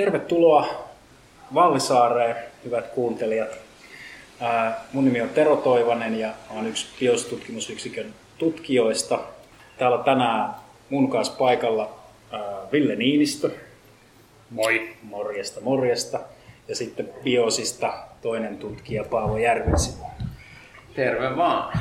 [0.00, 0.88] Tervetuloa
[1.54, 3.48] Vallisaareen, hyvät kuuntelijat.
[4.92, 9.18] Mun nimi on Tero Toivanen ja olen yksi biostutkimusyksikön tutkijoista.
[9.78, 10.50] Täällä on tänään
[10.90, 11.90] mun kanssa paikalla
[12.72, 13.50] Ville Niinistö.
[14.50, 14.88] Moi.
[15.02, 16.20] Morjesta, morjesta.
[16.68, 19.94] Ja sitten Biosista toinen tutkija Paavo Järvensi.
[20.94, 21.78] Terve vaan.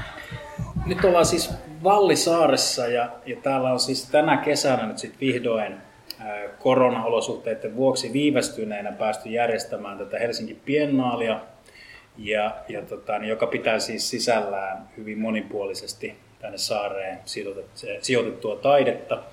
[0.85, 1.49] Nyt ollaan siis
[1.83, 5.88] Vallisaaressa ja, ja täällä on siis tänä kesänä nyt sitten vihdoin
[6.59, 11.39] koronaolosuhteiden vuoksi viivästyneenä päästy järjestämään tätä Helsinki Biennaalia,
[12.17, 17.19] ja, ja tota, niin joka pitää siis sisällään hyvin monipuolisesti tänne saareen
[18.02, 19.23] sijoitettua taidetta.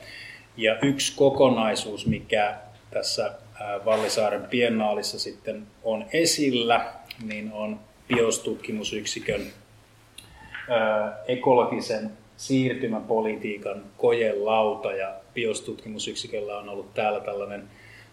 [0.57, 2.55] Ja yksi kokonaisuus, mikä
[2.91, 3.33] tässä
[3.85, 9.41] Vallisaaren Biennaalissa sitten on esillä, niin on biostutkimusyksikön
[11.29, 17.63] ekologisen siirtymäpolitiikan kojelauta ja biostutkimusyksiköllä on ollut täällä tällainen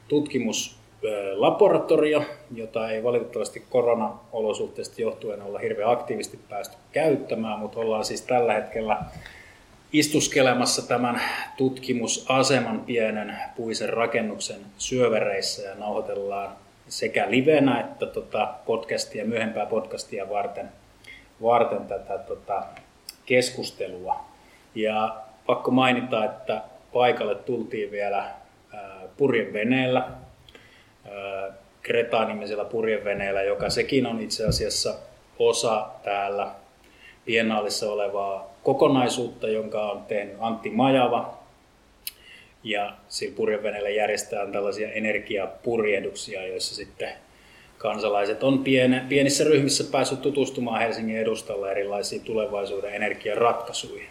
[0.07, 2.23] tutkimuslaboratorio,
[2.55, 8.97] jota ei valitettavasti koronaolosuhteista johtuen olla hirveän aktiivisesti päästy käyttämään, mutta ollaan siis tällä hetkellä
[9.93, 11.21] istuskelemassa tämän
[11.57, 16.55] tutkimusaseman pienen puisen rakennuksen syövereissä ja nauhoitellaan
[16.87, 20.69] sekä livenä että tota podcastia, myöhempää podcastia varten,
[21.41, 22.63] varten tätä tota
[23.25, 24.25] keskustelua.
[24.75, 26.61] Ja pakko mainita, että
[26.93, 28.31] paikalle tultiin vielä
[29.17, 30.07] purjeveneellä,
[31.81, 34.95] Kreta-nimisellä purjeveneellä, joka sekin on itse asiassa
[35.39, 36.51] osa täällä
[37.25, 41.37] Biennaalissa olevaa kokonaisuutta, jonka on tehnyt Antti Majava.
[42.63, 47.09] Ja sillä purjeveneellä järjestetään tällaisia energiapurjehduksia, joissa sitten
[47.83, 54.09] kansalaiset on piene, pienissä ryhmissä päässyt tutustumaan Helsingin edustalla erilaisiin tulevaisuuden energiaratkaisuihin.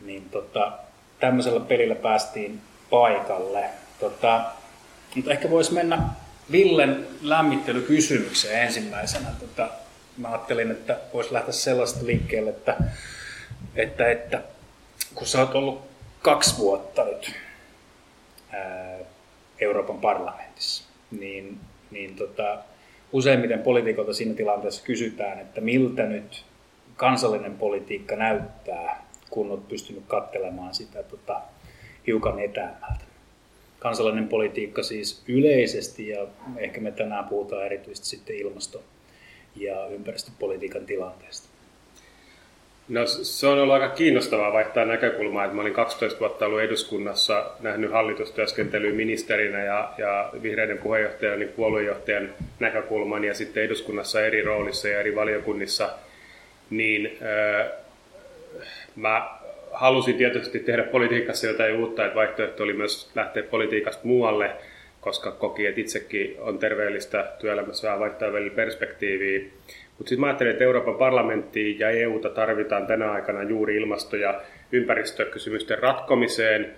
[0.00, 0.72] Niin tota,
[1.20, 2.60] tämmöisellä pelillä päästiin
[2.90, 3.64] paikalle.
[4.00, 4.40] Tota,
[5.14, 6.02] mutta ehkä voisi mennä
[6.52, 9.28] Villen lämmittelykysymykseen ensimmäisenä.
[9.40, 9.68] Tota,
[10.16, 12.76] mä ajattelin, että voisi lähteä sellaista liikkeelle, että,
[13.76, 14.42] että, että
[15.14, 15.82] kun sä oot ollut
[16.22, 17.32] kaksi vuotta nyt
[18.52, 18.98] ää,
[19.60, 21.60] Euroopan parlamentissa, niin,
[21.90, 22.58] niin tota,
[23.12, 26.44] useimmiten poliitikolta siinä tilanteessa kysytään, että miltä nyt
[26.96, 31.40] kansallinen politiikka näyttää, kun olet pystynyt katselemaan sitä tota,
[32.06, 33.04] hiukan etäämältä.
[33.78, 36.26] Kansallinen politiikka siis yleisesti ja
[36.56, 38.82] ehkä me tänään puhutaan erityisesti sitten ilmasto-
[39.56, 41.49] ja ympäristöpolitiikan tilanteesta.
[42.90, 47.50] No se on ollut aika kiinnostavaa vaihtaa näkökulmaa, että mä olin 12 vuotta ollut eduskunnassa,
[47.60, 54.88] nähnyt hallitustyöskentelyä ministerinä ja, ja vihreiden puheenjohtajan niin puoluejohtajan näkökulman ja sitten eduskunnassa eri roolissa
[54.88, 55.90] ja eri valiokunnissa,
[56.70, 57.70] niin äh,
[58.96, 59.30] mä
[59.72, 64.50] halusin tietysti tehdä politiikassa jotain uutta, että vaihtoehto oli myös lähteä politiikasta muualle,
[65.00, 69.40] koska koki, että itsekin on terveellistä työelämässä vähän vaihtaa välillä perspektiiviä.
[70.00, 74.40] Mutta sitten mä ajattelin, että Euroopan parlamentti ja EUta tarvitaan tänä aikana juuri ilmasto- ja
[74.72, 76.74] ympäristökysymysten ratkomiseen.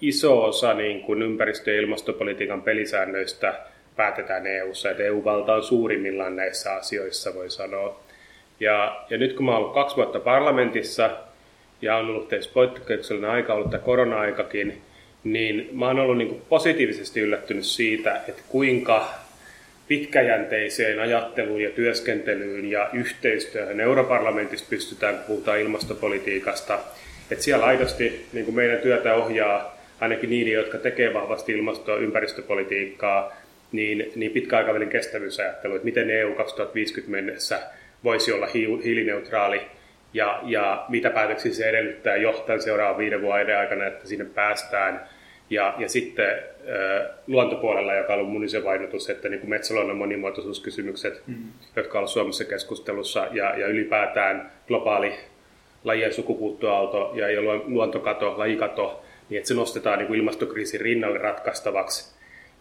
[0.00, 3.54] Iso osa niin kun ympäristö- ja ilmastopolitiikan pelisäännöistä
[3.96, 8.00] päätetään EUssa, että EU-valta on suurimmillaan näissä asioissa, voi sanoa.
[8.60, 11.10] Ja, ja nyt kun mä oon ollut kaksi vuotta parlamentissa
[11.82, 14.82] ja on ollut tietysti poikkeuksellinen aika, ollut tämä korona-aikakin,
[15.24, 19.21] niin mä oon ollut niin positiivisesti yllättynyt siitä, että kuinka
[19.92, 26.78] pitkäjänteiseen ajatteluun ja työskentelyyn ja yhteistyöhön europarlamentissa pystytään, kun puhutaan ilmastopolitiikasta.
[27.30, 31.96] Että siellä aidosti niin kuin meidän työtä ohjaa ainakin niiden, jotka tekee vahvasti ilmasto- ja
[31.96, 33.36] ympäristöpolitiikkaa,
[33.72, 37.60] niin, niin pitkäaikavälin kestävyysajattelu, että miten EU 2050 mennessä
[38.04, 38.46] voisi olla
[38.84, 39.60] hiilineutraali
[40.14, 45.00] ja, ja mitä päätöksiä se edellyttää jo tämän seuraavan viiden vuoden aikana, että sinne päästään.
[45.52, 46.42] Ja, ja sitten
[47.26, 48.58] luontopuolella, joka on ollut mun iso
[49.10, 51.36] että niin kuin metsäluonnon monimuotoisuuskysymykset, mm.
[51.76, 55.14] jotka ovat Suomessa keskustelussa, ja, ja ylipäätään globaali
[55.84, 62.14] lajien sukupuuttoaalto ja, ja luontokato, lajikato, niin että se nostetaan niin kuin ilmastokriisin rinnalle ratkaistavaksi.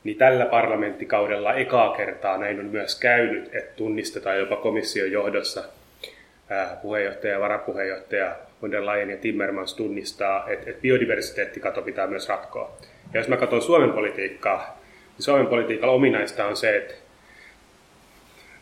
[0.03, 5.63] Niin tällä parlamenttikaudella ekaa kertaa näin on myös käynyt, että tunnistetaan jopa komission johdossa
[6.81, 12.78] puheenjohtaja ja varapuheenjohtaja von der Leyen ja Timmermans tunnistaa, että, että biodiversiteettikato pitää myös ratkoa.
[13.13, 14.80] Ja jos mä katson Suomen politiikkaa,
[15.18, 16.94] niin Suomen politiikalla ominaista on se, että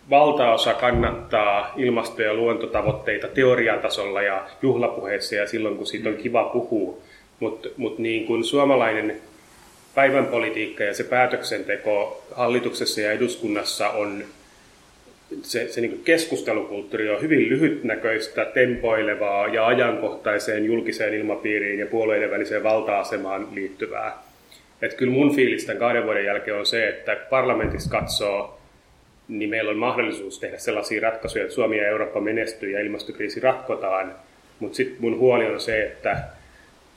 [0.09, 6.97] valtaosa kannattaa ilmasto- ja luontotavoitteita teoriatasolla ja juhlapuheissa ja silloin, kun siitä on kiva puhua.
[7.39, 9.21] Mutta mut niin kuin suomalainen
[9.95, 14.23] päivän politiikka ja se päätöksenteko hallituksessa ja eduskunnassa on
[15.41, 22.63] se, se niin keskustelukulttuuri on hyvin lyhytnäköistä, tempoilevaa ja ajankohtaiseen julkiseen ilmapiiriin ja puolueiden väliseen
[22.63, 24.17] valta-asemaan liittyvää.
[24.81, 28.59] Että kyllä mun fiilis tämän kahden vuoden jälkeen on se, että parlamentissa katsoo,
[29.27, 34.15] niin meillä on mahdollisuus tehdä sellaisia ratkaisuja, että Suomi ja Eurooppa menestyy ja ilmastokriisi ratkotaan.
[34.59, 36.23] Mutta sitten mun huoli on se, että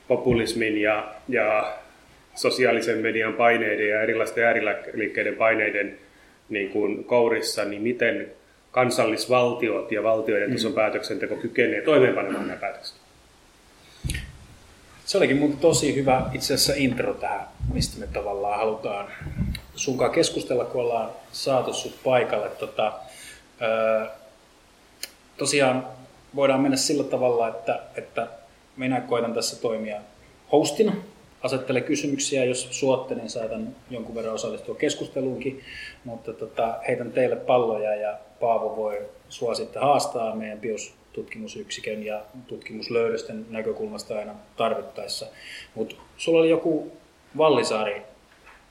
[0.07, 1.73] populismin ja, ja
[2.35, 5.97] sosiaalisen median paineiden ja erilaisten ääriliikkeiden paineiden
[6.53, 8.31] niin kuin kourissa, niin miten
[8.71, 10.75] kansallisvaltiot ja valtioiden tason mm.
[10.75, 12.95] päätöksenteko kykenee toimeenpanemaan nämä päätökset.
[15.05, 19.07] Se olikin muuten tosi hyvä itse asiassa intro tähän, mistä me tavallaan halutaan
[19.75, 22.49] sunkaan keskustella, kun ollaan saatu sut paikalle.
[22.49, 22.93] Tota,
[23.59, 24.09] ää,
[25.37, 25.87] tosiaan
[26.35, 28.27] voidaan mennä sillä tavalla, että, että
[28.77, 30.01] minä koitan tässä toimia
[30.51, 30.93] hostina,
[31.43, 35.61] asettele kysymyksiä, jos suotte, niin saatan jonkun verran osallistua keskusteluunkin,
[36.03, 42.21] mutta tota, heitän teille palloja ja Paavo voi sua sitten haastaa meidän BIOS tutkimusyksikön ja
[42.47, 45.25] tutkimuslöydösten näkökulmasta aina tarvittaessa.
[45.75, 46.91] Mutta sulla oli joku
[47.37, 48.01] Vallisaari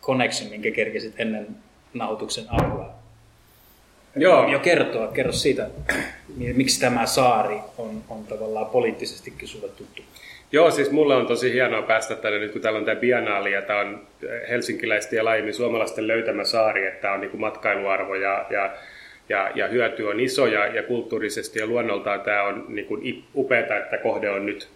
[0.02, 1.46] connection, minkä kerkesit ennen
[1.94, 2.94] nauhoituksen alkua.
[4.16, 4.48] Joo.
[4.48, 5.70] Jo kertoa, kerro siitä,
[6.36, 10.02] miksi tämä saari on, on tavallaan poliittisestikin sulle tuttu.
[10.52, 13.62] Joo, siis mulle on tosi hienoa päästä tänne nyt, kun täällä on tämä bianaali ja
[13.62, 14.06] tämä on
[14.48, 18.70] helsinkiläisten ja laajemmin suomalaisten löytämä saari, että tämä on niin matkailuarvo ja, ja
[19.28, 23.76] ja, ja hyöty on iso ja, ja kulttuurisesti ja luonnoltaan tämä on niin kuin upeata,
[23.76, 24.68] että kohde on nyt,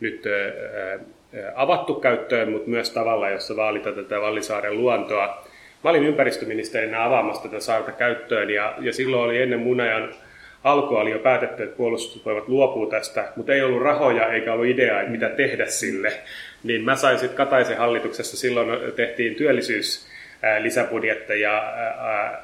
[0.00, 5.46] nyt ää, avattu käyttöön, mutta myös tavalla, jossa vaalitaan tätä Vallisaaren luontoa.
[5.84, 10.14] Mä olin ympäristöministerinä avaamassa tätä saarta käyttöön ja, ja silloin oli ennen mun ajan
[10.64, 15.00] alkua oli jo päätetty, että puolustusvoimat luopuu tästä, mutta ei ollut rahoja eikä ollut ideaa,
[15.00, 16.12] että mitä tehdä sille.
[16.62, 20.06] Niin mä sain sitten Kataisen hallituksessa, silloin tehtiin työllisyys
[20.58, 21.74] lisäbudjetteja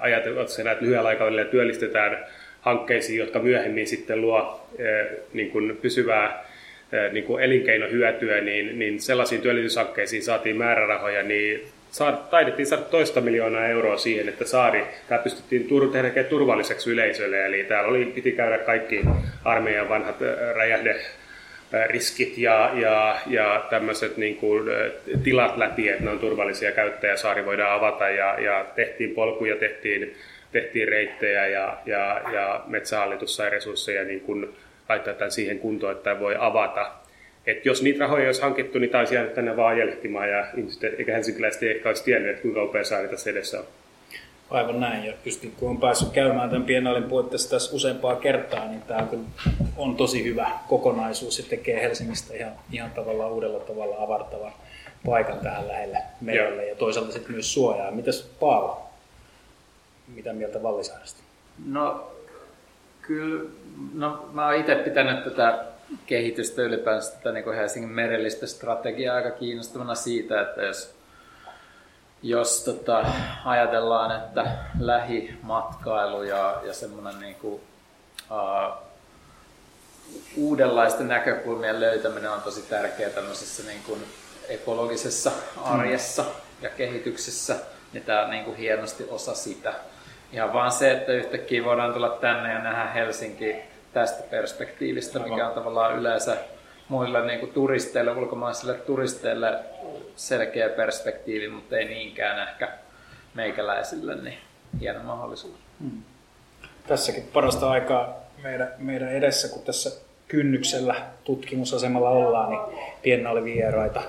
[0.00, 2.26] ajatellaan, että lyhyellä aikavälillä työllistetään
[2.60, 4.68] hankkeisiin, jotka myöhemmin sitten luo
[5.32, 6.44] niin kuin pysyvää
[7.12, 11.64] niin kuin elinkeinohyötyä, niin, niin sellaisiin työllisyyshankkeisiin saatiin määrärahoja, niin
[12.30, 17.46] taidettiin saada toista miljoonaa euroa siihen, että saari tämä pystyttiin tur- tehdä turvalliseksi yleisölle.
[17.46, 19.04] Eli täällä oli, piti käydä kaikki
[19.44, 20.16] armeijan vanhat
[20.54, 21.00] räjähde
[21.86, 24.64] riskit ja, ja, ja tämmöiset niin kuin,
[25.22, 29.56] tilat läpi, että ne on turvallisia käyttää ja saari voidaan avata ja, ja tehtiin polkuja,
[29.56, 30.14] tehtiin,
[30.52, 34.48] tehtiin reittejä ja, ja, ja metsähallitus sai resursseja niin kuin
[34.88, 36.92] laittaa tämän siihen kuntoon, että voi avata.
[37.46, 41.12] Et jos niitä rahoja olisi hankittu, niin taisi jäänyt tänne vaan ajelehtimaan ja ihmiset, eikä
[41.12, 43.64] helsinkiläiset ehkä olisi tiennyt, että kuinka upea saari tässä edessä on.
[44.50, 48.82] Aivan näin, ja just kun on päässyt käymään tämän pienallin puitteissa tässä useampaa kertaa, niin
[48.82, 49.06] tämä
[49.76, 54.52] on tosi hyvä kokonaisuus ja tekee Helsingistä ihan, ihan tavallaan uudella tavalla avartavan
[55.06, 57.90] paikan tähän lähelle merelle ja toisaalta sitten myös suojaa.
[57.90, 58.82] Mitäs Paavo,
[60.14, 61.22] mitä mieltä Vallisaaresta?
[61.66, 62.12] No
[63.02, 63.50] kyllä,
[63.94, 65.69] no mä oon itse pitänyt tätä
[66.06, 71.00] kehitystä ylipäänsä tätä niin Helsingin merellistä strategiaa aika kiinnostavana siitä, että jos
[72.22, 73.04] jos tota,
[73.44, 74.46] ajatellaan, että
[74.80, 77.60] lähimatkailu ja, ja semmoinen niin kuin,
[78.30, 78.74] uh,
[80.36, 84.04] uudenlaisten näkökulmien löytäminen on tosi tärkeää tämmöisessä niin kuin
[84.48, 85.32] ekologisessa
[85.62, 86.24] arjessa
[86.62, 87.56] ja kehityksessä,
[87.92, 89.74] niin tämä on niin kuin hienosti osa sitä.
[90.32, 93.56] Ihan vaan se, että yhtäkkiä voidaan tulla tänne ja nähdä Helsinki
[93.92, 96.36] tästä perspektiivistä, mikä on tavallaan yleensä
[96.88, 99.58] muille niin kuin turisteille, ulkomaisille turisteille
[100.16, 102.68] selkeä perspektiivi, mutta ei niinkään ehkä
[103.34, 104.38] meikäläisille, niin
[104.80, 105.58] hieno mahdollisuus.
[105.80, 106.02] Hmm.
[106.86, 109.90] Tässäkin parasta aikaa meidän, meidän edessä, kun tässä
[110.28, 110.94] kynnyksellä
[111.24, 114.02] tutkimusasemalla ollaan, niin pienä oli vieraita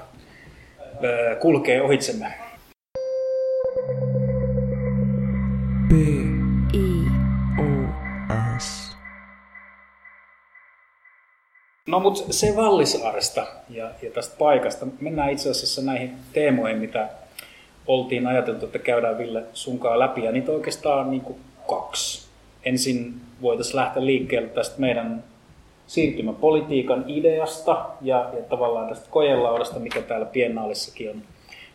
[1.03, 2.33] öö, kulkee ohitsemme.
[5.87, 6.20] B.
[11.91, 14.87] No mutta se Vallisaaresta ja, ja tästä paikasta.
[14.99, 17.09] Mennään itse asiassa näihin teemoihin, mitä
[17.87, 20.23] oltiin ajateltu, että käydään Ville sunkaan läpi.
[20.23, 22.27] Ja niitä oikeastaan niin kuin kaksi.
[22.65, 25.23] Ensin voitaisiin lähteä liikkeelle tästä meidän
[25.87, 31.21] siirtymäpolitiikan ideasta ja, ja tavallaan tästä kojelaudasta, mikä täällä Piennaalissakin on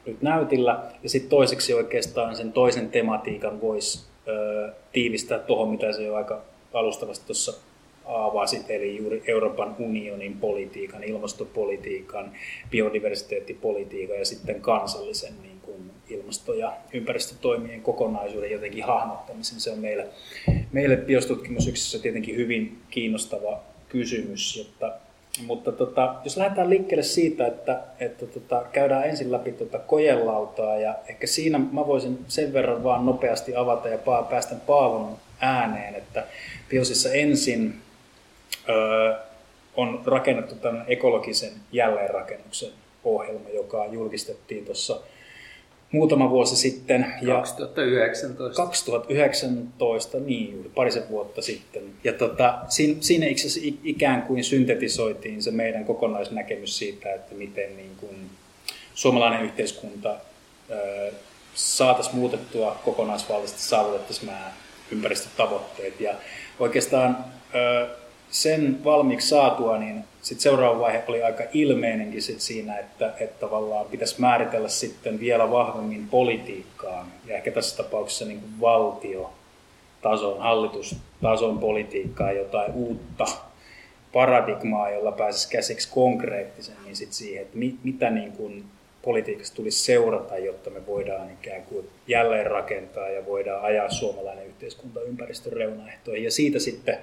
[0.06, 0.82] nyt näytillä.
[1.02, 6.40] Ja sitten toiseksi oikeastaan sen toisen tematiikan voisi ö, tiivistää tuohon, mitä se jo aika
[6.73, 7.52] alustavasti tuossa
[8.06, 12.32] avasit, eli juuri Euroopan unionin politiikan, ilmastopolitiikan,
[12.70, 19.60] biodiversiteettipolitiikan ja sitten kansallisen niin kuin ilmasto- ja ympäristötoimien kokonaisuuden jotenkin hahmottamisen.
[19.60, 20.06] Se on meille,
[20.72, 24.56] meille biostutkimusyksikössä tietenkin hyvin kiinnostava kysymys.
[24.56, 24.92] Jotta,
[25.46, 30.94] mutta tota, jos lähdetään liikkeelle siitä, että, että tota, käydään ensin läpi tota kojelautaa ja
[31.08, 33.98] ehkä siinä mä voisin sen verran vaan nopeasti avata ja
[34.30, 36.25] päästä Paavon ääneen, että
[36.68, 37.75] Biosissa ensin
[39.76, 42.70] on rakennettu tämän ekologisen jälleenrakennuksen
[43.04, 45.00] ohjelma, joka julkistettiin tuossa
[45.92, 47.14] muutama vuosi sitten.
[47.23, 48.62] Ja 2019.
[48.62, 51.82] 2019, niin juuri parisen vuotta sitten.
[52.04, 53.26] Ja tota, siinä, siinä
[53.85, 58.16] ikään kuin syntetisoitiin se meidän kokonaisnäkemys siitä, että miten niin kuin
[58.94, 60.16] suomalainen yhteiskunta
[61.54, 64.52] saataisiin muutettua kokonaisvaltaisesti, saavutettaisiin nämä
[64.90, 66.00] ympäristötavoitteet.
[66.00, 66.14] Ja
[66.61, 67.25] oikeastaan
[68.30, 73.87] sen valmiiksi saatua, niin sit seuraava vaihe oli aika ilmeinenkin sit siinä, että, että tavallaan
[73.87, 82.33] pitäisi määritellä sitten vielä vahvemmin politiikkaan ja ehkä tässä tapauksessa niin kuin valtiotason, hallitustason politiikkaa,
[82.33, 83.26] jotain uutta
[84.12, 88.64] paradigmaa, jolla pääsisi käsiksi konkreettisemmin sit siihen, että mit, mitä niin kuin
[89.02, 95.00] politiikasta tulisi seurata, jotta me voidaan ikään kuin jälleen rakentaa ja voidaan ajaa suomalainen yhteiskunta
[95.00, 96.25] ympäristön reunaehtoihin.
[96.25, 96.99] Ja siitä sitten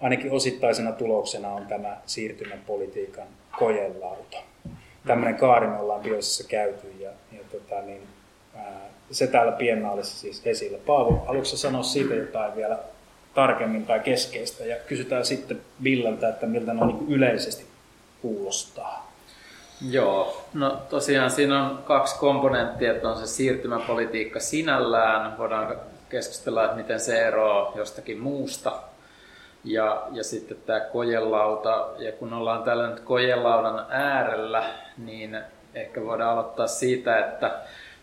[0.00, 3.26] ainakin osittaisena tuloksena on tämä siirtymäpolitiikan
[3.58, 4.36] kojelauta.
[5.06, 8.02] Tämmöinen kaari me ollaan Biosissa käyty ja, ja tota, niin,
[8.56, 10.78] ää, se täällä piennaalissa siis esillä.
[10.86, 12.78] Paavo, haluatko sanoa siitä jotain vielä
[13.34, 17.66] tarkemmin tai keskeistä ja kysytään sitten Villalta, että miltä ne niin yleisesti
[18.22, 19.12] kuulostaa.
[19.90, 25.76] Joo, no tosiaan siinä on kaksi komponenttia, että on se siirtymäpolitiikka sinällään, voidaan
[26.08, 28.72] keskustella, että miten se eroaa jostakin muusta
[29.64, 34.64] ja, ja sitten tämä kojelauta, ja kun ollaan tällä nyt kojelaudan äärellä,
[34.98, 35.40] niin
[35.74, 37.50] ehkä voidaan aloittaa siitä, että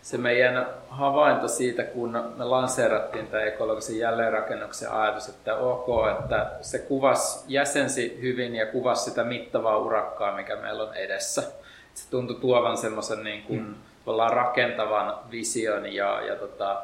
[0.02, 5.86] se meidän havainto siitä, kun me lanseerattiin tämä ekologisen jälleenrakennuksen ajatus, että ok,
[6.20, 11.42] että se kuvasi, jäsensi hyvin ja kuvasi sitä mittavaa urakkaa, mikä meillä on edessä.
[11.94, 13.74] Se tuntui tuovan semmoisen niin kuin, mm.
[14.28, 16.82] rakentavan vision ja, ja tota,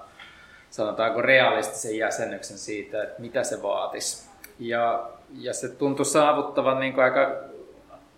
[0.70, 4.31] sanotaanko realistisen jäsennyksen siitä, että mitä se vaatisi.
[4.62, 7.36] Ja, ja se tuntui saavuttavan niin kuin aika,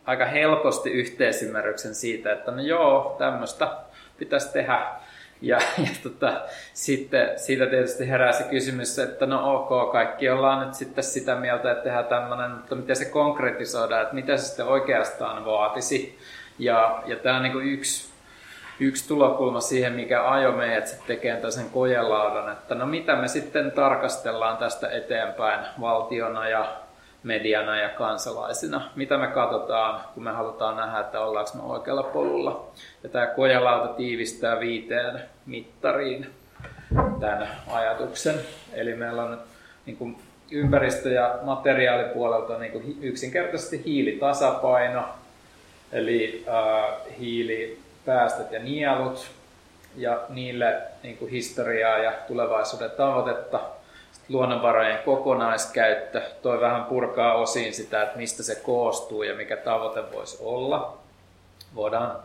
[0.04, 3.68] aika helposti yhteisymmärryksen siitä, että no joo, tämmöistä
[4.18, 4.86] pitäisi tehdä.
[5.40, 6.40] Ja, ja tota,
[6.74, 11.72] sitten siitä tietysti herää se kysymys, että no ok, kaikki ollaan nyt sitten sitä mieltä,
[11.72, 16.18] että tehdään tämmöinen, mutta miten se konkretisoidaan, että mitä se sitten oikeastaan vaatisi.
[16.58, 18.13] Ja, ja tämä on niin kuin yksi
[18.80, 23.72] yksi tulokulma siihen, mikä ajo meidät sitten tekemään tällaisen kojelaudan, että no mitä me sitten
[23.72, 26.76] tarkastellaan tästä eteenpäin valtiona ja
[27.22, 28.90] mediana ja kansalaisina.
[28.96, 32.66] Mitä me katsotaan, kun me halutaan nähdä, että ollaanko me oikealla polulla.
[33.02, 36.30] Ja tämä kojelauta tiivistää viiteen mittariin
[37.20, 38.34] tämän ajatuksen.
[38.72, 39.38] Eli meillä on
[39.86, 40.16] niin kuin
[40.50, 45.04] ympäristö- ja materiaalipuolelta niin kuin yksinkertaisesti hiilitasapaino,
[45.92, 49.26] eli äh, hiili päästöt ja nielut
[49.96, 53.60] ja niille niin kuin historiaa ja tulevaisuuden tavoitetta.
[54.12, 60.12] Sitten luonnonvarojen kokonaiskäyttö, toi vähän purkaa osiin sitä, että mistä se koostuu ja mikä tavoite
[60.12, 60.98] voisi olla.
[61.74, 62.16] Voidaan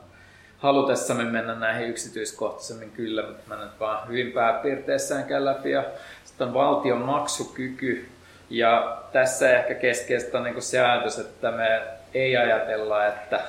[0.58, 5.72] halutessamme mennä näihin yksityiskohtaisemmin kyllä, mutta mä nyt vaan hyvin pääpiirteissään käyn läpi.
[5.72, 5.84] Ja
[6.24, 8.10] sitten on valtion maksukyky,
[8.50, 11.82] ja tässä ehkä keskeistä on niin se ajatus, että me
[12.14, 13.40] ei ajatella, että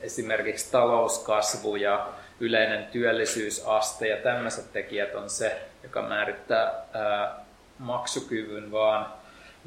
[0.00, 2.06] esimerkiksi talouskasvu ja
[2.40, 7.34] yleinen työllisyysaste ja tämmöiset tekijät on se, joka määrittää ää,
[7.78, 9.06] maksukyvyn, vaan,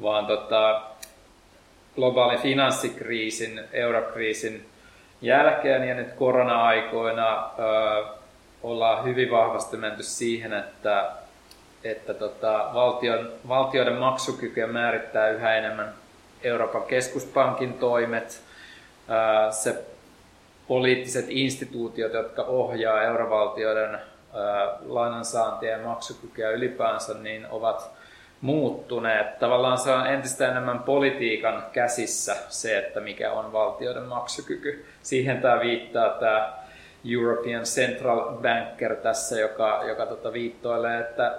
[0.02, 0.82] vaan tota,
[1.94, 4.66] globaalin finanssikriisin, eurokriisin
[5.22, 7.52] jälkeen ja nyt korona-aikoina ää,
[8.62, 11.10] ollaan hyvin vahvasti menty siihen, että,
[11.84, 15.94] että tota, valtion, valtioiden maksukykyä määrittää yhä enemmän
[16.42, 18.42] Euroopan keskuspankin toimet,
[19.08, 19.84] ää, se
[20.72, 23.98] poliittiset instituutiot, jotka ohjaa eurovaltioiden
[24.86, 27.90] lainansaantia ja maksukykyä ylipäänsä, niin ovat
[28.40, 29.38] muuttuneet.
[29.38, 34.84] Tavallaan se on entistä enemmän politiikan käsissä se, että mikä on valtioiden maksukyky.
[35.02, 36.52] Siihen tämä viittaa tämä
[37.12, 41.34] European Central Banker tässä, joka, joka tota viittoilee, että,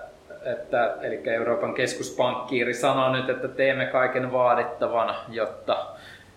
[0.45, 5.85] että eli Euroopan keskuspankkiiri sanoo nyt, että teemme kaiken vaadittavan, jotta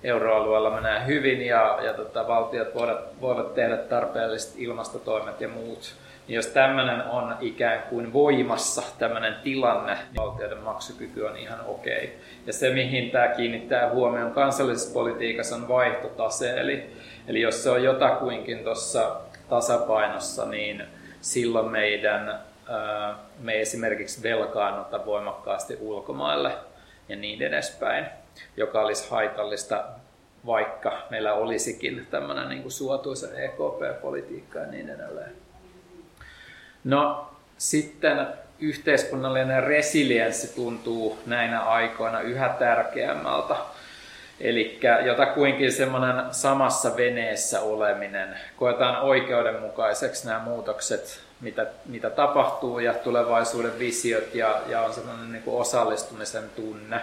[0.07, 5.95] euroalueella menee hyvin ja, ja tota, valtiot voivat, voivat tehdä tarpeelliset ilmastotoimet ja muut.
[6.29, 12.05] Niin jos tämmöinen on ikään kuin voimassa, tämmöinen tilanne, niin valtioiden maksukyky on ihan okei.
[12.05, 12.17] Okay.
[12.47, 16.61] Ja se, mihin tämä kiinnittää huomioon kansallisessa politiikassa, on vaihtotase.
[16.61, 16.91] Eli,
[17.29, 19.17] eli jos se on jotakuinkin tuossa
[19.49, 20.83] tasapainossa, niin
[21.21, 22.41] silloin meidän,
[23.41, 26.53] me esimerkiksi velkaannuta voimakkaasti ulkomaille
[27.09, 28.07] ja niin edespäin
[28.57, 29.85] joka olisi haitallista,
[30.47, 35.33] vaikka meillä olisikin tämmöinen niin suotuisa EKP-politiikka ja niin edelleen.
[36.85, 38.27] No sitten
[38.61, 43.57] yhteiskunnallinen resilienssi tuntuu näinä aikoina yhä tärkeämmältä.
[44.41, 48.29] Eli jotakuinkin semmoinen samassa veneessä oleminen.
[48.57, 55.43] Koetaan oikeudenmukaiseksi nämä muutokset mitä, mitä tapahtuu ja tulevaisuuden visiot ja, ja on sellainen niin
[55.47, 57.01] osallistumisen tunne.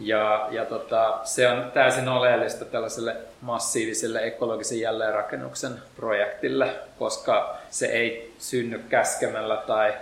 [0.00, 8.34] Ja, ja tota, se on täysin oleellista tällaiselle massiiviselle ekologisen jälleenrakennuksen projektille, koska se ei
[8.38, 9.94] synny käskemällä tai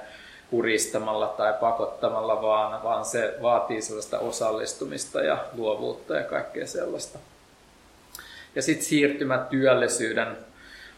[0.50, 7.18] kuristamalla tai pakottamalla, vaan, vaan se vaatii sellaista osallistumista ja luovuutta ja kaikkea sellaista.
[8.54, 10.36] Ja sitten siirtymä työllisyyden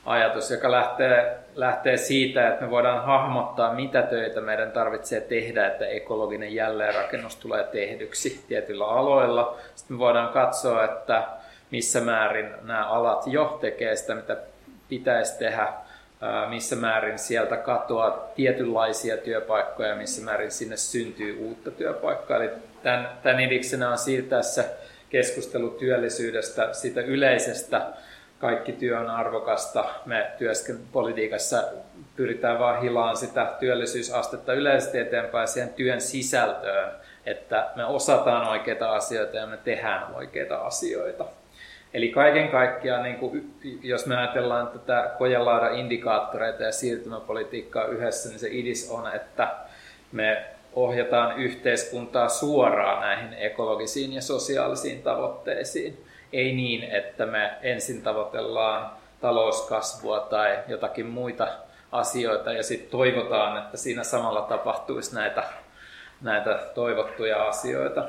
[0.06, 5.86] ajatus, joka lähtee, lähtee siitä, että me voidaan hahmottaa, mitä töitä meidän tarvitsee tehdä, että
[5.86, 9.58] ekologinen jälleenrakennus tulee tehdyksi tietyillä aloilla.
[9.74, 11.22] Sitten me voidaan katsoa, että
[11.70, 14.36] missä määrin nämä alat jo tekee sitä, mitä
[14.88, 15.72] pitäisi tehdä,
[16.48, 22.36] missä määrin sieltä katoaa tietynlaisia työpaikkoja, missä määrin sinne syntyy uutta työpaikkaa.
[22.36, 22.50] Eli
[22.82, 24.64] tämän, tämän idiksenä on siirtää se
[25.10, 27.86] keskustelu työllisyydestä, siitä yleisestä
[28.40, 29.84] kaikki työ on arvokasta.
[30.06, 31.62] Me työsken politiikassa
[32.16, 36.92] pyritään vaan hilaan sitä työllisyysastetta yleisesti eteenpäin siihen työn sisältöön,
[37.26, 41.24] että me osataan oikeita asioita ja me tehdään oikeita asioita.
[41.94, 48.38] Eli kaiken kaikkiaan, niin kuin, jos me ajatellaan tätä kojalaada indikaattoreita ja siirtymäpolitiikkaa yhdessä, niin
[48.38, 49.48] se idis on, että
[50.12, 56.04] me ohjataan yhteiskuntaa suoraan näihin ekologisiin ja sosiaalisiin tavoitteisiin.
[56.32, 61.48] Ei niin, että me ensin tavoitellaan talouskasvua tai jotakin muita
[61.92, 65.44] asioita ja sitten toivotaan, että siinä samalla tapahtuisi näitä,
[66.20, 68.08] näitä toivottuja asioita,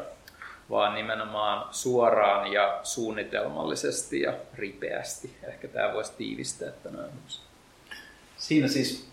[0.69, 5.37] vaan nimenomaan suoraan ja suunnitelmallisesti ja ripeästi.
[5.43, 7.09] Ehkä tämä voisi tiivistää tänään.
[8.37, 9.09] Siinä siis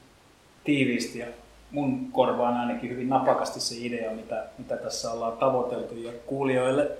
[0.64, 1.26] tiiviisti ja
[1.70, 6.90] mun korvaan ainakin hyvin napakasti se idea, mitä, mitä tässä ollaan tavoiteltu ja kuulijoille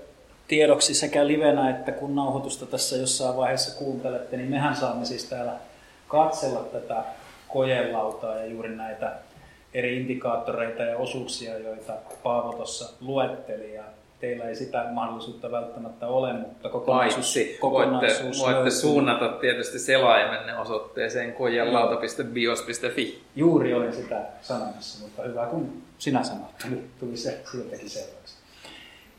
[0.49, 5.53] tiedoksi sekä livenä että kun nauhoitusta tässä jossain vaiheessa kuuntelette, niin mehän saamme siis täällä
[6.07, 7.03] katsella tätä
[7.47, 9.15] kojelautaa ja juuri näitä
[9.73, 13.73] eri indikaattoreita ja osuuksia, joita Paavo tuossa luetteli.
[13.73, 13.83] Ja
[14.19, 20.57] teillä ei sitä mahdollisuutta välttämättä ole, mutta kokonaisuus, Paitsi, kokonaisuus voitte, voitte suunnata tietysti selaimenne
[20.57, 23.21] osoitteeseen kojelauta.bios.fi.
[23.35, 28.38] Juuri olin sitä sanomassa, mutta hyvä kun sinä sanoit, tuli, tuli se siltäkin selväksi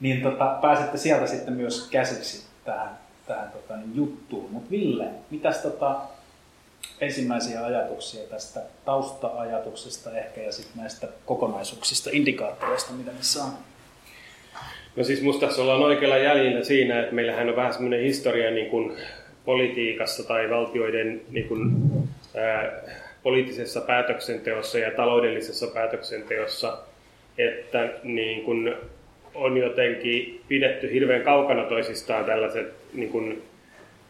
[0.00, 4.50] niin tota, pääsette sieltä sitten myös käsiksi tähän, tähän tota, niin juttuun.
[4.50, 5.96] Mutta Ville, mitäs tota,
[7.00, 13.52] ensimmäisiä ajatuksia tästä tausta-ajatuksesta ehkä ja sitten näistä kokonaisuuksista, indikaattoreista, mitä niissä on?
[14.96, 18.70] No siis musta tässä ollaan oikealla jäljellä siinä, että meillähän on vähän semmoinen historia niin
[18.70, 18.96] kuin
[19.44, 21.72] politiikassa tai valtioiden niin kuin,
[22.36, 22.72] ää,
[23.22, 26.78] poliittisessa päätöksenteossa ja taloudellisessa päätöksenteossa,
[27.38, 28.74] että niin kuin
[29.34, 33.42] on jotenkin pidetty hirveän kaukana toisistaan tällaiset niin kuin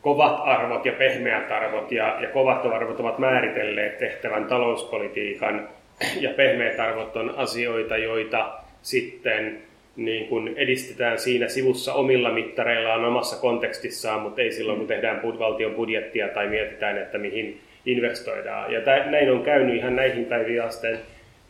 [0.02, 5.68] kovat arvot ja pehmeät arvot, ja, ja kovat arvot ovat määritelleet tehtävän talouspolitiikan,
[6.20, 8.52] ja pehmeät arvot on asioita, joita
[8.82, 9.58] sitten
[9.96, 15.74] niin kuin edistetään siinä sivussa omilla mittareillaan omassa kontekstissaan, mutta ei silloin, kun tehdään valtion
[15.74, 18.72] budjettia tai mietitään, että mihin investoidaan.
[18.72, 18.80] Ja
[19.10, 20.86] näin on käynyt ihan näihin päiviin asti,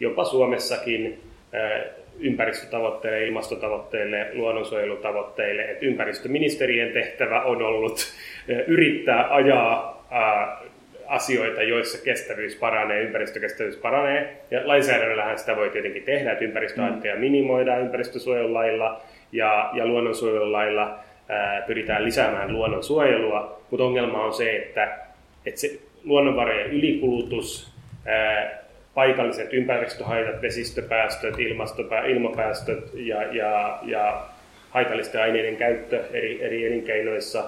[0.00, 1.18] jopa Suomessakin
[2.20, 5.62] ympäristötavoitteille, ilmastotavoitteille, luonnonsuojelutavoitteille.
[5.62, 8.12] Että ympäristöministerien tehtävä on ollut
[8.66, 10.00] yrittää ajaa
[11.06, 14.36] asioita, joissa kestävyys paranee, ympäristökestävyys paranee.
[14.50, 17.20] Ja lainsäädännöllähän sitä voi tietenkin tehdä, että ympäristöhaitteja mm.
[17.20, 19.00] minimoidaan ympäristösuojelulailla
[19.32, 24.98] ja, ja luonnonsuojelulailla ää, pyritään lisäämään luonnonsuojelua, mutta ongelma on se, että,
[25.46, 27.74] että se luonnonvarojen ylikulutus,
[28.06, 28.59] ää,
[28.94, 31.34] paikalliset ympäristöhaitat, vesistöpäästöt,
[32.06, 34.26] ilmapäästöt ja, ja, ja
[34.70, 37.44] haitallisten aineiden käyttö eri, eri elinkeinoissa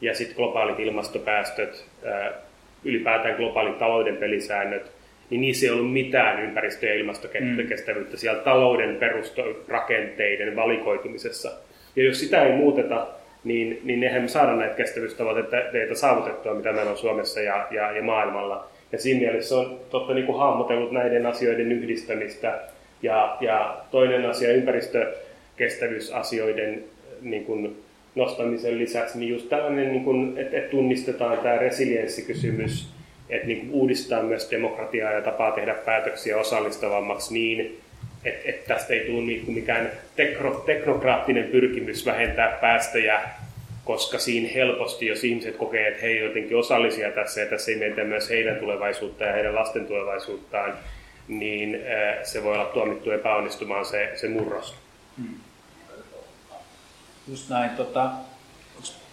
[0.00, 1.86] ja sitten globaalit ilmastopäästöt,
[2.84, 4.92] ylipäätään globaalin talouden pelisäännöt,
[5.30, 8.18] niin niissä ei ollut mitään ympäristö- ja ilmastokestävyyttä mm.
[8.18, 11.50] siellä talouden perustorakenteiden valikoitumisessa.
[11.96, 13.06] Ja jos sitä ei muuteta,
[13.44, 18.02] niin, niin eihän me saada näitä kestävyystavoitteita saavutettua, mitä meillä on Suomessa ja, ja, ja
[18.02, 18.68] maailmalla.
[18.94, 22.60] Ja siinä mielessä on totta niin kuin hahmotellut näiden asioiden yhdistämistä.
[23.02, 26.84] Ja, ja toinen asia ympäristökestävyysasioiden
[27.22, 27.76] niin kuin
[28.14, 32.88] nostamisen lisäksi, niin just tällainen, niin kuin, että, että tunnistetaan tämä resilienssikysymys,
[33.30, 37.80] että niin kuin uudistaa myös demokratiaa ja tapaa tehdä päätöksiä osallistavammaksi niin,
[38.24, 39.90] että, että tästä ei tule niin kuin mikään
[40.66, 43.20] teknokraattinen pyrkimys vähentää päästöjä
[43.84, 47.78] koska siinä helposti, jos ihmiset kokee, että he eivät jotenkin osallisia tässä ja tässä ei
[47.78, 50.74] mietitä myös heidän tulevaisuuttaan ja heidän lasten tulevaisuuttaan,
[51.28, 51.80] niin
[52.22, 54.74] se voi olla tuomittu epäonnistumaan se, se murros.
[55.16, 55.34] Hmm.
[57.28, 57.70] Just näin.
[57.70, 58.10] Tota,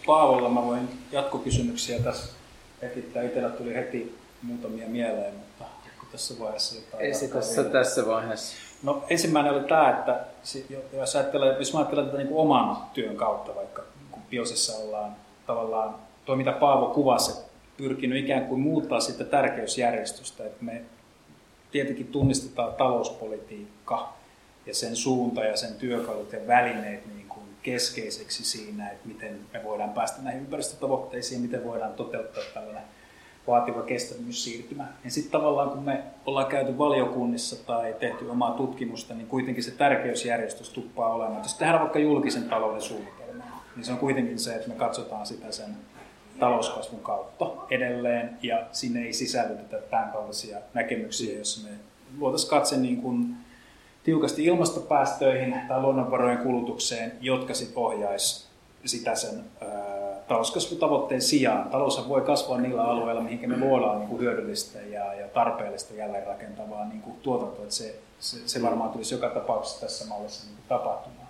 [0.05, 2.33] Paavolla mä voin jatkokysymyksiä tässä
[2.81, 3.23] esittää.
[3.23, 5.65] Itsellä tuli heti muutamia mieleen, mutta
[6.11, 7.31] tässä vaiheessa jotain?
[7.33, 8.55] Tässä, tässä vaiheessa.
[8.83, 10.19] No ensimmäinen oli tämä, että
[10.93, 13.83] jos, ajattelee, jos mä ajattelen tätä niin oman työn kautta, vaikka
[14.31, 15.15] kun Biosessa ollaan
[15.47, 17.41] tavallaan, tuo mitä Paavo kuvasi,
[17.77, 20.81] pyrkinyt ikään kuin muuttaa sitä tärkeysjärjestystä, että me
[21.71, 24.13] tietenkin tunnistetaan talouspolitiikka
[24.65, 29.63] ja sen suunta ja sen työkalut ja välineet niin kuin keskeiseksi siinä, että miten me
[29.63, 32.83] voidaan päästä näihin ympäristötavoitteisiin, miten voidaan toteuttaa tällainen
[33.47, 34.87] vaativa kestävyyssiirtymä.
[35.03, 39.71] Ja sitten tavallaan kun me ollaan käyty valiokunnissa tai tehty omaa tutkimusta, niin kuitenkin se
[39.71, 41.43] tärkeysjärjestys tuppaa olemaan.
[41.43, 43.20] Jos tehdään vaikka julkisen talouden suunnitelma,
[43.75, 45.77] niin se on kuitenkin se, että me katsotaan sitä sen
[46.39, 51.75] talouskasvun kautta edelleen, ja sinne ei sisällytetä tämän kaltaisia näkemyksiä, joissa me
[52.17, 53.35] luotaisiin katse niin kuin
[54.03, 58.47] tiukasti ilmastopäästöihin tai luonnonvarojen kulutukseen, jotka sitten ohjaisi
[58.85, 59.43] sitä sen
[60.27, 61.69] talouskasvutavoitteen sijaan.
[61.69, 66.87] Taloushan voi kasvaa niillä alueilla, mihin me luodaan niin kuin hyödyllistä ja, ja tarpeellista jälleenrakentavaa
[66.87, 67.63] niin kuin tuotantoa.
[67.63, 71.27] Että se, se, se varmaan tulisi joka tapauksessa tässä mallissa niin kuin tapahtumaan.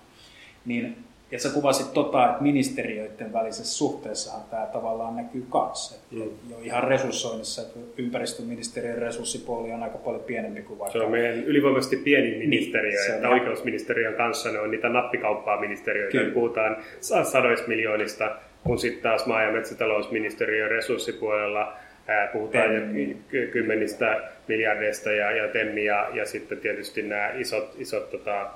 [0.65, 5.95] Niin ja sä kuvasit tota, että ministeriöiden välisessä suhteessahan tämä tavallaan näkyy kanssa.
[6.11, 6.21] Mm.
[6.49, 10.99] Jo ihan resurssoinnissa, että ympäristöministeriön resurssipuoli on aika paljon pienempi kuin vaikka...
[10.99, 13.33] Se on meidän ylivoimaisesti pienin ministeriö, niin, että on...
[13.33, 16.17] oikeusministeriön kanssa ne on niitä nappikauppaa ministeriöitä.
[16.17, 16.33] Kyllä.
[16.33, 16.77] Puhutaan
[17.23, 21.73] sadoista miljoonista, kun sitten taas maa- ja metsätalousministeriön resurssipuolella
[22.33, 22.69] puhutaan
[23.51, 28.49] kymmenistä miljardeista ja, ja temmi ja, ja sitten tietysti nämä isot, isot tota,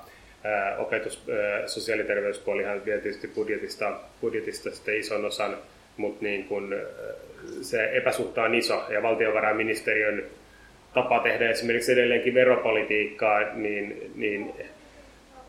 [0.78, 1.22] opetus,
[1.66, 5.56] sosiaali- ja terveyspuolihan vie tietysti budjetista, budjetista sitten ison osan,
[5.96, 6.76] mutta niin kun,
[7.62, 10.24] se epäsuhta on iso ja valtiovarainministeriön
[10.94, 14.52] tapa tehdä esimerkiksi edelleenkin veropolitiikkaa, niin, niin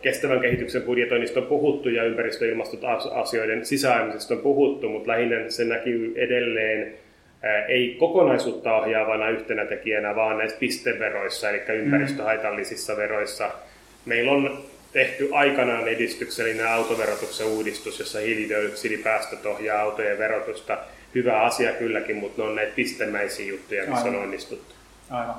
[0.02, 5.65] kestävän kehityksen budjetoinnista on puhuttu ja ympäristö- ja ilmastoasioiden sisäaimisesta on puhuttu, mutta lähinnä se
[5.65, 6.93] näkyy edelleen
[7.67, 13.52] ei kokonaisuutta ohjaavana yhtenä tekijänä, vaan näissä pisteveroissa, eli ympäristöhaitallisissa veroissa.
[14.06, 14.65] Meillä on
[14.98, 20.78] tehty aikanaan edistyksellinen autoverotuksen uudistus, jossa hiilidioksidipäästöt ohjaa autojen verotusta.
[21.16, 24.16] Hyvä asia kylläkin, mutta ne on näitä pistemäisiä juttuja, missä Aivan.
[24.16, 24.76] on onnistuttu.
[25.10, 25.36] Aivan.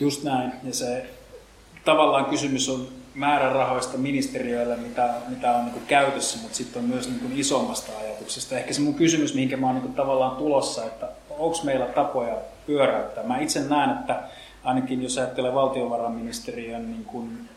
[0.00, 0.52] Just näin.
[0.64, 1.06] Ja se
[1.84, 7.40] tavallaan kysymys on määrärahoista ministeriöille, mitä, mitä on niin käytössä, mutta sitten on myös niin
[7.40, 8.58] isommasta ajatuksesta.
[8.58, 12.36] Ehkä se mun kysymys, mihinkä mä oon niin tavallaan tulossa, että onko meillä tapoja
[12.66, 13.24] pyöräyttää.
[13.24, 14.22] Mä itse näen, että
[14.64, 17.48] ainakin jos ajattelee valtiovarainministeriön niin kuin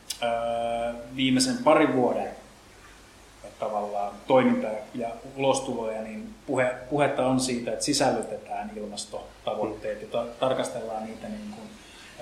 [1.15, 2.29] viimeisen parin vuoden
[3.59, 11.27] tavallaan toiminta ja ulostuloja, niin puhe, puhetta on siitä, että sisällytetään ilmastotavoitteet ja tarkastellaan niitä
[11.27, 11.69] niin kuin,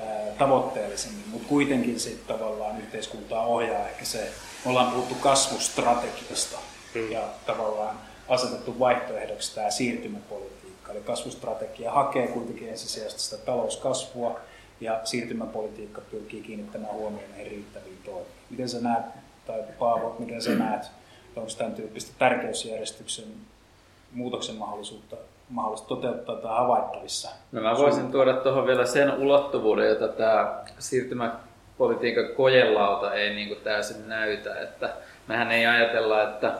[0.08, 4.32] ää, tavoitteellisemmin, mutta kuitenkin sitten tavallaan yhteiskuntaa ohjaa ehkä se,
[4.66, 6.58] me ollaan puhuttu kasvustrategiasta
[6.96, 7.12] mm.
[7.12, 10.92] ja tavallaan asetettu vaihtoehdoksi tämä siirtymäpolitiikka.
[10.92, 14.40] Eli kasvustrategia hakee kuitenkin ensisijaisesti sitä talouskasvua,
[14.82, 18.28] ja siirtymäpolitiikka pyrkii kiinnittämään huomioon näihin riittäviin toimiin.
[18.50, 19.06] Miten sä näet,
[19.48, 20.84] tai Paavo, miten sä näet,
[21.36, 23.26] onko tämän tyyppistä tärkeysjärjestyksen
[24.14, 25.16] muutoksen mahdollisuutta
[25.50, 27.30] mahdollista toteuttaa tai havaittavissa?
[27.52, 33.60] No mä voisin tuoda tuohon vielä sen ulottuvuuden, jota tämä siirtymäpolitiikan kojelauta ei niin kuin
[33.64, 34.90] täysin näytä, että
[35.28, 36.54] mehän ei ajatella, että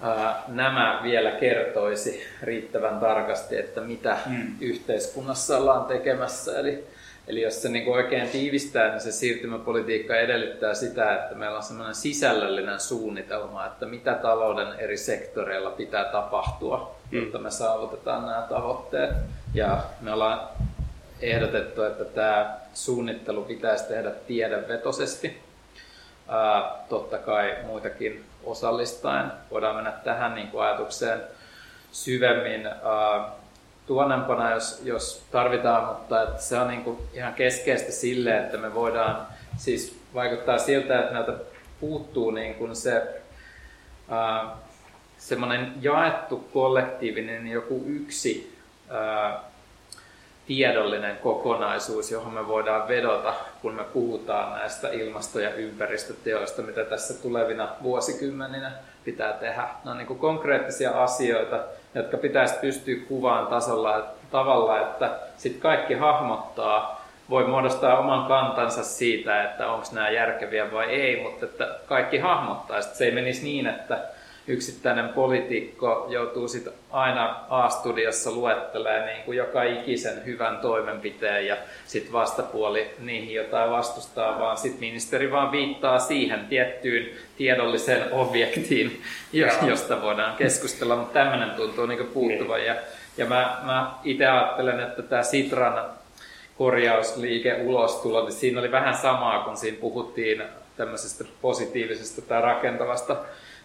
[0.00, 4.54] ää, nämä vielä kertoisi riittävän tarkasti, että mitä mm.
[4.60, 6.58] yhteiskunnassa ollaan tekemässä.
[6.58, 6.84] Eli
[7.28, 11.94] Eli jos se niin oikein tiivistää, niin se siirtymäpolitiikka edellyttää sitä, että meillä on sellainen
[11.94, 19.10] sisällöllinen suunnitelma, että mitä talouden eri sektoreilla pitää tapahtua, jotta me saavutetaan nämä tavoitteet.
[19.54, 20.48] Ja me ollaan
[21.20, 25.38] ehdotettu, että tämä suunnittelu pitäisi tehdä tiedevetoisesti.
[26.28, 29.32] Ää, totta kai muitakin osallistaen.
[29.50, 31.20] Voidaan mennä tähän niin kuin ajatukseen
[31.92, 32.66] syvemmin.
[32.66, 33.30] Ää,
[33.88, 38.74] tuonnempana, jos, jos tarvitaan, mutta että se on niin kuin ihan keskeistä sille, että me
[38.74, 41.32] voidaan, siis vaikuttaa siltä, että meiltä
[41.80, 43.22] puuttuu niin kuin se
[44.08, 44.56] ää,
[45.18, 48.58] semmoinen jaettu kollektiivinen joku yksi
[48.90, 49.40] ää,
[50.46, 57.22] tiedollinen kokonaisuus, johon me voidaan vedota, kun me puhutaan näistä ilmasto- ja ympäristöteoista, mitä tässä
[57.22, 58.72] tulevina vuosikymmeninä
[59.04, 59.68] pitää tehdä.
[59.84, 61.60] Ne on niin kuin konkreettisia asioita,
[61.94, 69.44] jotka pitäisi pystyä kuvaan tasolla tavalla, että sitten kaikki hahmottaa, voi muodostaa oman kantansa siitä,
[69.44, 72.80] että onko nämä järkeviä vai ei, mutta että kaikki hahmottaa.
[72.80, 73.98] Sitten se ei menisi niin, että
[74.48, 81.56] yksittäinen poliitikko joutuu sit aina A-studiossa luettelemaan niin kuin joka ikisen hyvän toimenpiteen ja
[81.86, 89.02] sitten vastapuoli niihin jotain vastustaa, vaan sitten ministeri vaan viittaa siihen tiettyyn tiedolliseen objektiin,
[89.66, 92.64] josta voidaan keskustella, mutta tämmöinen tuntuu niin puuttuvan.
[92.64, 92.74] Ja,
[93.16, 95.84] ja mä, mä itse ajattelen, että tämä Sitran
[96.58, 100.42] korjausliike ulostulo, niin siinä oli vähän samaa, kun siinä puhuttiin
[100.76, 103.16] tämmöisestä positiivisesta tai rakentavasta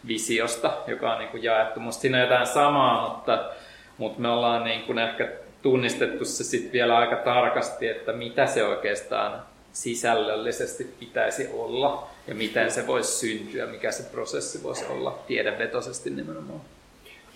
[0.07, 1.79] visiosta, joka on niin kuin jaettu.
[1.79, 3.49] Musta siinä on jotain samaa, mutta,
[3.97, 5.27] mutta me ollaan niin kuin ehkä
[5.61, 9.41] tunnistettu se sitten vielä aika tarkasti, että mitä se oikeastaan
[9.73, 16.61] sisällöllisesti pitäisi olla ja miten se voisi syntyä, mikä se prosessi voisi olla tiedevetoisesti nimenomaan.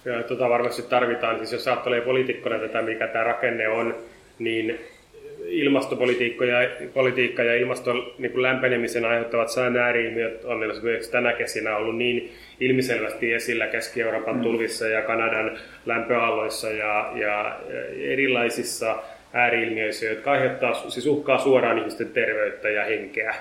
[0.06, 3.96] Ja tota varmasti tarvitaan, siis jos ajattelee poliitikkona tätä, mikä tämä rakenne on,
[4.40, 4.80] niin
[5.48, 11.78] ilmastopolitiikka ja, politiikka ja ilmaston niin kuin lämpenemisen aiheuttavat sään ääriilmiöt on esimerkiksi tänä kesinä
[11.78, 14.42] ollut niin ilmiselvästi esillä Keski-Euroopan mm.
[14.42, 17.60] tulvissa ja Kanadan lämpöaloissa ja, ja
[17.98, 23.36] erilaisissa ääriilmiöissä, jotka aiheuttaa, siis uhkaa suoraan ihmisten terveyttä ja henkeä.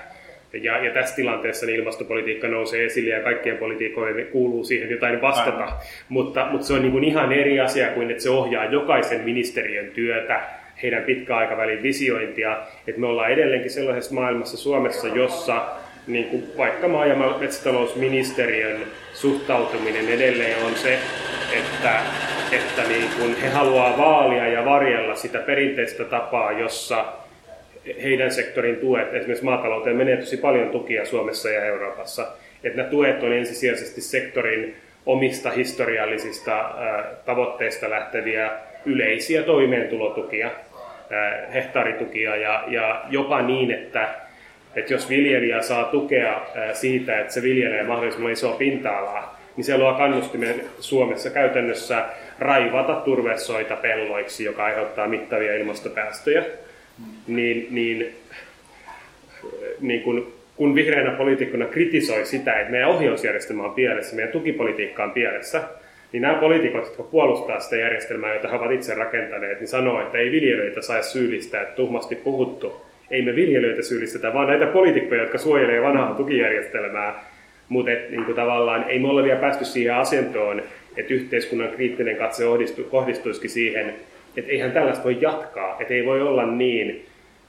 [0.53, 5.67] Ja, ja tässä tilanteessa niin ilmastopolitiikka nousee esille ja kaikkien politiikoille kuuluu siihen jotain vastata.
[6.09, 9.91] Mutta, mutta se on niin kuin ihan eri asia kuin, että se ohjaa jokaisen ministeriön
[9.91, 10.41] työtä,
[10.83, 12.57] heidän pitkäaikavälin visiointia.
[12.87, 15.65] Että me ollaan edelleenkin sellaisessa maailmassa Suomessa, jossa
[16.07, 18.81] niin kuin vaikka maa- ja metsätalousministeriön
[19.13, 20.99] suhtautuminen edelleen on se,
[21.53, 22.01] että,
[22.51, 27.05] että niin kuin he haluaa vaalia ja varjella sitä perinteistä tapaa, jossa
[28.03, 32.27] heidän sektorin tuet, esimerkiksi maatalouteen menee tosi paljon tukia Suomessa ja Euroopassa,
[32.63, 36.75] että nämä tuet on ensisijaisesti sektorin omista historiallisista
[37.25, 38.51] tavoitteista lähteviä
[38.85, 40.51] yleisiä toimeentulotukia,
[41.53, 44.09] hehtaaritukia ja, ja jopa niin, että,
[44.75, 46.41] että jos viljelijä saa tukea
[46.73, 52.05] siitä, että se viljelee mahdollisimman isoa pinta-alaa, niin se luo kannustimen Suomessa käytännössä
[52.39, 56.43] raivata turvesoita pelloiksi, joka aiheuttaa mittavia ilmastopäästöjä.
[57.27, 58.15] Niin, niin,
[59.79, 65.11] niin kun, kun vihreänä poliitikkona kritisoi sitä, että meidän ohjausjärjestelmä on pielessä, meidän tukipolitiikka on
[65.11, 65.61] pielessä,
[66.11, 70.17] niin nämä poliitikot, jotka puolustaa sitä järjestelmää, jota he ovat itse rakentaneet, niin sanoo, että
[70.17, 72.81] ei viljelijöitä saa syyllistää, että tuhmasti puhuttu.
[73.11, 77.23] Ei me viljelijöitä syyllistetä, vaan näitä poliitikkoja, jotka suojelee vanhaa tukijärjestelmää.
[77.69, 80.63] Mutta niin tavallaan ei me ole vielä päästy siihen asentoon,
[80.97, 82.43] että yhteiskunnan kriittinen katse
[82.89, 83.93] kohdistuisikin siihen,
[84.37, 87.05] että eihän tällaista voi jatkaa, että ei voi olla niin,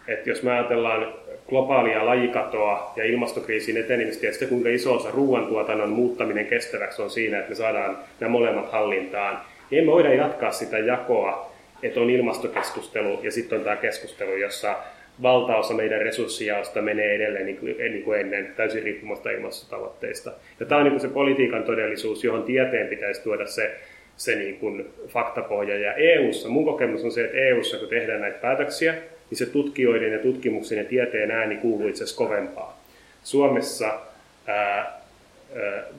[0.08, 1.06] että jos me ajatellaan
[1.48, 7.38] globaalia lajikatoa ja ilmastokriisin etenemistä ja sitä, kuinka iso osa ruoantuotannon muuttaminen kestäväksi on siinä,
[7.38, 13.20] että me saadaan nämä molemmat hallintaan, niin emme voida jatkaa sitä jakoa, että on ilmastokeskustelu
[13.22, 14.76] ja sitten on tämä keskustelu, jossa
[15.22, 20.32] valtaosa meidän resurssijaosta menee edelleen niin kuin, niin kuin ennen, täysin riippumatta ilmastotavoitteista.
[20.60, 23.76] Ja tämä on niin kuin se politiikan todellisuus, johon tieteen pitäisi tuoda se
[24.16, 25.78] se niin kuin faktapohja.
[25.78, 28.94] Ja EU:ssa mun kokemus on se, että EU:ssa kun tehdään näitä päätöksiä,
[29.30, 32.80] niin se tutkijoiden ja tutkimuksen ja tieteen ääni kuuluu itse asiassa kovempaa.
[33.22, 34.00] Suomessa
[34.46, 35.00] ää,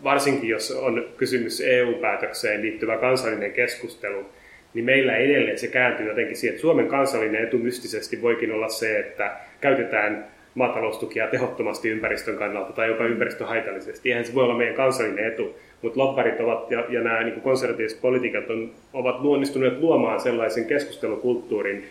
[0.04, 4.26] varsinkin jos on kysymys EU-päätökseen liittyvä kansallinen keskustelu,
[4.74, 9.00] niin meillä edelleen se kääntyy jotenkin siihen, että Suomen kansallinen etu mystisesti voikin olla se,
[9.00, 14.10] että käytetään maataloustukia tehottomasti ympäristön kannalta tai jopa ympäristöhaitallisesti.
[14.10, 18.02] Eihän se voi olla meidän kansallinen etu, mutta lobbarit ovat ja, ja nämä niin konservatiiviset
[18.02, 21.86] politiikat on, ovat luonnistuneet luomaan sellaisen keskustelukulttuurin,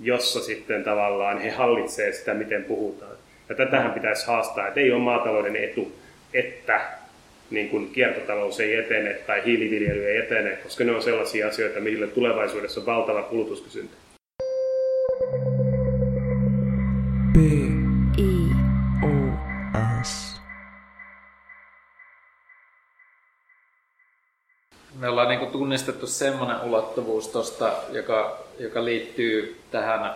[0.00, 3.16] jossa sitten tavallaan he hallitsevat sitä, miten puhutaan.
[3.48, 5.92] Ja tätähän pitäisi haastaa, että ei ole maatalouden etu,
[6.34, 6.80] että
[7.50, 12.06] niin kuin kiertotalous ei etene tai hiiliviljely ei etene, koska ne on sellaisia asioita, mille
[12.06, 13.96] tulevaisuudessa on valtava kulutuskysyntä.
[25.54, 30.14] Tunnistettu semmoinen ulottuvuus tosta, joka, joka liittyy tähän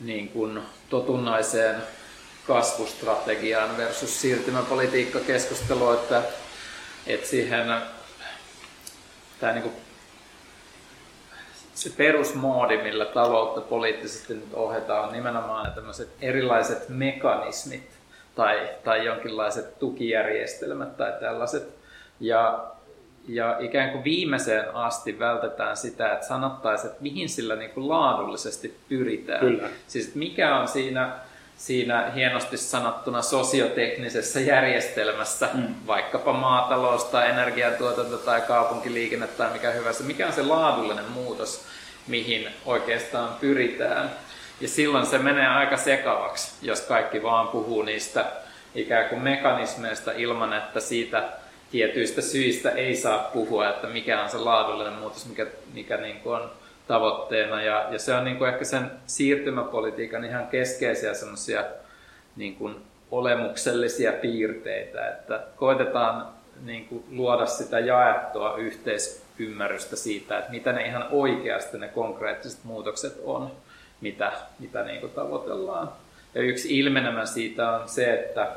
[0.00, 1.76] niin kuin totunnaiseen
[2.46, 6.22] kasvustrategiaan versus siirtymäpolitiikkakeskustelua, että,
[7.06, 7.74] että siihen
[9.40, 9.74] tämä niin kuin,
[11.74, 17.90] se perusmoodi, millä taloutta poliittisesti nyt ohjataan, on nimenomaan tämmöiset erilaiset mekanismit
[18.34, 21.68] tai, tai jonkinlaiset tukijärjestelmät tai tällaiset.
[22.20, 22.72] Ja
[23.28, 28.76] ja ikään kuin viimeiseen asti vältetään sitä, että sanottaisiin, että mihin sillä niin kuin laadullisesti
[28.88, 29.40] pyritään.
[29.40, 29.68] Kyllä.
[29.86, 31.12] Siis että mikä on siinä,
[31.56, 35.74] siinä hienosti sanottuna sosioteknisessä järjestelmässä, mm.
[35.86, 41.64] vaikkapa maatalous tai energiantuotanto tai kaupunkiliikenne tai mikä hyvänsä, mikä on se laadullinen muutos,
[42.06, 44.10] mihin oikeastaan pyritään.
[44.60, 48.24] Ja silloin se menee aika sekavaksi, jos kaikki vaan puhuu niistä
[48.74, 51.28] ikään kuin mekanismeista ilman, että siitä
[51.72, 56.34] tietyistä syistä ei saa puhua, että mikä on se laadullinen muutos, mikä, mikä niin kuin
[56.34, 56.50] on
[56.88, 57.62] tavoitteena.
[57.62, 61.64] Ja, ja se on niin kuin ehkä sen siirtymäpolitiikan ihan keskeisiä semmoisia
[62.36, 62.76] niin kuin
[63.10, 66.26] olemuksellisia piirteitä, että koitetaan
[66.64, 73.20] niin kuin luoda sitä jaettua yhteisymmärrystä siitä, että mitä ne ihan oikeasti ne konkreettiset muutokset
[73.24, 73.50] on.
[74.00, 75.92] mitä, mitä niin kuin tavoitellaan.
[76.34, 78.48] Ja yksi ilmenemä siitä on se, että,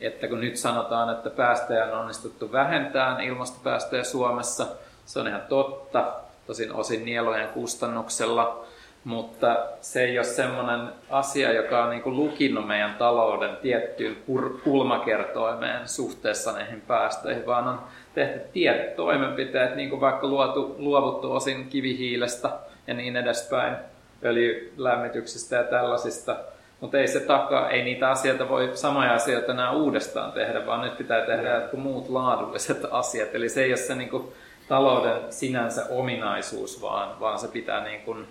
[0.00, 4.66] että kun nyt sanotaan, että päästöjä on onnistuttu vähentämään ilmastopäästöjä Suomessa,
[5.06, 6.12] se on ihan totta,
[6.46, 8.64] tosin osin nielujen kustannuksella,
[9.04, 14.16] mutta se ei ole semmoinen asia, joka on niin kuin lukinnut meidän talouden tiettyyn
[14.64, 17.80] kulmakertoimeen suhteessa näihin päästöihin, vaan on
[18.14, 22.50] tehty tietyt toimenpiteet, niin kuin vaikka luotu, luovuttu osin kivihiilestä
[22.86, 23.76] ja niin edespäin,
[24.24, 26.36] öljylämmityksestä ja tällaisista.
[26.80, 30.98] Mutta ei se takaa, ei niitä asioita voi samoja asioita enää uudestaan tehdä, vaan nyt
[30.98, 33.34] pitää tehdä jotkut muut laadulliset asiat.
[33.34, 34.32] Eli se ei ole se niin kuin,
[34.68, 38.26] talouden sinänsä ominaisuus, vaan, vaan se pitää niin kuin,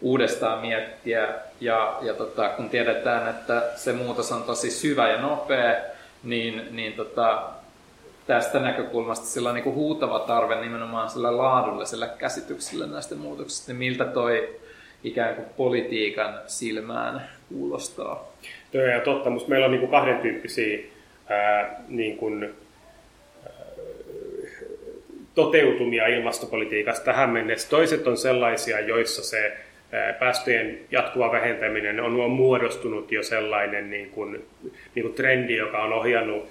[0.00, 1.28] uudestaan miettiä.
[1.60, 5.74] Ja, ja tota, kun tiedetään, että se muutos on tosi syvä ja nopea,
[6.22, 7.42] niin, niin tota,
[8.26, 14.04] tästä näkökulmasta sillä on niin kuin huutava tarve nimenomaan sillä laadullisella käsityksellä näistä muutoksista, miltä
[14.04, 14.60] toi
[15.04, 18.32] ikään kuin politiikan silmään kuulostaa.
[18.72, 20.78] Tuo on totta, mutta meillä on niin kuin kahden tyyppisiä
[21.28, 22.54] ää, niin kuin,
[25.34, 27.70] toteutumia ilmastopolitiikasta tähän mennessä.
[27.70, 29.56] Toiset on sellaisia, joissa se
[30.18, 34.44] päästöjen jatkuva vähentäminen on, on muodostunut jo sellainen niin kuin,
[34.94, 36.48] niin kuin trendi, joka on ohjannut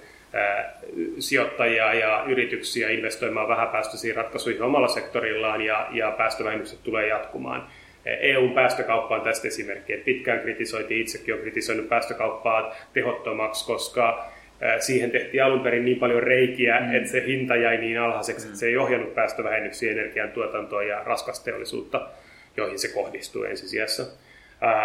[1.18, 7.68] sijoittajia ja yrityksiä investoimaan vähäpäästöisiin ratkaisuihin omalla sektorillaan ja, ja päästövähennykset tulee jatkumaan.
[8.06, 14.30] EUn päästökauppa on tästä esimerkki, että pitkään kritisoitiin, itsekin on kritisoinut päästökauppaa tehottomaksi, koska
[14.78, 16.94] siihen tehtiin alun perin niin paljon reikiä, mm.
[16.94, 18.48] että se hinta jäi niin alhaiseksi, mm.
[18.48, 22.08] että se ei ohjannut päästövähennyksiä energiantuotantoa ja raskasteollisuutta,
[22.56, 24.06] joihin se kohdistuu ensisijassa.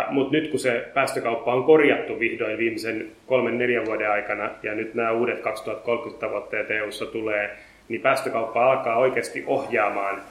[0.10, 4.94] Mutta nyt kun se päästökauppa on korjattu vihdoin viimeisen kolmen neljän vuoden aikana ja nyt
[4.94, 7.58] nämä uudet 2030 tavoitteet EU-ssa tulee,
[7.90, 10.22] niin päästökauppa alkaa oikeasti ohjaamaan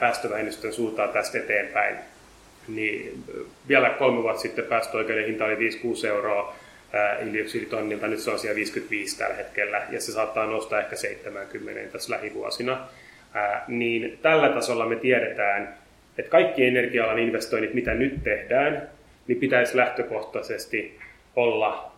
[0.00, 1.96] päästövähennysten suuntaan tästä eteenpäin.
[2.68, 3.24] Niin
[3.68, 5.70] vielä kolme vuotta sitten päästöoikeuden hinta oli
[6.04, 6.56] 5-6 euroa
[7.18, 12.14] hiilidioksiditonnilta, nyt se on siellä 55 tällä hetkellä ja se saattaa nostaa ehkä 70 tässä
[12.14, 12.88] lähivuosina.
[13.68, 15.74] Niin tällä tasolla me tiedetään,
[16.18, 18.88] että kaikki energia-alan investoinnit, mitä nyt tehdään,
[19.26, 20.98] niin pitäisi lähtökohtaisesti
[21.36, 21.92] olla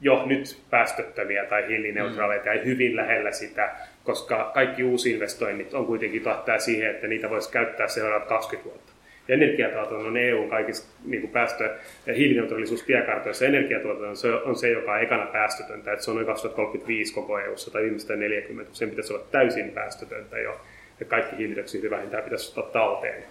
[0.00, 3.70] jo nyt päästöttömiä tai hiilineutraaleja tai hyvin lähellä sitä,
[4.04, 8.92] koska kaikki uusi investoinnit on kuitenkin tähtää siihen, että niitä voisi käyttää seuraavat 20 vuotta.
[9.28, 13.46] Ja energiatuotanto on EU kaikissa niin kuin päästö- ja hiilineutraalisuustiekartoissa.
[13.46, 17.70] Energiatuotanto se on se, joka on ekana päästötöntä, että se on noin 2035 koko EU-ssa
[17.70, 20.60] tai viimeistään 40, sen pitäisi olla täysin päästötöntä jo.
[21.00, 23.24] Ja kaikki hiilidioksidi vähintään pitäisi ottaa talteen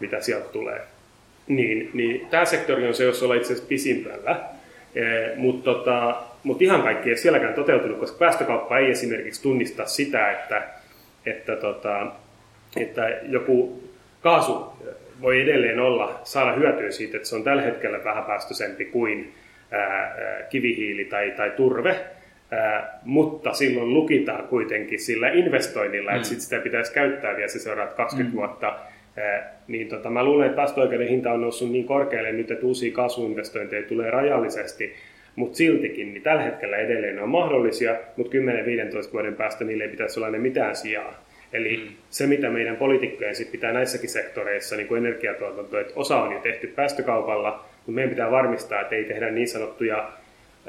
[0.00, 0.80] mitä sieltä tulee.
[1.46, 4.40] Niin, niin tämä sektori on se, jossa ollaan itse asiassa pisimpällä,
[4.94, 5.02] e,
[5.36, 10.62] mutta tota, mut ihan kaikki ei sielläkään toteutunut, koska päästökauppa ei esimerkiksi tunnista sitä, että,
[11.26, 12.06] että, tota,
[12.76, 13.82] että joku
[14.22, 14.72] kaasu
[15.22, 19.32] voi edelleen olla, saada hyötyä siitä, että se on tällä hetkellä vähän päästöisempi kuin
[19.70, 20.16] ää,
[20.50, 21.96] kivihiili tai, tai turve,
[22.50, 26.16] ää, mutta silloin lukitaan kuitenkin sillä investoinnilla, mm.
[26.16, 28.36] että sit sitä pitäisi käyttää vielä se seuraavat 20 mm.
[28.36, 28.78] vuotta
[29.68, 33.88] niin tota, mä luulen, että päästöoikeuden hinta on noussut niin korkealle nyt, että uusia kasvuinvestointeja
[33.88, 34.92] tulee rajallisesti,
[35.36, 38.36] mutta siltikin, niin tällä hetkellä edelleen ne on mahdollisia, mutta
[39.08, 41.27] 10-15 vuoden päästä niille ei pitäisi olla ne mitään sijaa.
[41.52, 41.94] Eli mm.
[42.10, 46.38] se, mitä meidän poliitikkojen sit pitää näissäkin sektoreissa, niin kuin energiatuotanto, että osa on jo
[46.38, 50.12] tehty päästökaupalla, mutta meidän pitää varmistaa, että ei tehdä niin sanottuja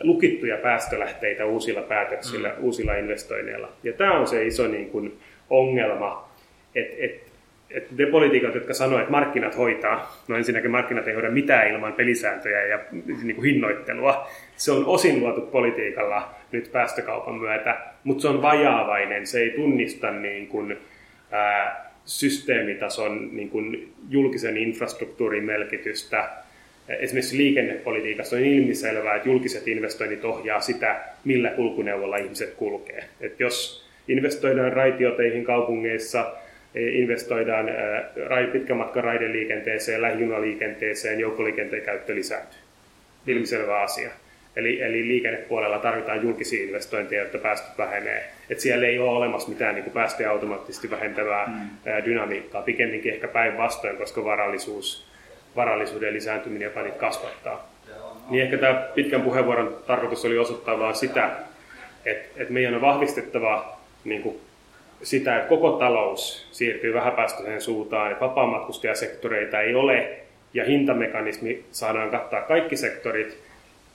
[0.01, 2.63] lukittuja päästölähteitä uusilla päätöksillä, mm.
[2.63, 3.69] uusilla investoinneilla.
[3.83, 6.29] Ja tämä on se iso niin kuin, ongelma,
[6.75, 7.29] että et
[7.71, 11.93] että ne poliitikot, jotka sanoivat, että markkinat hoitaa, no ensinnäkin markkinat ei hoida mitään ilman
[11.93, 12.79] pelisääntöjä ja
[13.23, 14.27] niin kuin hinnoittelua.
[14.55, 20.11] Se on osin luotu politiikalla nyt päästökaupan myötä, mutta se on vajaavainen, se ei tunnista
[20.11, 20.77] niin kuin,
[21.31, 26.29] ää, systeemitason niin kuin julkisen infrastruktuurin merkitystä.
[26.99, 33.03] Esimerkiksi liikennepolitiikassa on ilmiselvää, että julkiset investoinnit ohjaa sitä, millä kulkuneuvolla ihmiset kulkee.
[33.21, 36.33] Et jos investoidaan raitioteihin kaupungeissa,
[36.75, 37.65] investoidaan
[38.51, 42.59] pitkän matkan raideliikenteeseen, lähijunaliikenteeseen, joukkoliikenteen käyttö lisääntyy.
[43.27, 44.09] Ilmiselvä asia.
[44.55, 48.31] Eli, eli liikennepuolella tarvitaan julkisia investointeja, jotta päästöt vähenee.
[48.49, 52.05] Et siellä ei ole olemassa mitään niin päästöjä automaattisesti vähentävää mm.
[52.05, 55.07] dynamiikkaa, pikemminkin ehkä päinvastoin, koska varallisuus,
[55.55, 57.69] varallisuuden lisääntyminen jopa niitä kasvattaa.
[58.29, 61.29] Niin ehkä tämä pitkän puheenvuoron tarkoitus oli osoittaa vain sitä,
[62.05, 64.39] että, että meidän on vahvistettava niin kuin
[65.03, 70.17] sitä, että koko talous siirtyy vähäpäästöiseen suuntaan, että vapaamatkustajasektoreita ei ole
[70.53, 73.48] ja hintamekanismi saadaan kattaa kaikki sektorit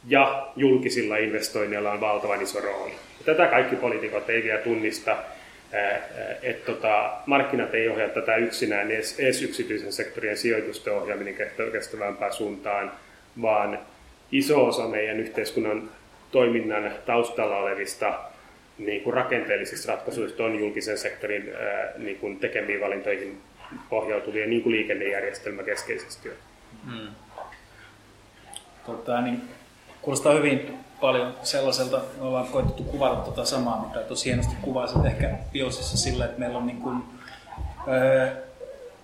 [0.07, 2.93] ja julkisilla investoinneilla on valtavan iso rooli.
[3.25, 5.17] Tätä kaikki poliitikot ei vielä tunnista
[6.43, 11.35] että tota, markkinat ei ohjaa tätä yksinään, edes, edes yksityisen sektorin sijoitusten ohjaaminen
[11.73, 12.93] kestävämpään suuntaan,
[13.43, 13.79] vaan
[14.33, 15.91] iso osa meidän yhteiskunnan
[16.33, 18.19] toiminnan taustalla olevista
[18.79, 21.51] niin kuin rakenteellisista ratkaisuista on julkisen sektorin
[21.97, 23.41] niin kuin tekemiin valintoihin
[23.91, 26.29] pohjautuvia niin kuin liikennejärjestelmä keskeisesti.
[26.85, 27.09] Mm.
[28.87, 29.43] Tota, niin,
[30.05, 35.31] kuulostaa hyvin paljon sellaiselta, me ollaan koetettu kuvata tuota samaa, mitä tosi hienosti kuvasit ehkä
[35.53, 37.03] Biosissa sillä, että meillä on niin kuin,
[37.89, 38.29] öö,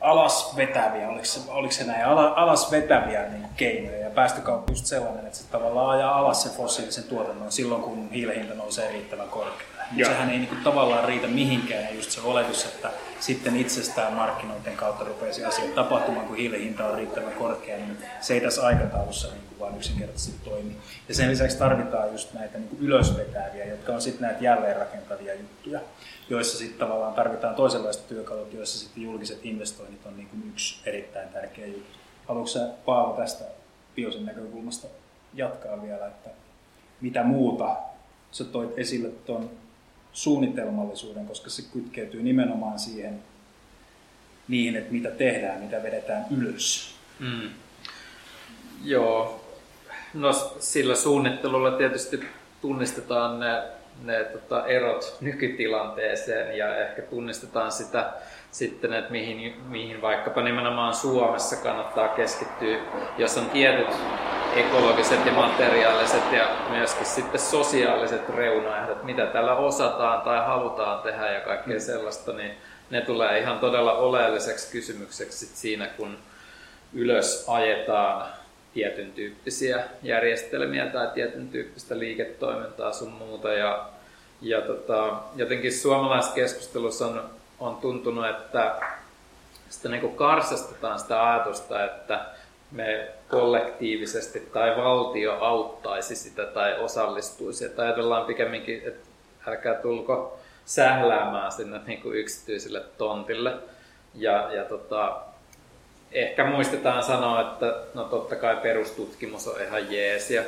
[0.00, 3.98] alas vetäviä, oliko se, oliko se näin, alas vetäviä niin keinoja.
[3.98, 8.36] Ja päästökauppa just sellainen, että se tavallaan ajaa alas se fossiilisen tuotannon silloin, kun hiilen
[8.36, 9.69] hinta nousee riittävän korkealle.
[9.90, 14.12] Mutta sehän ei niin kuin, tavallaan riitä mihinkään ja just se oletus, että sitten itsestään
[14.12, 18.66] markkinoiden kautta rupeaisi asiat tapahtumaan, kun hiilen hinta on riittävän korkea, niin se ei tässä
[18.66, 20.76] aikataulussa niin kuin vaan yksinkertaisesti toimi.
[21.08, 25.80] Ja sen lisäksi tarvitaan just näitä niin kuin ylösvetäviä, jotka on sitten näitä jälleenrakentavia juttuja
[26.30, 31.28] joissa sitten tavallaan tarvitaan toisenlaista työkalut, joissa sitten julkiset investoinnit on niin kuin yksi erittäin
[31.28, 31.98] tärkeä juttu.
[32.28, 33.44] Haluatko sä Paavo tästä
[33.96, 34.86] Biosin näkökulmasta
[35.34, 36.30] jatkaa vielä, että
[37.00, 37.76] mitä muuta
[38.30, 39.50] sä toit esille tuon
[40.12, 43.22] suunnitelmallisuuden, koska se kytkeytyy nimenomaan siihen
[44.48, 46.94] niihin, että mitä tehdään, mitä vedetään ylös.
[47.18, 47.50] Mm.
[48.84, 49.44] Joo,
[50.14, 52.20] no sillä suunnittelulla tietysti
[52.60, 53.62] tunnistetaan ne
[54.04, 58.12] ne tota, erot nykytilanteeseen ja ehkä tunnistetaan sitä
[58.50, 62.78] sitten, että mihin, mihin vaikkapa nimenomaan Suomessa kannattaa keskittyä,
[63.18, 63.88] jos on tietyt
[64.56, 71.40] ekologiset ja materiaaliset ja myöskin sitten sosiaaliset reunaehdot, mitä tällä osataan tai halutaan tehdä ja
[71.40, 71.80] kaikkea mm.
[71.80, 72.50] sellaista, niin
[72.90, 76.18] ne tulee ihan todella oleelliseksi kysymykseksi siinä, kun
[76.92, 78.26] ylös ajetaan
[78.74, 83.52] tietyn tyyppisiä järjestelmiä tai tietyn tyyppistä liiketoimintaa sun muuta.
[83.52, 83.88] Ja,
[84.40, 87.30] ja tota, jotenkin suomalaisessa keskustelussa on,
[87.60, 88.74] on tuntunut, että
[89.70, 92.20] sitä niin karsastetaan sitä ajatusta, että
[92.70, 97.64] me kollektiivisesti tai valtio auttaisi sitä tai osallistuisi.
[97.64, 99.08] Että ajatellaan pikemminkin, että
[99.46, 103.54] älkää tulko sähläämään sinne niin kuin yksityiselle tontille.
[104.14, 105.16] Ja, ja tota,
[106.12, 110.42] ehkä muistetaan sanoa, että no totta kai perustutkimus on ihan jees ja,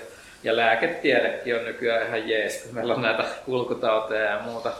[0.44, 4.72] ja lääketiedekin on nykyään ihan jees, kun meillä on näitä kulkutauteja ja muuta.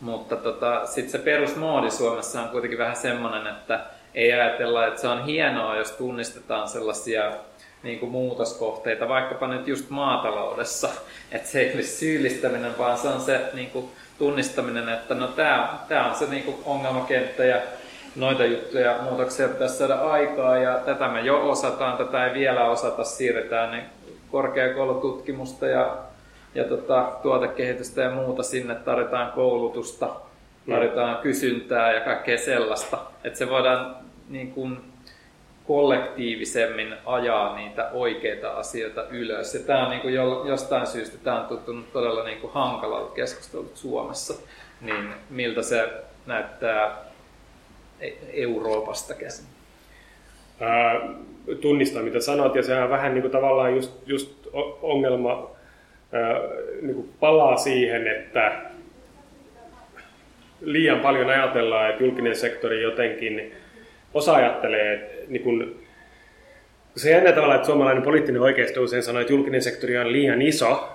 [0.00, 3.80] Mutta tota, sitten se perusmoodi Suomessa on kuitenkin vähän semmoinen, että
[4.14, 7.32] ei ajatella, että se on hienoa, jos tunnistetaan sellaisia
[7.82, 10.88] niin kuin muutoskohteita, vaikkapa nyt just maataloudessa,
[11.32, 16.08] että se ei ole syyllistäminen, vaan se on se niin kuin tunnistaminen, että no tämä
[16.08, 17.60] on se niin kuin ongelmakenttä ja
[18.16, 23.04] noita juttuja, muutoksia pitäisi saada aikaa ja tätä me jo osataan, tätä ei vielä osata,
[23.04, 23.84] siirretään niin
[24.30, 25.96] korkeakoulututkimusta ja,
[26.54, 30.08] ja tota, tuotekehitystä ja muuta sinne, tarvitaan koulutusta,
[30.70, 33.96] tarvitaan kysyntää ja kaikkea sellaista, että se voidaan
[34.28, 34.78] niin kuin,
[35.66, 39.54] kollektiivisemmin ajaa niitä oikeita asioita ylös.
[39.54, 40.14] Ja tämä on niin kuin
[40.48, 44.34] jostain syystä tämä on tuntunut todella niin kuin hankalalta keskustelut Suomessa,
[44.80, 45.88] niin miltä se
[46.26, 47.10] näyttää
[48.00, 49.46] E- Euroopasta käsin?
[50.60, 51.00] Ää,
[51.60, 54.46] tunnistan, mitä sanot, ja se on vähän niin kuin tavallaan just, just
[54.82, 55.50] ongelma
[56.12, 56.40] ää,
[56.82, 58.52] niin kuin palaa siihen, että
[60.60, 63.52] liian paljon ajatellaan, että julkinen sektori jotenkin
[64.14, 65.86] osa ajattelee, niin kuin,
[66.96, 70.88] se jännä tavalla, että suomalainen poliittinen oikeisto usein sanoo, että julkinen sektori on liian iso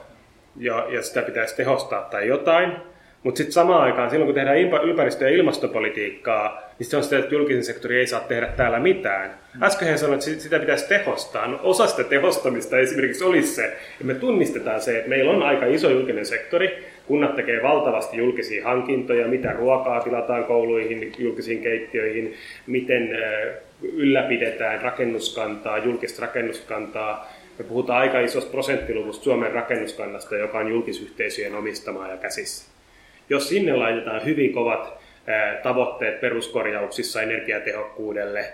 [0.57, 2.94] ja, ja sitä pitäisi tehostaa tai jotain.
[3.25, 4.57] Mutta sitten samaan aikaan, silloin kun tehdään
[4.89, 9.33] ympäristö- ja ilmastopolitiikkaa, niin se on sitä, että julkisen sektori ei saa tehdä täällä mitään.
[9.61, 11.47] Äsken sanoin, että sitä pitäisi tehostaa.
[11.47, 15.65] No, osa sitä tehostamista esimerkiksi olisi se, että me tunnistetaan se, että meillä on aika
[15.65, 22.33] iso julkinen sektori, kunnat tekee valtavasti julkisia hankintoja, mitä ruokaa tilataan kouluihin, julkisiin keittiöihin,
[22.67, 23.09] miten
[23.81, 27.31] ylläpidetään rakennuskantaa, julkista rakennuskantaa.
[27.57, 32.74] Me puhutaan aika isosta prosenttiluvusta Suomen rakennuskannasta, joka on julkisyhteisöjen omistamaa ja käsissä.
[33.29, 34.97] Jos sinne laitetaan hyvin kovat
[35.63, 38.45] tavoitteet peruskorjauksissa energiatehokkuudelle,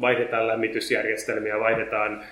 [0.00, 2.24] vaihdetaan lämmitysjärjestelmiä, vaihdetaan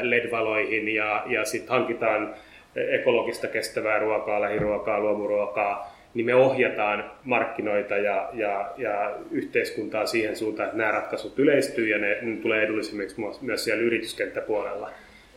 [0.00, 2.34] LED-valoihin ja, ja sitten hankitaan
[2.76, 10.66] ekologista kestävää ruokaa, lähiruokaa, luomuruokaa, niin me ohjataan markkinoita ja, ja, ja yhteiskuntaa siihen suuntaan,
[10.66, 14.90] että nämä ratkaisut yleistyy ja ne, ne tulee edullisemmiksi myös siellä yrityskenttäpuolella.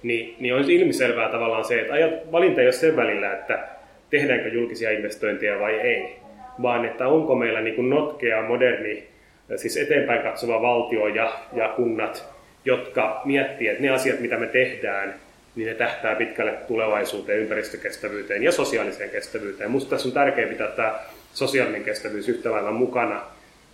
[0.04, 3.68] Ni, niin on ilmiselvää tavallaan se, että ajat, valinta ei ole sen välillä, että
[4.14, 6.16] tehdäänkö julkisia investointeja vai ei,
[6.62, 9.08] vaan että onko meillä niin kuin notkea, moderni,
[9.56, 12.30] siis eteenpäin katsova valtio ja, ja kunnat,
[12.66, 15.14] jotka miettii, että ne asiat, mitä me tehdään,
[15.56, 19.70] niin ne tähtää pitkälle tulevaisuuteen, ympäristökestävyyteen ja sosiaaliseen kestävyyteen.
[19.70, 21.00] Minusta tässä on tärkeää pitää tämä
[21.34, 23.22] sosiaalinen kestävyys yhtä lailla mukana,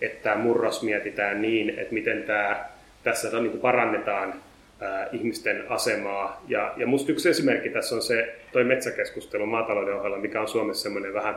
[0.00, 2.64] että tämä murros mietitään niin, että miten tämä,
[3.04, 4.34] tässä niin parannetaan
[4.80, 6.44] ää, ihmisten asemaa.
[6.48, 10.82] Ja, ja minusta yksi esimerkki tässä on se toi metsäkeskustelu maatalouden ohella, mikä on Suomessa
[10.82, 11.34] semmoinen vähän,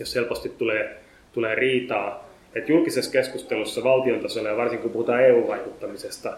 [0.00, 0.96] jos helposti tulee,
[1.32, 6.32] tulee riitaa, että julkisessa keskustelussa valtion tasolla ja varsinkin kun puhutaan EU-vaikuttamisesta,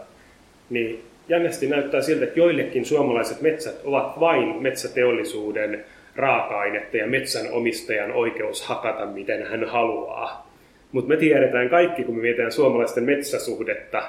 [0.70, 5.84] niin jännästi näyttää siltä, että joillekin suomalaiset metsät ovat vain metsäteollisuuden
[6.16, 10.51] raaka-ainetta ja metsänomistajan oikeus hakata miten hän haluaa.
[10.93, 14.03] Mutta me tiedetään kaikki, kun me mietitään suomalaisten metsäsuhdetta,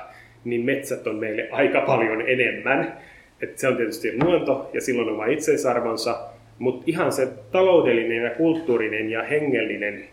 [0.44, 2.94] niin metsät on meille aika paljon enemmän.
[3.42, 6.20] Et se on tietysti luonto ja silloin oma itseisarvonsa,
[6.60, 10.04] mutta ihan se taloudellinen ja kulttuurinen ja hengellinen,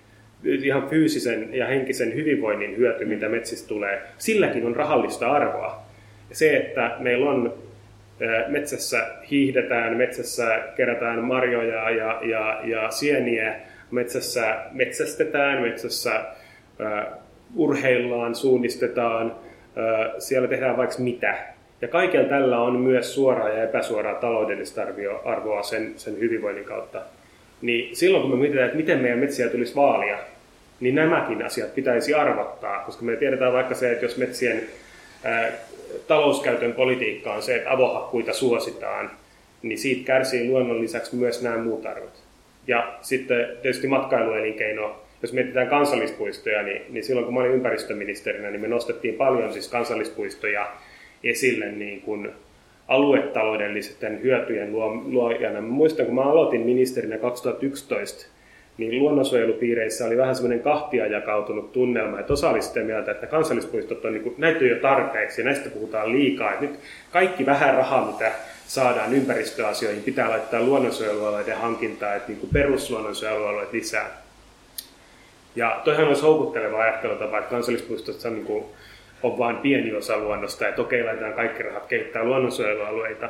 [0.44, 5.82] ihan fyysisen ja henkisen hyvinvoinnin hyöty, mitä metsistä tulee, silläkin on rahallista arvoa.
[6.32, 7.54] Se, että meillä on
[8.48, 13.54] metsässä hiihdetään, metsässä kerätään marjoja ja, ja, ja sieniä,
[13.90, 16.24] metsässä metsästetään, metsässä
[16.80, 17.18] uh,
[17.56, 19.36] urheillaan, suunnistetaan,
[20.18, 21.34] siellä tehdään vaikka mitä.
[21.82, 24.82] Ja kaikella tällä on myös suoraa ja epäsuoraa taloudellista
[25.24, 27.02] arvoa sen, sen hyvinvoinnin kautta.
[27.62, 30.18] Niin silloin kun me mietitään, että miten meidän metsiä tulisi vaalia,
[30.80, 34.62] niin nämäkin asiat pitäisi arvottaa, koska me tiedetään vaikka se, että jos metsien
[36.06, 39.10] talouskäytön politiikka on se, että avohakkuita suositaan,
[39.62, 42.22] niin siitä kärsii luonnon lisäksi myös nämä muut arvot.
[42.66, 48.60] Ja sitten tietysti matkailuelinkeino, jos mietitään kansallispuistoja, niin, niin silloin kun mä olin ympäristöministerinä, niin
[48.60, 50.72] me nostettiin paljon siis kansallispuistoja
[51.24, 52.30] esille niin kuin
[52.88, 54.72] aluetaloudellisten hyötyjen
[55.04, 55.60] luojana.
[55.60, 58.26] Mä muistan, kun mä aloitin ministerinä 2011,
[58.78, 64.04] niin luonnonsuojelupiireissä oli vähän semmoinen kahtia jakautunut tunnelma, että osa oli sitä mieltä, että kansallispuistot
[64.04, 66.52] on, niin kuin, näitä jo tarpeeksi ja näistä puhutaan liikaa.
[66.52, 66.80] Että nyt
[67.12, 68.32] kaikki vähän rahaa, mitä
[68.66, 74.23] saadaan ympäristöasioihin, pitää laittaa luonnonsuojelualueiden hankintaa, että niin kuin perusluonnonsuojelualueet lisää.
[75.56, 78.64] Ja toihan olisi houkutteleva ajattelutapa, että kansallispuistossa on, niin
[79.22, 83.28] on vain pieni osa luonnosta, että okei, laitetaan kaikki rahat kehittää luonnonsuojelualueita.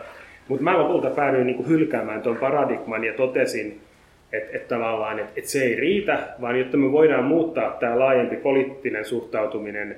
[0.49, 3.81] Mutta mä lopulta päädyin niin hylkäämään tuon paradigman ja totesin,
[4.33, 8.37] että et tavallaan et, et se ei riitä, vaan jotta me voidaan muuttaa tämä laajempi
[8.37, 9.97] poliittinen suhtautuminen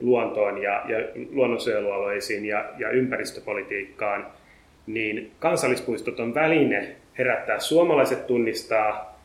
[0.00, 0.98] luontoon ja, ja
[1.30, 4.26] luonnonsuojelualueisiin ja, ja ympäristöpolitiikkaan,
[4.86, 9.17] niin kansallispuistot on väline herättää suomalaiset tunnistaa,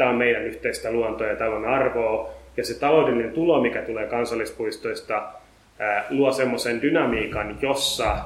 [0.00, 4.06] tämä on meidän yhteistä luontoa ja tämä on arvoa, ja se taloudellinen tulo, mikä tulee
[4.06, 5.22] kansallispuistoista,
[6.10, 8.16] luo semmoisen dynamiikan, jossa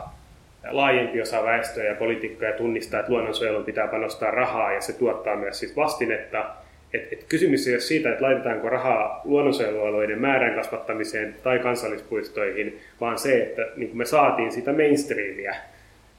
[0.71, 5.59] laajempi osa väestöä ja poliitikkoja tunnistaa, että luonnonsuojelun pitää panostaa rahaa ja se tuottaa myös
[5.59, 6.45] siis vastinetta.
[6.93, 13.19] Et, et kysymys ei ole siitä, että laitetaanko rahaa luonnonsuojelualueiden määrän kasvattamiseen tai kansallispuistoihin, vaan
[13.19, 15.55] se, että niin me saatiin sitä mainstreamia,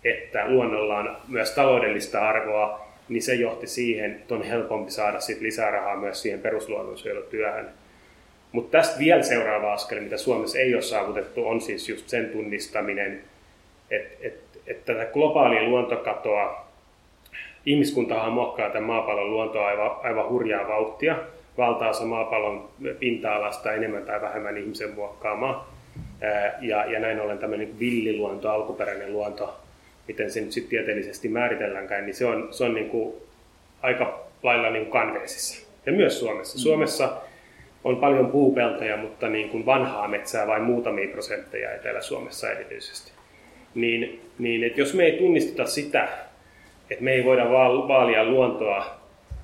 [0.04, 5.42] että luonnolla on myös taloudellista arvoa, niin se johti siihen, että on helpompi saada sit
[5.42, 7.70] lisää rahaa myös siihen perusluonnonsuojelutyöhön.
[8.52, 13.22] Mutta tästä vielä seuraava askel, mitä Suomessa ei ole saavutettu, on siis just sen tunnistaminen,
[13.92, 16.66] että et, et tätä globaalia luontokatoa,
[17.66, 21.18] ihmiskuntahan muokkaa tämän maapallon luontoa aivan, aivan hurjaa vauhtia.
[21.58, 25.76] Valtaosa maapallon pinta-alasta enemmän tai vähemmän ihmisen muokkaamaa.
[26.62, 29.60] Ja, ja näin ollen tämmöinen villiluonto, alkuperäinen luonto,
[30.08, 33.16] miten se nyt sitten tieteellisesti määritelläänkään, niin se on, se on niin kuin
[33.82, 35.68] aika lailla niin kanveesissa.
[35.86, 36.58] Ja myös Suomessa.
[36.58, 36.62] Mm.
[36.62, 37.18] Suomessa
[37.84, 43.12] on paljon puupeltoja, mutta niin kuin vanhaa metsää vain muutamia prosentteja Etelä-Suomessa erityisesti
[43.76, 46.08] niin, niin että jos me ei tunnisteta sitä,
[46.90, 47.52] että me ei voida
[47.88, 48.86] vaalia luontoa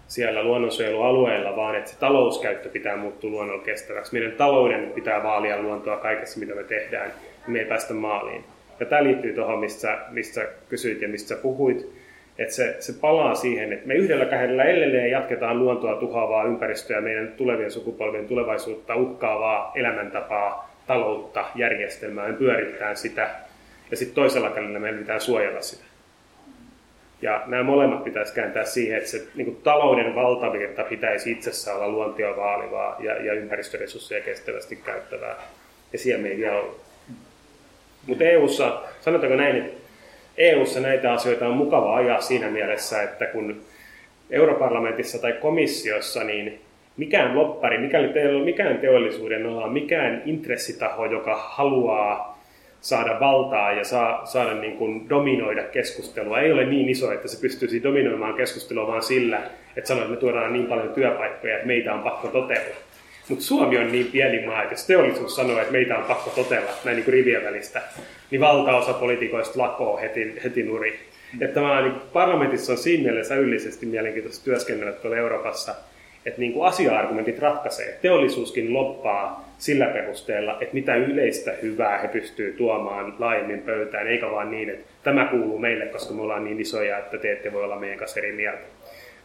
[0.07, 4.14] siellä luonnonsuojelualueella, vaan että se talouskäyttö pitää muuttua luonnolla kestäväksi.
[4.14, 8.43] Meidän talouden pitää vaalia luontoa kaikessa, mitä me tehdään, niin me ei päästä maaliin.
[8.80, 11.94] Ja tämä liittyy tuohon, mistä, mistä kysyit ja mistä puhuit,
[12.38, 17.34] että se, se palaa siihen, että me yhdellä kädellä edelleen jatketaan luontoa tuhoavaa ympäristöä, meidän
[17.38, 23.30] tulevien sukupolvien tulevaisuutta uhkaavaa elämäntapaa, taloutta, järjestelmää, me pyörittää sitä
[23.92, 25.84] ja sitten toisella kädellä meidän pitää suojella sitä.
[27.22, 31.90] Ja nämä molemmat pitäisi kääntää siihen, että se niin kuin talouden valtavirta pitäisi itsessään olla
[31.90, 35.36] luontia vaalivaa ja, ja ympäristöresursseja kestävästi käyttävää.
[35.94, 36.72] Ja siellä me ei vielä ole.
[38.08, 39.82] Mutta EU-ssa, sanotaanko näin, että
[40.38, 43.62] EU-ssa näitä asioita on mukava ajaa siinä mielessä, että kun
[44.30, 46.62] europarlamentissa tai komissiossa, niin
[46.97, 52.41] mikään loppari, mikäli teillä mikään teollisuuden ala, mikään intressitaho, joka haluaa
[52.82, 57.41] saada valtaa ja saa, saada niin kuin dominoida keskustelua ei ole niin iso, että se
[57.41, 59.41] pystyisi dominoimaan keskustelua vaan sillä,
[59.78, 62.76] että sanoo, että me tuodaan niin paljon työpaikkoja, että meitä on pakko totella.
[63.30, 66.72] Mutta Suomi on niin pieni maa, että jos teollisuus sanoo, että meitä on pakko totella
[66.84, 67.82] näin niin kuin rivien välistä,
[68.32, 71.00] niin valtaosa poliitikoista lakoo heti, heti nuri.
[71.34, 71.42] Mm.
[71.42, 75.76] Että niin parlamentissa on siinä mielessä yllisesti mielenkiintoista työskennellä tuolla Euroopassa,
[76.26, 78.00] että niin kuin asia-argumentit ratkaisee.
[78.02, 84.52] Teollisuuskin loppaa sillä perusteella, että mitä yleistä hyvää he pystyy tuomaan laajemmin pöytään, eikä vaan
[84.52, 87.80] niin, että tämä kuuluu meille, koska me ollaan niin isoja, että te ette voi olla
[87.80, 88.64] meidän kanssa eri mieltä.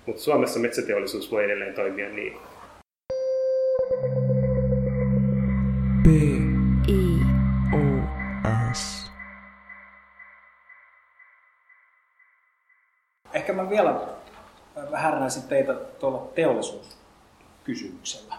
[0.07, 2.33] Mutta Suomessa metsäteollisuus voi edelleen toimia niin.
[13.47, 14.01] Ehkä mä vielä
[14.93, 18.35] härnäisin teitä tuolla teollisuuskysymyksellä.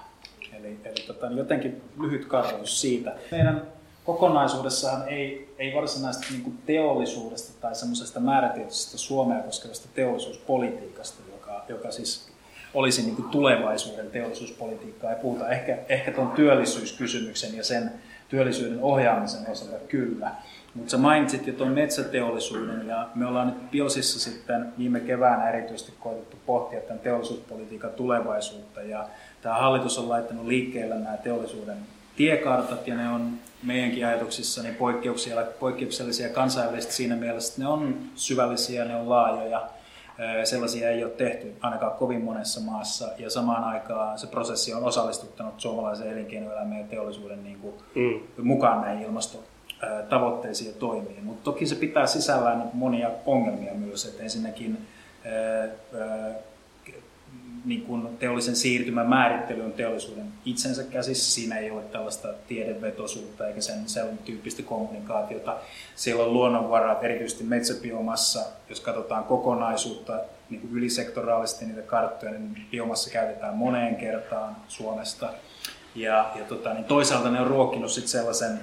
[0.60, 3.16] Eli, eli tota, niin jotenkin lyhyt kartoitus siitä.
[3.32, 3.68] Meidän
[4.06, 12.32] kokonaisuudessahan ei, ei varsinaisesti niin teollisuudesta tai semmoisesta määrätietoisesta Suomea koskevasta teollisuuspolitiikasta, joka, joka siis
[12.74, 15.10] olisi niin kuin tulevaisuuden teollisuuspolitiikkaa.
[15.10, 17.92] Ja puhuta ehkä, ehkä tuon työllisyyskysymyksen ja sen
[18.30, 20.32] työllisyyden ohjaamisen osalta kyllä.
[20.78, 25.94] Mutta sä mainitsit jo tuon metsäteollisuuden ja me ollaan nyt Biosissa sitten viime keväänä erityisesti
[26.00, 29.08] koetettu pohtia tämän teollisuuspolitiikan tulevaisuutta ja
[29.42, 31.78] tämä hallitus on laittanut liikkeelle nämä teollisuuden
[32.16, 34.78] tiekartat ja ne on meidänkin ajatuksissa niin
[35.60, 39.68] poikkeuksellisia kansainvälisesti siinä mielessä, että ne on syvällisiä, ne on laajoja.
[40.44, 45.60] Sellaisia ei ole tehty ainakaan kovin monessa maassa ja samaan aikaan se prosessi on osallistuttanut
[45.60, 48.46] suomalaisen elinkeinoelämän ja teollisuuden niin kuin mm.
[48.48, 49.08] mukaan näihin
[49.84, 51.24] ilmastotavoitteisiin ja toimiin.
[51.24, 54.88] Mutta toki se pitää sisällään monia ongelmia myös, että ensinnäkin
[57.66, 61.32] niin kuin teollisen siirtymän määrittely on teollisuuden itsensä käsissä.
[61.32, 65.58] Siinä ei ole tällaista tiedevetoisuutta eikä sen, sen tyyppistä kommunikaatiota.
[65.96, 68.46] Siellä on luonnonvarat, erityisesti metsäbiomassa.
[68.70, 70.20] Jos katsotaan kokonaisuutta
[70.50, 75.30] niin kuin ylisektoraalisesti niitä karttoja, niin biomassa käytetään moneen kertaan Suomesta.
[75.96, 78.60] Ja, ja tota, niin toisaalta ne on ruokkinut sit sellaisen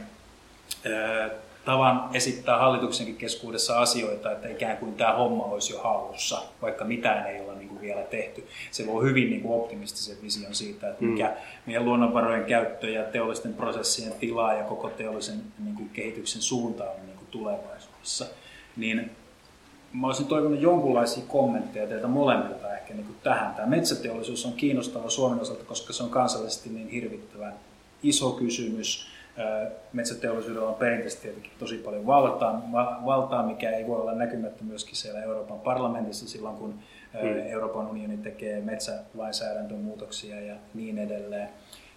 [1.64, 7.26] tavan esittää hallituksenkin keskuudessa asioita, että ikään kuin tämä homma olisi jo hallussa, vaikka mitään
[7.26, 8.47] ei olla niin kuin vielä tehty.
[8.70, 11.35] Se voi hyvin niin kuin optimistisen vision siitä, että mikä mm.
[11.66, 17.07] meidän luonnonvarojen käyttö ja teollisten prosessien tilaa ja koko teollisen niin kuin kehityksen suunta on
[17.07, 18.26] niin kuin tulevaisuudessa.
[18.76, 19.11] Niin
[19.93, 23.55] mä olisin toivonut jonkunlaisia kommentteja teiltä molemmilta ehkä niin kuin tähän.
[23.55, 27.55] Tämä metsäteollisuus on kiinnostava Suomen osalta, koska se on kansallisesti niin hirvittävän
[28.03, 29.14] iso kysymys
[29.93, 32.62] Metsäteollisuudella on perinteisesti tietenkin tosi paljon valtaa,
[33.05, 36.74] valtaa, mikä ei voi olla näkymättä myöskin siellä Euroopan parlamentissa silloin, kun
[37.22, 37.47] mm.
[37.47, 41.49] Euroopan unioni tekee metsälainsäädäntömuutoksia ja niin edelleen.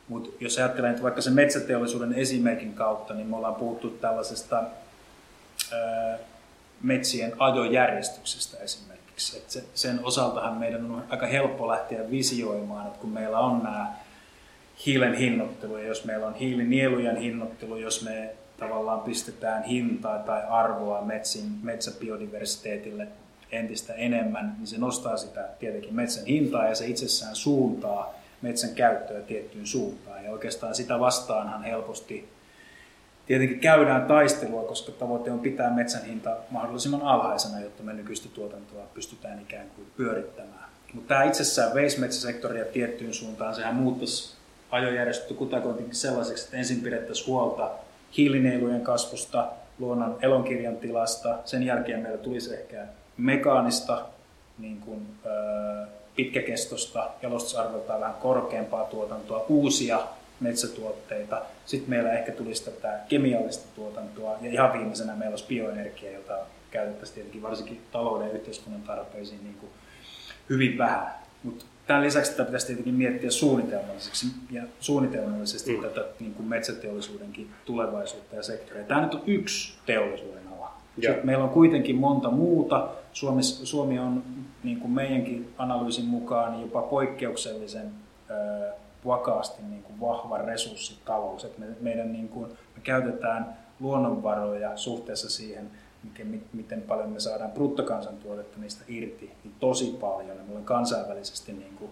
[0.07, 4.63] Mutta jos ajattelen että vaikka sen metsäteollisuuden esimerkin kautta, niin me ollaan puhuttu tällaisesta
[5.73, 6.17] ää,
[6.81, 9.37] metsien ajojärjestyksestä esimerkiksi.
[9.37, 13.93] Et se, sen osaltahan meidän on aika helppo lähteä visioimaan, että kun meillä on nämä
[14.85, 21.01] hiilen hinnoittelu, ja jos meillä on hiilinielujen hinnoittelu, jos me tavallaan pistetään hintaa tai arvoa
[21.01, 23.07] metsin, metsäbiodiversiteetille
[23.51, 29.21] entistä enemmän, niin se nostaa sitä tietenkin metsän hintaa ja se itsessään suuntaa metsän käyttöä
[29.21, 30.23] tiettyyn suuntaan.
[30.23, 32.29] Ja oikeastaan sitä vastaanhan helposti
[33.25, 38.85] tietenkin käydään taistelua, koska tavoite on pitää metsän hinta mahdollisimman alhaisena, jotta me nykyistä tuotantoa
[38.93, 40.69] pystytään ikään kuin pyörittämään.
[40.93, 44.36] Mutta tämä itsessään veisi metsäsektoria tiettyyn suuntaan, sehän muuttaisi
[44.71, 47.71] ajojärjestetty kutakuinkin sellaiseksi, että ensin pidettäisiin huolta
[48.17, 49.47] hiilinielujen kasvusta,
[49.79, 52.85] luonnon elonkirjan tilasta, sen jälkeen meillä tulisi ehkä
[53.17, 54.05] mekaanista,
[54.57, 55.07] niin kuin,
[56.15, 59.99] pitkäkestosta, jalostusarvoltaan vähän korkeampaa tuotantoa, uusia
[60.39, 61.41] metsätuotteita.
[61.65, 66.37] Sitten meillä ehkä tulisi tätä kemiallista tuotantoa ja ihan viimeisenä meillä olisi bioenergia, jota
[66.71, 69.71] käytettäisiin tietenkin varsinkin talouden ja yhteiskunnan tarpeisiin niin kuin
[70.49, 71.13] hyvin vähän.
[71.43, 75.83] Mutta Tämän lisäksi tätä pitäisi tietenkin miettiä suunnitelmallisesti, ja suunnitelmallisesti mm.
[75.83, 78.83] tätä niin kuin metsäteollisuudenkin tulevaisuutta ja sektoria.
[78.83, 80.73] Tämä nyt on yksi teollisuuden ala.
[80.95, 82.89] Sitten meillä on kuitenkin monta muuta.
[83.13, 84.23] Suomi, Suomi on
[84.63, 87.91] niin kuin meidänkin analyysin mukaan jopa poikkeuksellisen
[88.29, 88.33] ö,
[89.05, 91.45] vakaasti niin kuin vahva resurssitalous.
[91.45, 95.69] Et me, meidän, niin kuin, me käytetään luonnonvaroja suhteessa siihen,
[96.53, 100.37] miten, paljon me saadaan bruttokansantuotetta niistä irti, niin tosi paljon.
[100.37, 101.91] me ollaan kansainvälisesti niin kuin,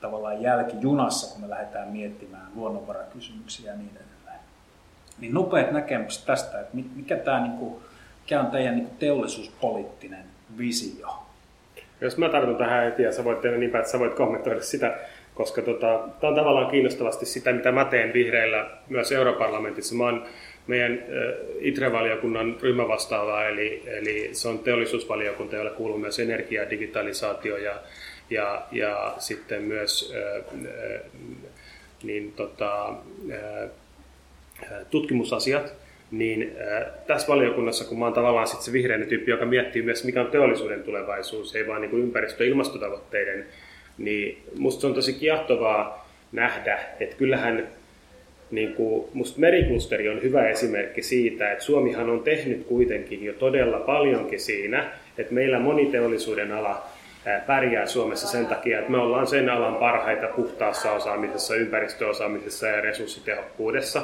[0.00, 4.40] tavallaan jälkijunassa, kun me lähdetään miettimään luonnonvarakysymyksiä ja niin edelleen.
[5.18, 7.74] Niin nopeat näkemykset tästä, että mikä, tämä, niin kuin,
[8.22, 10.24] mikä on teidän niin kuin teollisuuspoliittinen
[10.58, 11.26] visio?
[12.00, 14.62] Jos mä tartun tähän heti ja sä voit tehdä niin päin, että sä voit kommentoida
[14.62, 14.98] sitä,
[15.34, 19.94] koska tota, tämä on tavallaan kiinnostavasti sitä, mitä mä teen vihreillä myös europarlamentissa.
[19.94, 20.26] Mä oon
[20.66, 21.04] meidän
[21.60, 27.74] ITRE-valiokunnan ryhmävastaava, eli, eli se on teollisuusvaliokunta, jolle kuuluu myös energia, digitalisaatio ja,
[28.30, 30.14] ja, ja sitten myös
[32.02, 32.94] niin, tota,
[34.90, 35.74] tutkimusasiat.
[36.10, 36.52] niin
[37.06, 40.30] tässä valiokunnassa, kun mä oon tavallaan sit se vihreinen tyyppi, joka miettii myös, mikä on
[40.30, 43.46] teollisuuden tulevaisuus, ei vaan niin ympäristö- ja ilmastotavoitteiden,
[43.98, 47.68] niin musta se on tosi kiehtovaa nähdä, että kyllähän
[48.50, 53.78] niin kuin, musta meriklusteri on hyvä esimerkki siitä, että Suomihan on tehnyt kuitenkin jo todella
[53.78, 56.86] paljonkin siinä, että meillä moniteollisuuden ala
[57.46, 64.02] pärjää Suomessa sen takia, että me ollaan sen alan parhaita puhtaassa osaamisessa, ympäristöosaamisessa ja resurssitehokkuudessa.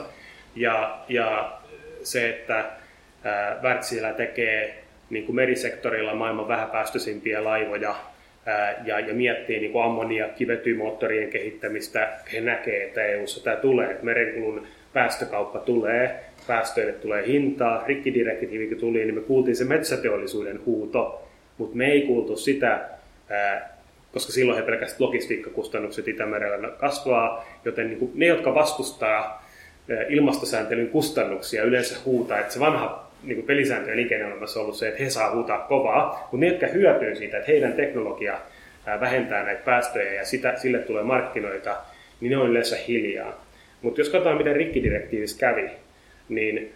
[0.57, 1.53] Ja, ja
[2.03, 2.65] se, että
[3.63, 7.95] Wärtsilä tekee niin kuin merisektorilla maailman vähäpäästöisimpiä laivoja
[8.85, 14.05] ja, ja miettii niin kuin ammonia kivetymoottorien kehittämistä, he näkee, että EU-ssa tämä tulee, että
[14.05, 21.29] merenkulun päästökauppa tulee, päästöille tulee hintaa, rikkidirektiivi tuli, niin me kuultiin se metsäteollisuuden huuto,
[21.59, 22.89] mutta me ei kuultu sitä,
[24.13, 29.49] koska silloin he pelkästään logistiikkakustannukset Itämerellä kasvaa, joten niin kuin ne, jotka vastustaa
[30.09, 33.59] ilmastosääntelyn kustannuksia, yleensä huutaa, että se vanha niin kuin
[33.93, 37.53] elinkeinoelämässä on ollut se, että he saa huutaa kovaa, mutta ne, jotka hyötyy siitä, että
[37.53, 38.39] heidän teknologia
[39.01, 41.77] vähentää näitä päästöjä ja sitä, sille tulee markkinoita,
[42.21, 43.45] niin ne on yleensä hiljaa.
[43.83, 45.71] Mutta jos katsotaan, miten rikkidirektiivissä kävi,
[46.29, 46.75] niin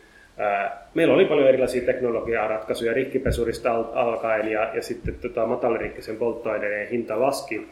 [0.95, 7.69] Meillä oli paljon erilaisia teknologiaratkaisuja rikkipesurista alkaen ja, ja sitten tota, matalarikkisen polttoaineiden hinta laski.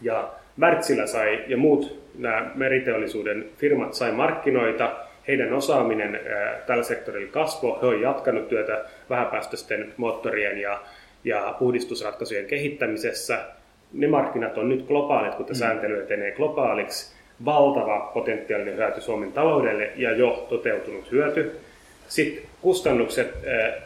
[0.00, 4.96] Ja Wärtsilä sai ja muut nämä meriteollisuuden firmat sai markkinoita,
[5.28, 6.20] heidän osaaminen
[6.66, 10.80] tällä sektorilla kasvoi, he ovat jatkanut työtä vähäpäästöisten moottorien ja,
[11.24, 13.38] ja puhdistusratkaisujen kehittämisessä.
[13.92, 15.54] Ne markkinat on nyt globaalit, kun mm.
[15.54, 17.14] sääntely etenee globaaliksi.
[17.44, 21.52] Valtava potentiaalinen hyöty Suomen taloudelle ja jo toteutunut hyöty.
[22.08, 23.34] Sitten kustannukset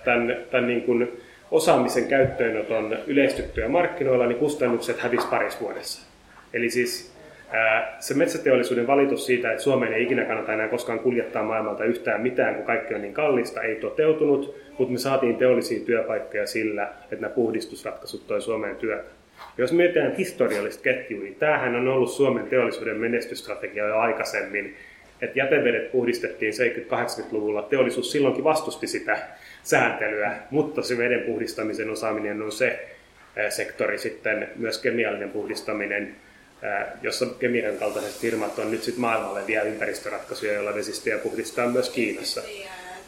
[0.04, 1.20] tämän, tämän niin kuin
[1.50, 6.06] osaamisen käyttöönoton yleistyttyä markkinoilla, niin kustannukset hävisi parissa vuodessa.
[6.52, 7.15] Eli siis
[7.98, 12.54] se metsäteollisuuden valitus siitä, että Suomeen ei ikinä kannata enää koskaan kuljettaa maailmalta yhtään mitään,
[12.54, 17.34] kun kaikki on niin kallista, ei toteutunut, mutta me saatiin teollisia työpaikkoja sillä, että nämä
[17.34, 19.10] puhdistusratkaisut toi Suomeen työtä.
[19.58, 24.76] Jos mietitään historiallista ketjua, niin tämähän on ollut Suomen teollisuuden menestysstrategia jo aikaisemmin,
[25.22, 26.52] että jätevedet puhdistettiin
[26.90, 27.62] 70-80-luvulla.
[27.62, 29.18] Teollisuus silloinkin vastusti sitä
[29.62, 32.88] sääntelyä, mutta se veden puhdistamisen osaaminen on se
[33.48, 36.16] sektori sitten, myös kemiallinen puhdistaminen,
[37.02, 42.42] jossa kemian kaltaiset firmat on nyt sitten maailmalle vielä ympäristöratkaisuja, joilla vesistöjä puhdistaa myös Kiinassa.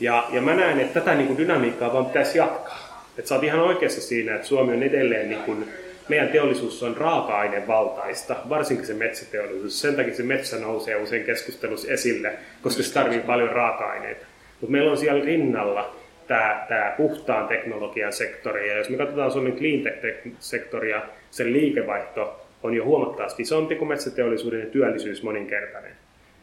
[0.01, 3.09] Ja, ja mä näen, että tätä niin kuin dynamiikkaa vaan pitäisi jatkaa.
[3.19, 5.69] Että sä oot ihan oikeassa siinä, että Suomi on edelleen niin kuin
[6.09, 9.81] meidän teollisuus on raaka-ainevaltaista, varsinkin se metsäteollisuus.
[9.81, 12.33] Sen takia se metsä nousee usein keskustelussa esille,
[12.63, 14.27] koska se tarvitsee paljon raaka-aineita.
[14.61, 15.97] Mutta meillä on siellä rinnalla
[16.29, 18.69] tämä, tämä puhtaan teknologian sektori.
[18.69, 24.61] Ja jos me katsotaan Suomen clean tech-sektoria, sen liikevaihto on jo huomattavasti isompi kuin metsäteollisuuden
[24.61, 25.93] ja työllisyys moninkertainen.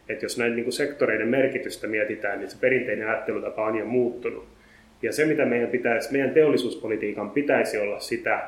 [0.10, 4.48] Et jos näiden niin sektoreiden merkitystä mietitään, niin se perinteinen ajattelutapa on jo muuttunut.
[5.02, 8.44] Ja se, mitä meidän, pitäisi, meidän teollisuuspolitiikan pitäisi olla sitä,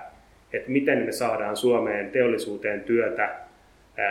[0.53, 3.36] että miten me saadaan Suomeen teollisuuteen työtä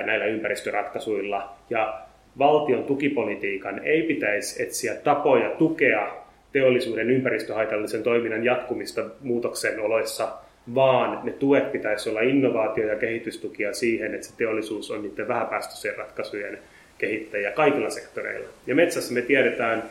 [0.05, 1.55] näillä ympäristöratkaisuilla.
[1.71, 2.01] Ja
[2.39, 6.17] valtion tukipolitiikan ei pitäisi etsiä tapoja tukea
[6.53, 10.33] teollisuuden ympäristöhaitallisen toiminnan jatkumista muutoksen oloissa,
[10.75, 15.97] vaan ne tuet pitäisi olla innovaatio- ja kehitystukia siihen, että se teollisuus on niiden vähäpäästöisen
[15.97, 16.59] ratkaisujen
[16.99, 18.49] kehittäjä kaikilla sektoreilla.
[18.67, 19.83] Ja metsässä me tiedetään,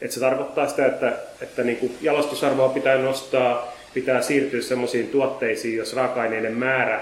[0.00, 1.12] että se tarkoittaa sitä, että,
[1.42, 7.00] että niin kuin jalostusarvoa pitää nostaa, pitää siirtyä sellaisiin tuotteisiin, jos raaka-aineiden määrä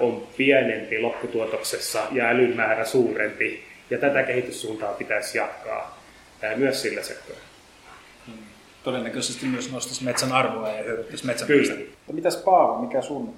[0.00, 3.62] on pienempi lopputuotoksessa ja älyn määrä suurempi.
[3.90, 6.02] Ja tätä kehityssuuntaa pitäisi jatkaa
[6.56, 7.45] myös sillä sektorilla.
[8.86, 11.74] Todennäköisesti myös nostaisi metsän arvoa ja hyödyttäisi metsän Kyllä.
[12.12, 13.34] Mitäs Paavo, mikä sun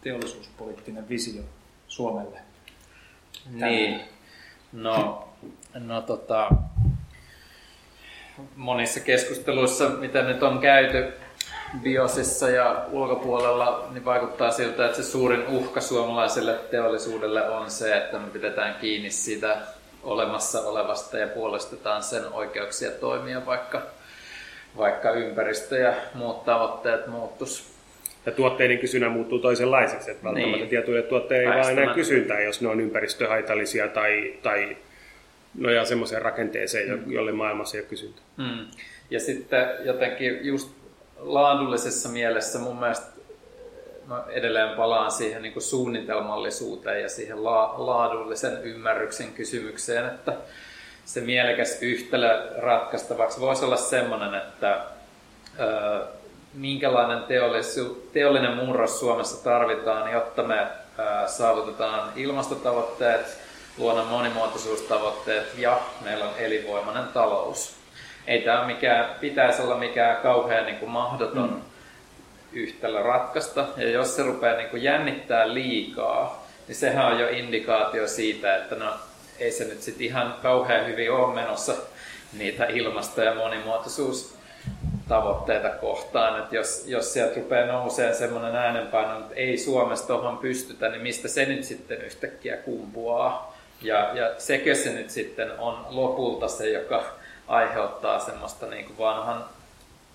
[0.00, 1.42] teollisuuspoliittinen visio
[1.86, 2.38] Suomelle?
[3.50, 4.00] Niin,
[4.72, 5.28] no,
[5.74, 6.50] no tota,
[8.56, 11.12] monissa keskusteluissa, mitä nyt on käyty
[11.82, 18.18] biosissa ja ulkopuolella, niin vaikuttaa siltä, että se suurin uhka suomalaiselle teollisuudelle on se, että
[18.18, 19.56] me pidetään kiinni siitä
[20.02, 23.97] olemassa olevasta ja puolestetaan sen oikeuksia toimia, vaikka,
[24.78, 27.78] vaikka ympäristö ja muut tavoitteet muuttus.
[28.26, 30.68] Ja tuotteiden kysynnä muuttuu toisenlaiseksi, että välttämättä niin.
[30.68, 34.76] tietyille tuotteille ei vaan enää kysyntää, jos ne on ympäristöhaitallisia tai, tai
[35.54, 37.12] nojaa semmoiseen rakenteeseen, mm.
[37.12, 38.24] jolle maailmassa ei ole kysyntää.
[38.36, 38.66] Mm.
[39.10, 40.70] Ja sitten jotenkin just
[41.18, 43.06] laadullisessa mielessä mun mielestä
[44.08, 50.32] mä edelleen palaan siihen niin suunnitelmallisuuteen ja siihen la- laadullisen ymmärryksen kysymykseen, että
[51.08, 54.80] se mielekäs yhtälö ratkaistavaksi voisi olla sellainen, että
[55.60, 56.06] ö,
[56.54, 63.38] minkälainen teollisu- teollinen murros Suomessa tarvitaan, jotta me ö, saavutetaan ilmastotavoitteet,
[63.78, 67.76] luonnon monimuotoisuustavoitteet ja meillä on elinvoimainen talous.
[68.26, 71.62] ei tämä mikään, pitäisi olla mikään kauhean niin kuin mahdoton mm.
[72.52, 73.66] yhtälö ratkaista.
[73.76, 78.74] Ja jos se rupeaa niin kuin jännittää liikaa, niin sehän on jo indikaatio siitä, että
[78.74, 78.92] no,
[79.40, 81.74] ei se nyt sitten ihan kauhean hyvin ole menossa
[82.38, 86.38] niitä ilmasto- ja monimuotoisuustavoitteita kohtaan.
[86.38, 91.28] Että jos, jos sieltä rupeaa nousee semmoinen äänenpaino, että ei Suomessa tuohon pystytä, niin mistä
[91.28, 93.58] se nyt sitten yhtäkkiä kumpuaa?
[93.82, 97.04] Ja, ja sekö se nyt sitten on lopulta se, joka
[97.48, 99.44] aiheuttaa semmoista niin kuin vanhan,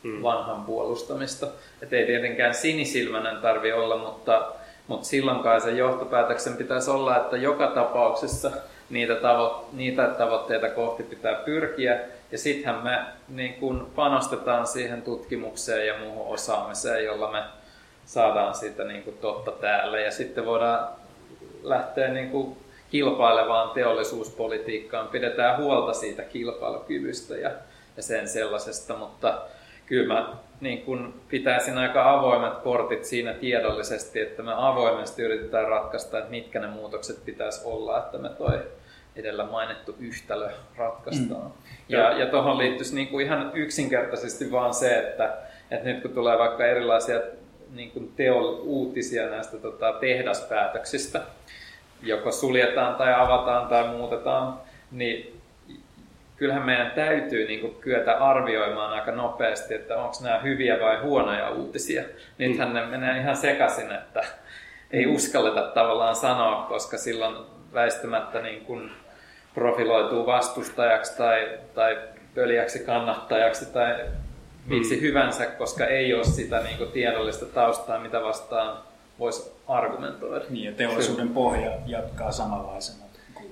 [0.03, 0.23] hmm.
[0.23, 1.47] vanhan puolustamista.
[1.81, 4.51] Että ei tietenkään sinisilmäinen tarvi olla, mutta,
[4.87, 8.51] mutta silloinkaan se johtopäätöksen pitäisi olla, että joka tapauksessa
[8.89, 11.99] niitä, tavo- niitä tavoitteita kohti pitää pyrkiä.
[12.31, 17.43] Ja sittenhän me niin kun panostetaan siihen tutkimukseen ja muuhun osaamiseen, jolla me
[18.05, 19.99] saadaan siitä niin kuin totta täällä.
[19.99, 20.87] Ja sitten voidaan
[21.63, 22.57] lähteä niin kuin
[22.91, 27.51] kilpailevaan teollisuuspolitiikkaan, pidetään huolta siitä kilpailukyvystä ja,
[27.97, 29.41] ja sen sellaisesta, mutta
[29.85, 36.17] kyllä mä niin kun pitäisin aika avoimet portit siinä tiedollisesti, että me avoimesti yritetään ratkaista,
[36.17, 38.59] että mitkä ne muutokset pitäisi olla, että me toi
[39.15, 41.45] edellä mainittu yhtälö ratkaistaan.
[41.45, 41.51] Mm.
[41.89, 45.37] Ja, ja tuohon liittyisi niin kuin ihan yksinkertaisesti vaan se, että,
[45.71, 47.21] että nyt kun tulee vaikka erilaisia
[47.71, 51.21] niin kuin teol, uutisia näistä tota, tehdaspäätöksistä,
[52.01, 54.59] joko suljetaan tai avataan tai muutetaan,
[54.91, 55.41] niin
[56.43, 61.49] kyllähän meidän täytyy niin kuin kyetä arvioimaan aika nopeasti, että onko nämä hyviä vai huonoja
[61.49, 62.03] uutisia.
[62.37, 62.73] Nythän mm.
[62.73, 64.23] ne menee ihan sekaisin, että
[64.91, 67.35] ei uskalleta tavallaan sanoa, koska silloin
[67.73, 68.91] väistämättä niin kuin
[69.53, 71.97] profiloituu vastustajaksi tai, tai
[72.35, 73.95] pöliäksi kannattajaksi tai
[74.65, 75.01] miksi mm.
[75.01, 78.77] hyvänsä, koska ei ole sitä niin kuin tiedollista taustaa, mitä vastaan
[79.19, 80.45] voisi argumentoida.
[80.49, 83.02] Niin, ja teollisuuden pohja jatkaa samanlaisena.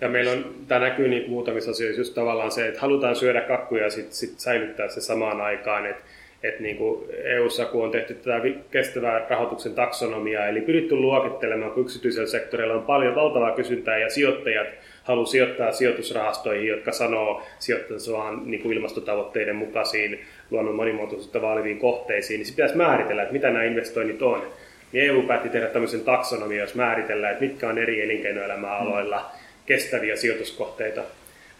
[0.01, 3.83] Ja meillä on, tämä näkyy niin muutamissa asioissa just tavallaan se, että halutaan syödä kakkuja
[3.83, 5.85] ja sitten sit säilyttää se samaan aikaan.
[5.85, 6.03] Että
[6.43, 8.41] et niin kuin EU-ssa, kun on tehty tätä
[8.71, 14.67] kestävää rahoituksen taksonomiaa, eli pyritty luokittelemaan, kun yksityisellä sektorilla on paljon valtavaa kysyntää ja sijoittajat
[15.03, 20.19] haluaa sijoittaa sijoitusrahastoihin, jotka sanoo sijoittavansa vaan niin kuin ilmastotavoitteiden mukaisiin
[20.51, 24.43] luonnon monimuotoisuutta vaaliviin kohteisiin, niin se pitäisi määritellä, että mitä nämä investoinnit on
[24.91, 29.31] niin EU päätti tehdä tämmöisen taksonomian, jos määritellään, että mitkä on eri elinkeinoelämäaloilla
[29.71, 31.01] kestäviä sijoituskohteita.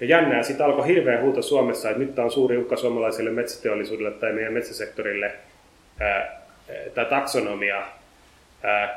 [0.02, 4.12] Ja jännää, sitten alkoi hirveä huuto Suomessa, että nyt tämä on suuri uhka suomalaiselle metsäteollisuudelle
[4.12, 5.32] tai meidän metsäsektorille
[6.94, 7.82] tämä taksonomia.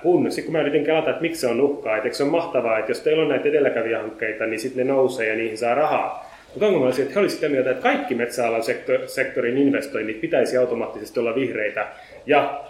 [0.02, 2.78] Kun, sitten kun mä yritin kelata, että miksi se on uhkaa, että se on mahtavaa,
[2.78, 6.30] että jos teillä on näitä edelläkävijähankkeita, niin sitten ne nousee ja niihin saa rahaa.
[6.54, 8.62] Mutta onko että he olisivat sitä mieltä, että kaikki metsäalan
[9.06, 11.86] sektorin investoinnit pitäisi automaattisesti olla vihreitä
[12.26, 12.64] ja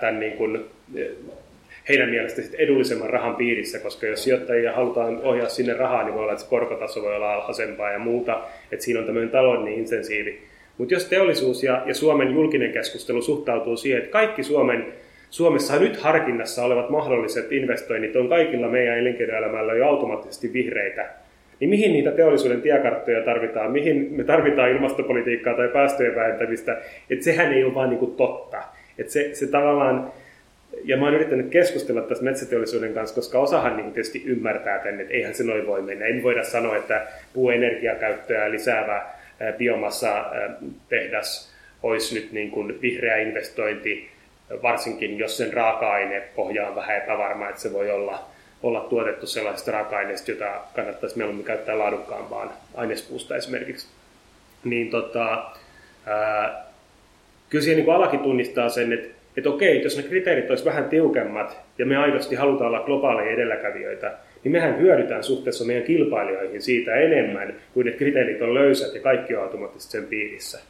[0.00, 0.64] tämän niin kuin,
[1.88, 6.32] heidän mielestä edullisemman rahan piirissä, koska jos sijoittajia halutaan ohjaa sinne rahaa, niin voi olla,
[6.32, 8.40] että korkotaso voi olla alhaisempaa ja muuta,
[8.72, 10.38] että siinä on tämmöinen taloudellinen insentiivi.
[10.78, 14.86] Mutta jos teollisuus ja, ja Suomen julkinen keskustelu suhtautuu siihen, että kaikki Suomen,
[15.30, 21.10] Suomessa nyt harkinnassa olevat mahdolliset investoinnit on kaikilla meidän elinkeinoelämällä jo automaattisesti vihreitä,
[21.60, 26.76] niin mihin niitä teollisuuden tiekarttoja tarvitaan, mihin me tarvitaan ilmastopolitiikkaa tai päästöjen vähentämistä,
[27.10, 28.62] että sehän ei ole vaan niin kuin totta.
[28.98, 30.12] Että se, se tavallaan,
[30.84, 35.14] ja mä oon yrittänyt keskustella tässä metsäteollisuuden kanssa, koska osahan niin tietysti ymmärtää tänne, että
[35.14, 36.06] eihän se noin voi mennä.
[36.06, 39.06] Ei voida sanoa, että puuenergiakäyttöä lisäävä
[39.58, 40.24] biomassa
[40.88, 41.52] tehdas
[41.82, 44.10] olisi nyt niin kuin vihreä investointi,
[44.62, 48.24] varsinkin jos sen raaka-aine pohja on vähän epävarma, että se voi olla,
[48.62, 53.88] olla tuotettu sellaisesta raaka-aineesta, jota kannattaisi mieluummin käyttää laadukkaampaan ainespuusta esimerkiksi.
[54.64, 55.50] Niin tota,
[56.06, 56.64] ää,
[57.50, 61.60] kyllä siihen niin alakin tunnistaa sen, että, että okei, jos ne kriteerit olisi vähän tiukemmat
[61.78, 64.12] ja me aidosti halutaan olla globaaleja edelläkävijöitä,
[64.44, 69.36] niin mehän hyödytään suhteessa meidän kilpailijoihin siitä enemmän, kuin ne kriteerit on löysät ja kaikki
[69.36, 70.60] on automaattisesti sen piirissä.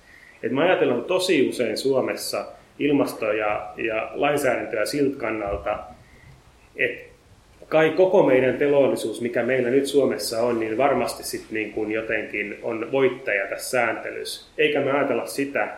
[0.42, 2.46] Et mä ajattelen tosi usein Suomessa
[2.78, 5.78] ilmasto- ja, ja lainsäädäntöä siltä kannalta,
[6.76, 7.12] että
[7.68, 12.58] kai koko meidän teollisuus, mikä meillä nyt Suomessa on, niin varmasti sitten niin kuin jotenkin
[12.62, 14.50] on voittaja tässä sääntelyssä.
[14.58, 15.68] Eikä me ajatella sitä,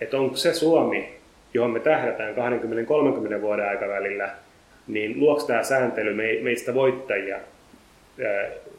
[0.00, 1.08] että onko se Suomi,
[1.54, 2.34] johon me tähdätään
[3.38, 4.30] 20-30 vuoden aikavälillä,
[4.86, 7.38] niin luoks tämä sääntely meistä voittajia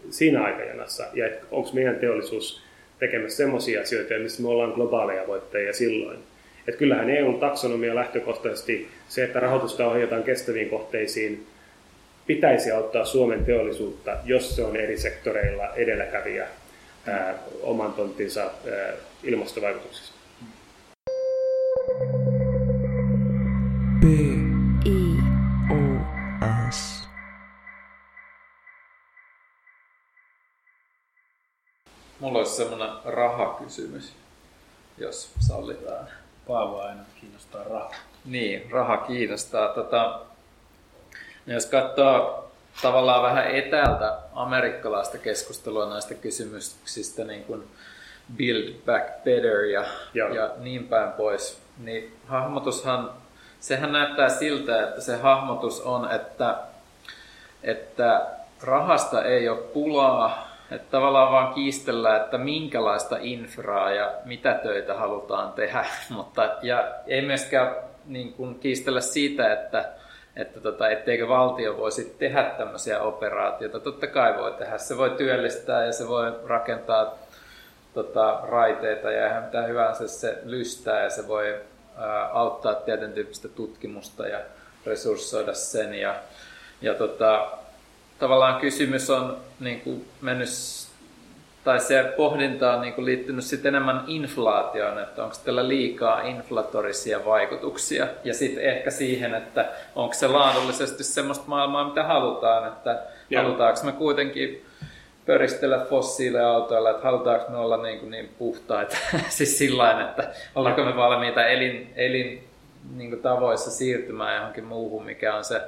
[0.09, 2.63] siinä aikajanassa, ja onko meidän teollisuus
[2.99, 6.19] tekemässä sellaisia asioita, missä me ollaan globaaleja voittajia silloin.
[6.67, 11.47] Et kyllähän EUn taksonomia lähtökohtaisesti se, että rahoitusta ohjataan kestäviin kohteisiin,
[12.28, 16.47] pitäisi auttaa Suomen teollisuutta, jos se on eri sektoreilla edelläkävijä
[17.07, 18.93] ää, oman tonttinsa ää,
[19.24, 20.12] ilmastovaikutuksissa.
[24.03, 24.05] B.
[24.85, 25.17] I.
[25.71, 25.75] O.
[26.71, 27.07] S.
[32.19, 34.13] Mulla olisi semmoinen rahakysymys.
[34.97, 36.07] jos sallitaan.
[36.47, 37.91] Paavo aina kiinnostaa raha.
[38.25, 39.67] Niin, raha kiinnostaa.
[39.73, 40.21] Tota,
[41.45, 42.51] no jos katsoo
[42.81, 47.63] tavallaan vähän etäältä amerikkalaista keskustelua näistä kysymyksistä, niin kuin
[48.37, 53.22] Build Back Better ja, ja niin päin pois, niin hahmotushan,
[53.64, 56.55] sehän näyttää siltä, että se hahmotus on, että,
[57.64, 58.26] että
[58.64, 65.53] rahasta ei ole pulaa, että tavallaan vaan kiistellään, että minkälaista infraa ja mitä töitä halutaan
[65.53, 65.86] tehdä,
[66.16, 69.89] mutta ja ei myöskään niin kuin kiistellä siitä, että,
[70.36, 73.80] että tota, etteikö valtio voisi tehdä tämmöisiä operaatioita.
[73.80, 74.78] Totta kai voi tehdä.
[74.78, 77.18] Se voi työllistää ja se voi rakentaa
[77.93, 81.61] tota, raiteita ja ihan mitä hyvänsä se lystää ja se voi
[82.33, 84.39] auttaa tietyn tyyppistä tutkimusta ja
[84.85, 85.93] resurssoida sen.
[85.93, 86.15] Ja,
[86.81, 87.51] ja tota,
[88.19, 90.49] tavallaan kysymys on niin kuin mennyt
[91.63, 97.25] tai se pohdinta on niin kuin liittynyt sitten enemmän inflaatioon, että onko tällä liikaa inflatorisia
[97.25, 98.07] vaikutuksia.
[98.23, 99.65] Ja sitten ehkä siihen, että
[99.95, 103.41] onko se laadullisesti semmoista maailmaa, mitä halutaan, että ja.
[103.41, 104.65] halutaanko me kuitenkin
[105.26, 108.97] pöristellä fossiiliautoilla, että halutaanko me olla niin, kuin niin puhtaita,
[109.30, 112.47] siis sillä että ollaanko me valmiita elin, elin
[112.95, 115.61] niin kuin tavoissa siirtymään johonkin muuhun, mikä on se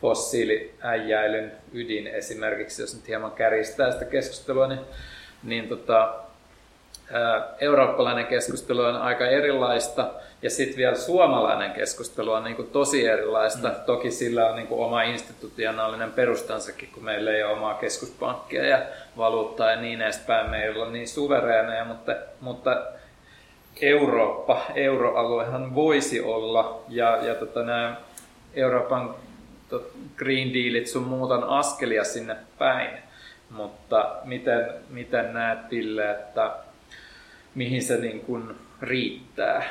[0.00, 4.80] fossiiliäijäilyn ydin esimerkiksi, jos nyt hieman kärjistää sitä keskustelua, niin
[5.42, 6.14] niin tota,
[7.60, 10.10] eurooppalainen keskustelu on aika erilaista
[10.42, 13.68] ja sitten vielä suomalainen keskustelu on niin kuin tosi erilaista.
[13.68, 13.74] Mm.
[13.86, 18.78] Toki sillä on niin kuin oma institutionaalinen perustansakin, kun meillä ei ole omaa keskuspankkia ja
[19.16, 20.50] valuuttaa ja niin edespäin.
[20.50, 22.82] Meillä on niin suvereeneja, mutta, mutta
[23.80, 27.96] Eurooppa, euroaluehan voisi olla ja, ja tota, nämä
[28.54, 29.14] Euroopan
[30.16, 32.90] Green Dealit sun muutan askelia sinne päin.
[33.50, 36.50] Mutta miten, miten näet, Ville, että
[37.54, 38.42] mihin se niin kuin
[38.82, 39.64] riittää?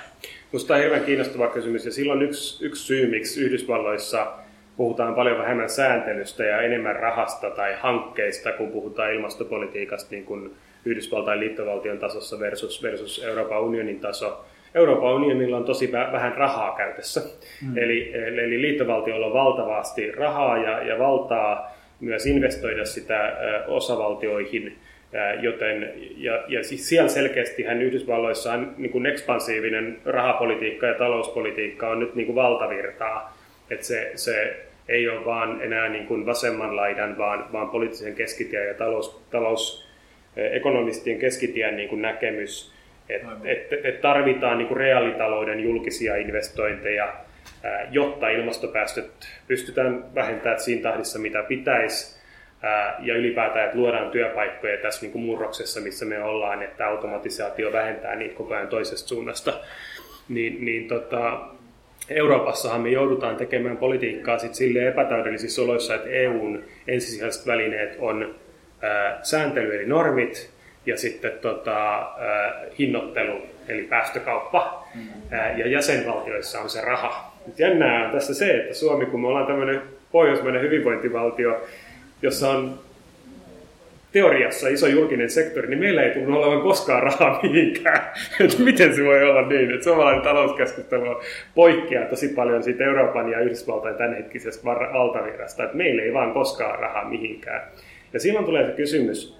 [0.51, 4.31] Minusta on hirveän kiinnostava kysymys ja silloin yksi, yksi syy, miksi Yhdysvalloissa
[4.77, 10.51] puhutaan paljon vähemmän sääntelystä ja enemmän rahasta tai hankkeista, kun puhutaan ilmastopolitiikasta niin kuin
[10.85, 14.45] Yhdysvaltain liittovaltion tasossa versus, versus Euroopan unionin taso.
[14.75, 17.21] Euroopan unionilla on tosi vähän rahaa käytössä.
[17.67, 17.77] Mm.
[17.77, 24.77] Eli, eli liittovaltiolla on valtavasti rahaa ja, ja valtaa myös investoida sitä osavaltioihin,
[25.41, 31.89] joten, ja, ja siis siellä selkeästi hän Yhdysvalloissa on niin kuin ekspansiivinen rahapolitiikka ja talouspolitiikka
[31.89, 33.37] on nyt niin kuin valtavirtaa,
[33.69, 38.67] että se, se ei ole vaan enää niin kuin vasemman laidan, vaan, vaan poliittisen keskitien
[38.67, 42.73] ja talous, talousekonomistien keskitien niin kuin näkemys,
[43.09, 47.13] että et, et tarvitaan niin kuin reaalitalouden julkisia investointeja,
[47.91, 49.11] jotta ilmastopäästöt
[49.47, 52.18] pystytään vähentämään siinä tahdissa, mitä pitäisi,
[52.99, 58.15] ja ylipäätään, että luodaan työpaikkoja tässä niin kuin murroksessa, missä me ollaan, että automatisaatio vähentää
[58.15, 59.53] niitä koko ajan toisesta suunnasta.
[60.29, 61.39] Niin, niin tota,
[62.09, 68.35] Euroopassahan me joudutaan tekemään politiikkaa sit sille epätäydellisissä oloissa, että EUn ensisijaiset välineet on
[68.81, 70.51] ää, sääntely eli normit
[70.85, 75.01] ja sitten tota, ää, hinnoittelu eli päästökauppa mm.
[75.31, 77.33] ää, ja jäsenvaltioissa on se raha.
[77.47, 79.81] Nyt jännää on tässä se, että Suomi, kun me ollaan tämmöinen
[80.11, 81.61] pohjoismainen hyvinvointivaltio,
[82.21, 82.79] jossa on
[84.11, 88.01] teoriassa iso julkinen sektori, niin meillä ei tunnu olevan koskaan rahaa mihinkään.
[88.45, 91.21] että miten se voi olla niin, että suomalainen talouskeskustelu
[91.55, 97.09] poikkeaa tosi paljon siitä Euroopan ja Yhdysvaltain tämänhetkisestä valtavirrasta, että meillä ei vaan koskaan rahaa
[97.09, 97.61] mihinkään.
[98.13, 99.37] Ja silloin tulee se kysymys,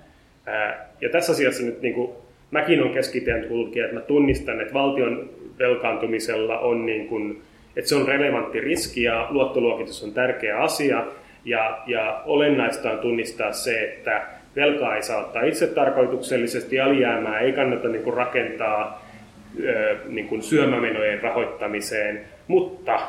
[1.01, 2.11] ja tässä asiassa nyt niin kuin
[2.51, 7.41] mäkin olen keskitien tulkija, että mä tunnistan, että valtion velkaantumisella on niin kuin
[7.75, 11.05] että se on relevantti riski ja luottoluokitus on tärkeä asia.
[11.49, 14.21] Ja, ja olennaista on tunnistaa se, että
[14.55, 19.05] velkaa ei saa ottaa itse tarkoituksellisesti, alijäämää ei kannata niin kuin rakentaa
[20.05, 22.99] niin kuin syömämenojen rahoittamiseen, mutta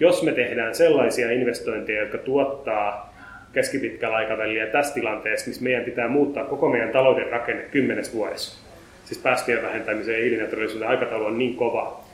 [0.00, 3.14] jos me tehdään sellaisia investointeja, jotka tuottaa
[3.52, 8.68] keskipitkällä aikavälillä tässä tilanteessa, missä meidän pitää muuttaa koko meidän talouden rakenne kymmenes vuodessa,
[9.04, 10.32] siis päästöjen vähentämisen
[10.80, 12.04] ja aikataulu on niin kova,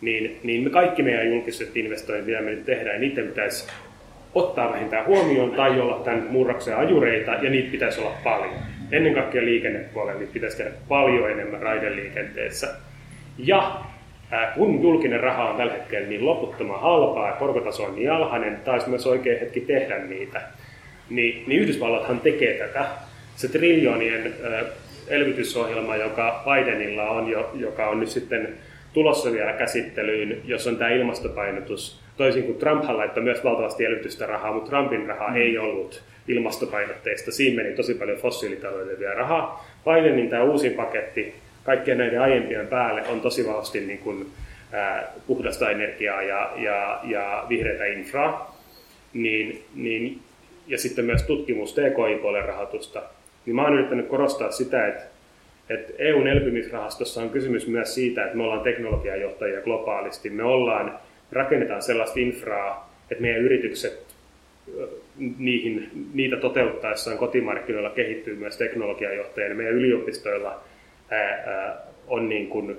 [0.00, 3.66] niin, niin me kaikki meidän julkiset investoinnit, mitä me nyt tehdään, niiden pitäisi
[4.34, 8.54] ottaa vähintään huomioon tai olla tämän murroksen ajureita, ja niitä pitäisi olla paljon.
[8.92, 12.68] Ennen kaikkea liikennepuolella niitä pitäisi tehdä paljon enemmän raideliikenteessä.
[13.38, 13.80] Ja
[14.54, 18.88] kun julkinen raha on tällä hetkellä niin loputtoman halpaa ja korkotaso on niin alhainen, taisi
[18.88, 20.42] myös oikea hetki tehdä niitä.
[21.10, 22.86] Niin, niin Yhdysvallathan tekee tätä.
[23.36, 24.34] Se triljoonien
[25.08, 28.48] elvytysohjelma, joka Bidenilla on, jo, joka on nyt sitten
[28.92, 32.00] tulossa vielä käsittelyyn, jos on tämä ilmastopainotus.
[32.20, 35.36] Toisin kuin Trumphan laittoi myös valtavasti elvytystä rahaa, mutta Trumpin rahaa mm.
[35.36, 37.32] ei ollut ilmastopainotteista.
[37.32, 39.66] Siinä meni tosi paljon fossiilitaloudelle vielä rahaa.
[39.84, 44.26] Bidenin tämä uusi paketti kaikkien näiden aiempien päälle on tosi vahvasti niin kuin,
[44.72, 48.60] ää, puhdasta energiaa ja, ja, ja vihreitä infraa,
[49.12, 50.20] niin, niin,
[50.66, 53.02] ja sitten myös tutkimus TKI-puolen rahoitusta,
[53.46, 55.02] niin mä oon yrittänyt korostaa sitä, että,
[55.70, 60.30] että EUn elpymisrahastossa on kysymys myös siitä, että me ollaan teknologiajohtajia globaalisti.
[60.30, 60.98] Me ollaan,
[61.32, 64.10] rakennetaan sellaista infraa, että meidän yritykset
[65.38, 69.54] niihin, niitä toteuttaessaan kotimarkkinoilla kehittyy myös teknologiajohtajia.
[69.54, 70.60] Meidän yliopistoilla
[71.10, 71.76] ää, ää,
[72.08, 72.76] on niin kuin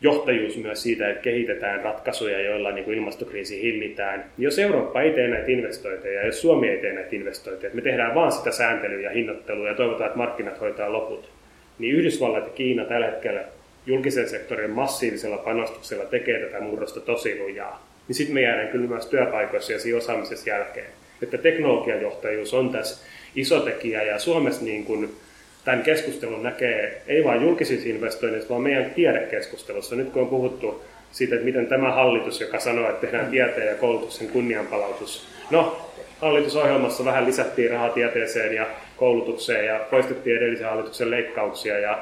[0.00, 4.24] johtajuus myös siitä, että kehitetään ratkaisuja, joilla niin kuin ilmastokriisi hillitään.
[4.38, 8.32] Jos Eurooppa ei tee näitä investointeja, jos Suomi ei tee näitä investointeja, me tehdään vaan
[8.32, 11.30] sitä sääntelyä ja hinnoittelua ja toivotaan, että markkinat hoitaa loput,
[11.78, 13.44] niin Yhdysvallat ja Kiina tällä hetkellä
[13.86, 17.86] julkisen sektorin massiivisella panostuksella tekee tätä murrosta tosi lujaa.
[18.08, 20.86] Niin sitten me jäädään kyllä myös työpaikoissa ja siinä osaamisessa jälkeen.
[21.22, 23.06] Että teknologiajohtajuus on tässä
[23.36, 25.16] iso tekijä ja Suomessa niin kuin
[25.64, 29.96] tämän keskustelun näkee ei vain julkisissa investoinneissa, vaan meidän tiedekeskustelussa.
[29.96, 33.74] Nyt kun on puhuttu siitä, että miten tämä hallitus, joka sanoo, että tehdään tieteen ja
[33.74, 35.26] koulutuksen kunnianpalautus.
[35.50, 38.66] No, hallitusohjelmassa vähän lisättiin rahaa tieteeseen ja
[38.96, 41.98] koulutukseen ja poistettiin edellisen hallituksen leikkauksia ja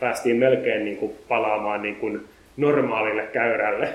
[0.00, 2.20] päästiin melkein niin kuin palaamaan niin kuin
[2.56, 3.88] normaalille käyrälle.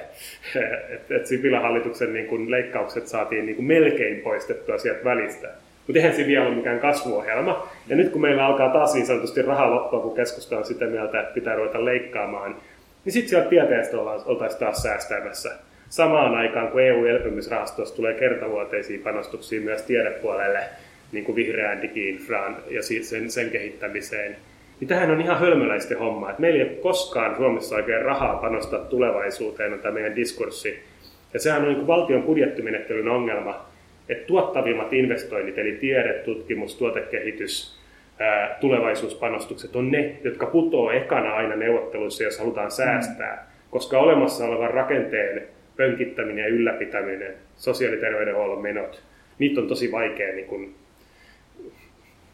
[0.95, 5.47] että et Sipilän hallituksen niin kuin leikkaukset saatiin niin kuin melkein poistettua sieltä välistä.
[5.87, 7.67] Mutta eihän se vielä ole mikään kasvuohjelma.
[7.87, 11.19] Ja nyt kun meillä alkaa taas niin sanotusti rahaa loppua, kun keskusta on sitä mieltä,
[11.19, 12.55] että pitää ruveta leikkaamaan,
[13.05, 15.51] niin sitten sieltä tieteestä oltaisiin taas säästämässä.
[15.89, 20.59] Samaan aikaan, kun EU-elpymisrahastosta tulee kertavuoteisiin panostuksiin myös tiedepuolelle,
[21.11, 24.35] niin kuin vihreään digiinfraan ja sen, sen kehittämiseen,
[24.79, 26.29] niin tähän on ihan hölmöläisten homma.
[26.29, 30.79] Että meillä ei ole koskaan Suomessa oikein rahaa panostaa tulevaisuuteen, on tämä meidän diskurssi.
[31.33, 33.65] Ja sehän on niin valtion budjettimenettelyn ongelma,
[34.09, 37.79] että tuottavimmat investoinnit, eli tiede, tutkimus, tuotekehitys,
[38.19, 43.35] ää, tulevaisuuspanostukset on ne, jotka putoo ekana aina neuvotteluissa, jos halutaan säästää.
[43.35, 43.69] Mm.
[43.71, 45.43] Koska olemassa olevan rakenteen
[45.77, 49.03] pönkittäminen ja ylläpitäminen, sosiaaliterveydenhuollon menot,
[49.39, 50.75] niitä on tosi vaikea niin kuin,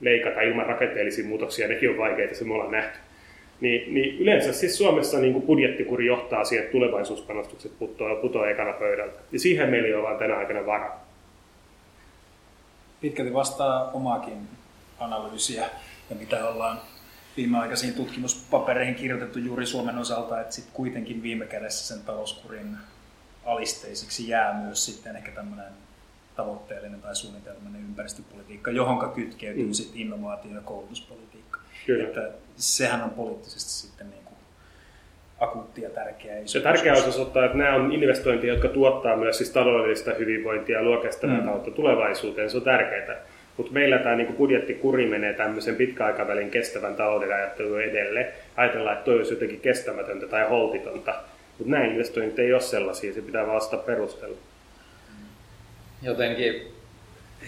[0.04, 3.00] leikata ilman rakenteellisia muutoksia, nekin on vaikeita, se me ollaan nähty.
[3.62, 8.74] Niin, niin yleensä siis Suomessa niin kuin budjettikuri johtaa siihen, että tulevaisuuspanostukset putoaa, putoaa ekana
[8.74, 9.20] pöydältä.
[9.32, 11.04] Ja siihen meillä ei ole tänä aikana varaa
[13.04, 14.48] pitkälti vastaa omaakin
[15.00, 15.70] analyysiä
[16.10, 16.82] ja mitä ollaan
[17.38, 22.78] viimeaikaisiin tutkimuspapereihin kirjoitettu juuri Suomen osalta, että sitten kuitenkin viime kädessä sen talouskurin
[23.46, 25.74] alisteisiksi jää myös sitten ehkä tämmöinen
[26.36, 29.74] tavoitteellinen tai suunnitelmallinen ympäristöpolitiikka, johonka kytkeytyy mm.
[29.74, 31.60] sitten innovaatio- ja koulutuspolitiikka.
[31.86, 32.04] Kyllä.
[32.04, 34.38] Että sehän on poliittisesti sitten niin kuin
[35.40, 36.36] akuutti ja tärkeä.
[36.46, 40.84] Se tärkeää olisi osoittaa, että nämä on investointeja, jotka tuottaa myös siis taloudellista hyvinvointia ja
[40.84, 41.46] luo kestävää mm.
[41.46, 42.50] kautta tulevaisuuteen.
[42.50, 43.16] Se on tärkeää.
[43.58, 48.32] Mutta meillä tämä niin budjettikuri menee tämmöisen pitkäaikavälin kestävän talouden ajattelun edelle.
[48.56, 51.16] Ajatellaan, että toi olisi jotenkin kestämätöntä tai holtitonta.
[51.58, 54.38] Mutta nämä investoinnit ei ole sellaisia, se pitää vasta perustella.
[56.04, 56.74] Jotenkin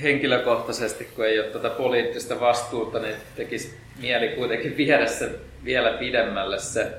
[0.01, 5.31] henkilökohtaisesti, kun ei ole tätä poliittista vastuuta, niin tekisi mieli kuitenkin viedä se
[5.63, 6.91] vielä pidemmälle se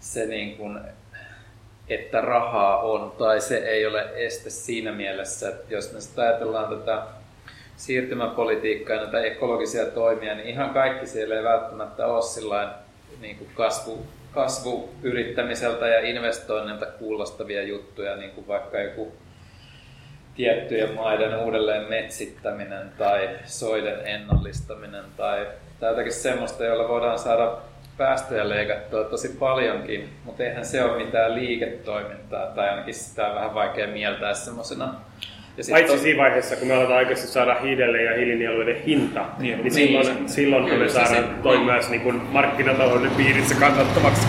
[0.00, 0.80] se niin kuin,
[1.88, 7.02] että rahaa on, tai se ei ole este siinä mielessä, että jos me ajatellaan tätä
[7.76, 12.68] siirtymäpolitiikkaa ja näitä ekologisia toimia, niin ihan kaikki siellä ei välttämättä ole sillain,
[13.20, 19.12] niin kuin kasvu, kasvuyrittämiseltä ja investoinnilta kuulostavia juttuja, niin kuin vaikka joku
[20.36, 25.46] tiettyjen maiden uudelleen metsittäminen tai soiden ennallistaminen tai,
[25.80, 27.56] tai jotakin semmoista, jolla voidaan saada
[27.96, 33.54] päästöjä leikattua tosi paljonkin, mutta eihän se ole mitään liiketoimintaa, tai ainakin sitä on vähän
[33.54, 34.94] vaikea mieltää semmoisena.
[35.70, 40.06] Paitsi siinä vaiheessa, kun me aletaan oikeasti saada hiilelle ja hiilinieluiden hinta, niin, niin silloin,
[40.06, 41.66] niin, silloin me saadaan toi niin.
[41.66, 44.26] myös niin markkinatalouden piirissä kannattavaksi.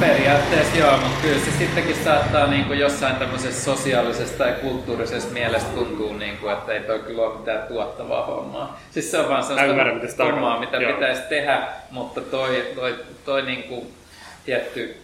[0.00, 5.68] Periaatteessa joo, mutta kyllä se sittenkin saattaa niin kuin jossain tämmöisessä sosiaalisessa tai kulttuurisessa mielessä
[5.68, 8.80] tuntuu, niin kuin, että ei toi kyllä ole mitään tuottavaa hommaa.
[8.90, 10.92] Siis se on vaan sellaista hommaa, mitä joo.
[10.92, 12.94] pitäisi tehdä, mutta toi, toi,
[13.24, 13.86] toi niin kuin
[14.44, 14.96] tietty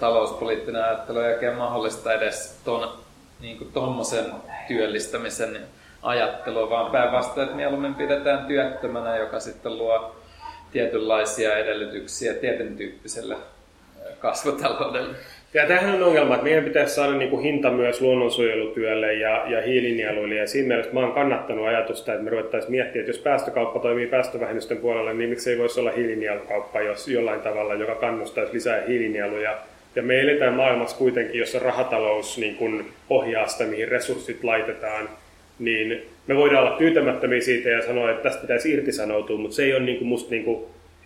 [0.00, 2.92] talouspoliittinen ajattelu ei oikein mahdollista edes ton,
[3.40, 4.32] niin kuin tommosen
[4.68, 5.60] työllistämisen
[6.02, 10.16] ajattelua, vaan päinvastoin, että mieluummin pidetään työttömänä, joka sitten luo
[10.72, 13.36] tietynlaisia edellytyksiä tietyn tyyppiselle
[14.22, 15.16] kasvutaloudelle.
[15.54, 19.62] Ja tähän on ongelma, että meidän pitäisi saada niin kuin hinta myös luonnonsuojelutyölle ja, ja
[19.62, 20.34] hiilinieluille.
[20.34, 24.06] Ja siinä mielessä mä oon kannattanut ajatusta, että me ruvettaisiin miettiä, että jos päästökauppa toimii
[24.06, 29.58] päästövähennysten puolella, niin miksei voisi olla hiilinielukauppa jos jollain tavalla, joka kannustaisi lisää hiilinieluja.
[29.96, 35.08] Ja me eletään maailmassa kuitenkin, jossa rahatalous niin kuin ohjaa sitä, mihin resurssit laitetaan,
[35.58, 39.72] niin me voidaan olla tyytämättömiä siitä ja sanoa, että tästä pitäisi irtisanoutua, mutta se ei
[39.72, 40.64] ole niin kuin musta niin kuin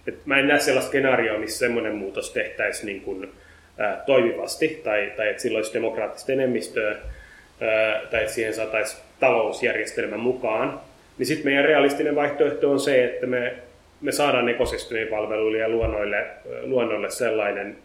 [0.09, 3.33] Et mä en näe sellaista skenaarioa, missä semmoinen muutos tehtäisiin niin kuin,
[3.79, 10.17] ää, toimivasti, tai, tai että sillä olisi demokraattista enemmistöä, ää, tai että siihen saataisiin talousjärjestelmä
[10.17, 10.81] mukaan.
[11.19, 13.55] Niin sitten meidän realistinen vaihtoehto on se, että me,
[14.01, 16.27] me saadaan ekosysteemipalveluille ja luonnoille,
[16.63, 17.77] luonnolle sellainen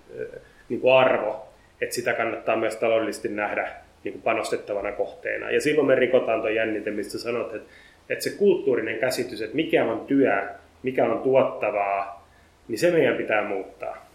[0.69, 1.47] niin kuin arvo,
[1.81, 3.71] että sitä kannattaa myös taloudellisesti nähdä
[4.03, 5.51] niin kuin panostettavana kohteena.
[5.51, 7.71] Ja silloin me rikotaan tuo jännite, mistä sanot, että,
[8.09, 10.43] että se kulttuurinen käsitys, että mikä on työ,
[10.83, 12.27] mikä on tuottavaa,
[12.67, 14.11] niin se meidän pitää muuttaa.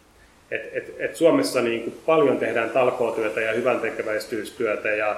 [0.51, 5.16] Et, et, et Suomessa niin kuin paljon tehdään talkootyötä ja hyvän tekeväisyystyötä ja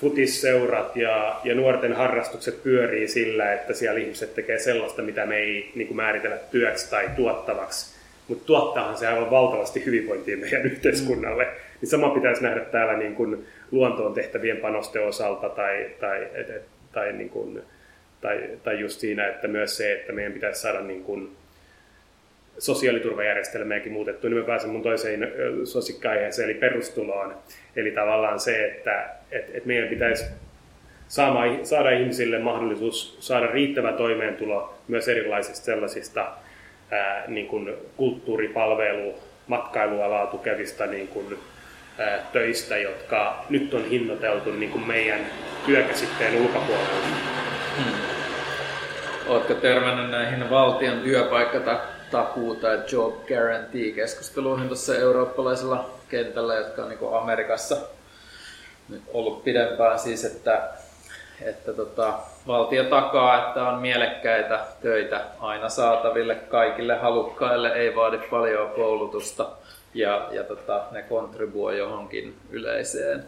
[0.00, 5.72] futisseurat ja, ja nuorten harrastukset pyörii sillä, että siellä ihmiset tekee sellaista, mitä me ei
[5.74, 7.96] niin kuin määritellä työksi tai tuottavaksi.
[8.28, 11.44] Mutta tuottaahan se aivan valtavasti hyvinvointia meidän yhteiskunnalle.
[11.44, 11.50] Mm.
[11.80, 16.62] Niin sama pitäisi nähdä täällä niin kuin luontoon tehtävien panosten osalta tai, tai, et, et,
[16.92, 17.62] tai, niin kuin,
[18.26, 21.36] tai, tai just siinä, että myös se, että meidän pitäisi saada niin kuin
[22.58, 25.32] sosiaaliturvajärjestelmääkin muutettua, niin mä pääsen mun toiseen
[25.64, 27.34] suosikkiaiheeseen, eli perustuloon.
[27.76, 30.24] Eli tavallaan se, että et, et meidän pitäisi
[31.08, 36.32] saada, saada ihmisille mahdollisuus saada riittävä toimeentulo myös erilaisista sellaisista
[36.90, 39.14] ää, niin kuin kulttuuripalvelu,
[39.46, 41.38] matkailualaa tukevista niin kuin,
[41.98, 45.20] ää, töistä, jotka nyt on hinnoiteltu niin kuin meidän
[45.66, 47.55] työkäsitteen ulkopuolella.
[49.28, 57.14] Oletko törmännyt näihin valtion työpaikkatakuu tai job guarantee keskusteluihin tuossa eurooppalaisella kentällä, jotka on niin
[57.22, 57.76] Amerikassa
[58.88, 60.68] nyt ollut pidempään siis, että
[61.42, 68.70] että tota, valtio takaa, että on mielekkäitä töitä aina saataville kaikille halukkaille, ei vaadi paljon
[68.70, 69.48] koulutusta
[69.94, 73.24] ja, ja tota, ne kontribuoi johonkin yleiseen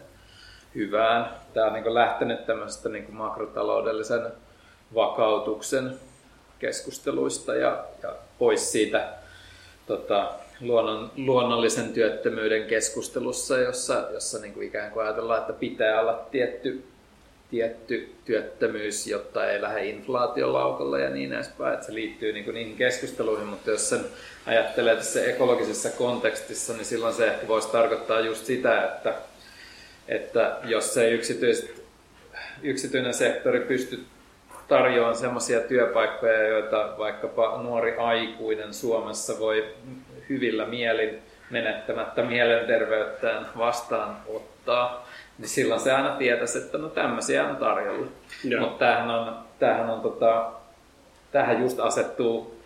[0.75, 1.29] hyvään.
[1.53, 4.21] Tämä on niin lähtenyt tämmöisestä niin makrotaloudellisen
[4.95, 5.99] vakautuksen
[6.59, 9.13] keskusteluista ja, ja pois siitä
[9.87, 16.13] tota, luonnon, luonnollisen työttömyyden keskustelussa, jossa, jossa niin kuin ikään kuin ajatellaan, että pitää olla
[16.31, 16.83] tietty
[17.49, 21.73] tietty työttömyys, jotta ei lähde inflaation laukalle ja niin edespäin.
[21.73, 24.05] Että se liittyy niin kuin niihin keskusteluihin, mutta jos sen
[24.45, 29.13] ajattelee tässä ekologisessa kontekstissa, niin silloin se ehkä voisi tarkoittaa just sitä, että,
[30.07, 31.11] että jos se
[32.63, 34.05] yksityinen sektori pystyy
[34.69, 39.73] tarjoamaan sellaisia työpaikkoja, joita vaikkapa nuori aikuinen Suomessa voi
[40.29, 41.19] hyvillä mielin
[41.49, 48.07] menettämättä mielenterveyttään vastaanottaa, niin silloin se aina tietäisi, että no tämmöisiä on tarjolla.
[48.59, 50.51] Mutta tämähän on, tämähän on tota,
[51.31, 52.59] tähän just asettuu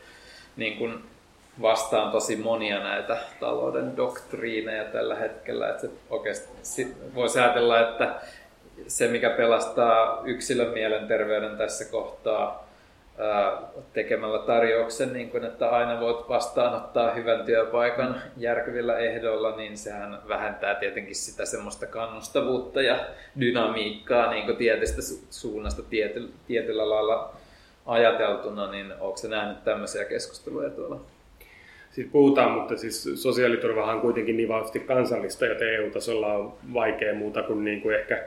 [0.56, 1.04] niin kuin
[1.62, 5.70] vastaan tosi monia näitä talouden doktriineja tällä hetkellä.
[5.70, 8.16] Että se oikeasti voisi ajatella, että
[8.88, 12.64] se mikä pelastaa yksilön mielenterveyden tässä kohtaa
[13.94, 20.76] tekemällä tarjouksen, niin kun, että aina voit vastaanottaa hyvän työpaikan järkyvillä ehdoilla, niin sehän vähentää
[20.76, 23.06] tietenkin sitä semmoista kannustavuutta ja
[23.40, 27.34] dynamiikkaa niin tietystä suunnasta tiety, tietyllä lailla
[27.86, 31.00] ajateltuna, niin onko se nähnyt tämmöisiä keskusteluja tuolla?
[31.92, 37.44] Siis puhutaan, mutta siis sosiaaliturvahan on kuitenkin niin vahvasti kansallista, joten EU-tasolla on vaikea muuta
[37.44, 38.24] kuin, niin kuin ehkä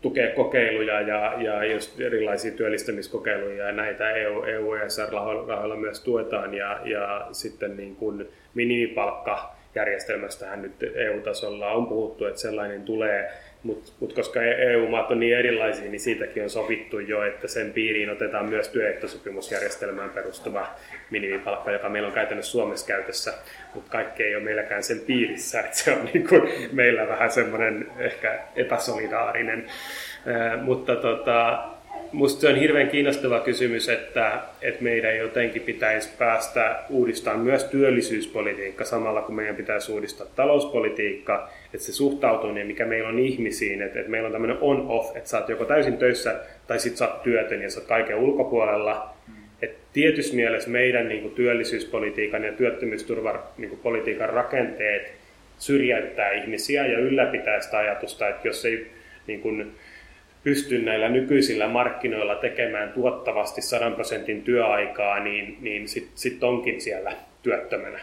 [0.00, 6.54] tukea kokeiluja ja, ja just erilaisia työllistämiskokeiluja ja näitä EU, EU ESR-rahoilla myös tuetaan.
[6.54, 13.30] Ja, ja sitten niin kuin minimipalkkajärjestelmästähän nyt EU-tasolla on puhuttu, että sellainen tulee
[13.62, 18.10] mutta mut koska EU-maat on niin erilaisia, niin siitäkin on sovittu jo, että sen piiriin
[18.10, 20.66] otetaan myös työehtosopimusjärjestelmään perustuva
[21.10, 23.34] minimipalkka, joka meillä on käytännössä Suomessa käytössä,
[23.74, 27.86] mutta kaikki ei ole meilläkään sen piirissä, että se on niin kuin meillä vähän semmoinen
[27.98, 29.66] ehkä epäsolidaarinen.
[30.62, 31.64] mutta tota,
[32.12, 38.84] Minusta se on hirveän kiinnostava kysymys, että, että meidän jotenkin pitäisi päästä uudistamaan myös työllisyyspolitiikka
[38.84, 44.10] samalla kun meidän pitäisi uudistaa talouspolitiikka, että se suhtautuminen, mikä meillä on ihmisiin, että, että
[44.10, 47.62] meillä on tämmöinen on-off, että sä oot joko täysin töissä tai sit sä oot työtön
[47.62, 49.14] ja sä oot kaiken ulkopuolella.
[49.62, 55.12] Et tietyssä mielessä meidän niin kuin työllisyyspolitiikan ja työttömyysturvapolitiikan niin rakenteet
[55.58, 58.90] syrjäyttää ihmisiä ja ylläpitää sitä ajatusta, että jos ei
[59.26, 59.72] niin kuin,
[60.44, 67.12] pysty näillä nykyisillä markkinoilla tekemään tuottavasti 100 prosentin työaikaa, niin, niin sitten sit onkin siellä
[67.42, 68.00] työttömänä.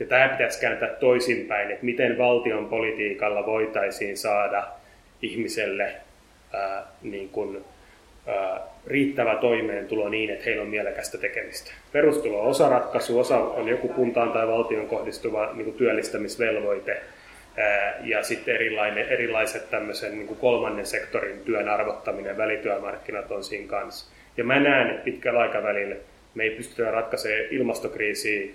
[0.00, 4.66] Ja tämä pitäisi kääntää toisinpäin, että miten valtion politiikalla voitaisiin saada
[5.22, 5.92] ihmiselle
[6.52, 7.64] ää, niin kuin,
[8.26, 11.70] ää, riittävä toimeentulo niin, että heillä on mielekästä tekemistä.
[11.92, 17.02] Perustulo on osa ratkaisu, osa on joku kuntaan tai valtion kohdistuva niin kuin työllistämisvelvoite,
[18.02, 24.14] ja sitten erilainen, erilaiset tämmöisen niin kuin kolmannen sektorin työn arvottaminen, välityömarkkinat on siinä kanssa.
[24.36, 25.96] Ja mä näen, että pitkällä aikavälillä
[26.34, 28.50] me ei pystytä ratkaisemaan ilmastokriisiä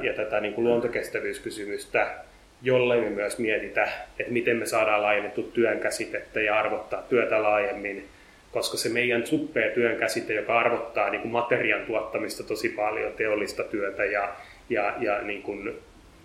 [0.00, 2.14] ja tätä niin kuin luontokestävyyskysymystä,
[2.62, 3.88] jollei me myös mietitä,
[4.18, 8.08] että miten me saadaan laajennettu työn käsitettä ja arvottaa työtä laajemmin,
[8.52, 13.62] koska se meidän suppea työn käsite, joka arvottaa niin kuin materian tuottamista tosi paljon, teollista
[13.62, 14.28] työtä ja,
[14.70, 15.78] ja, ja niin kuin,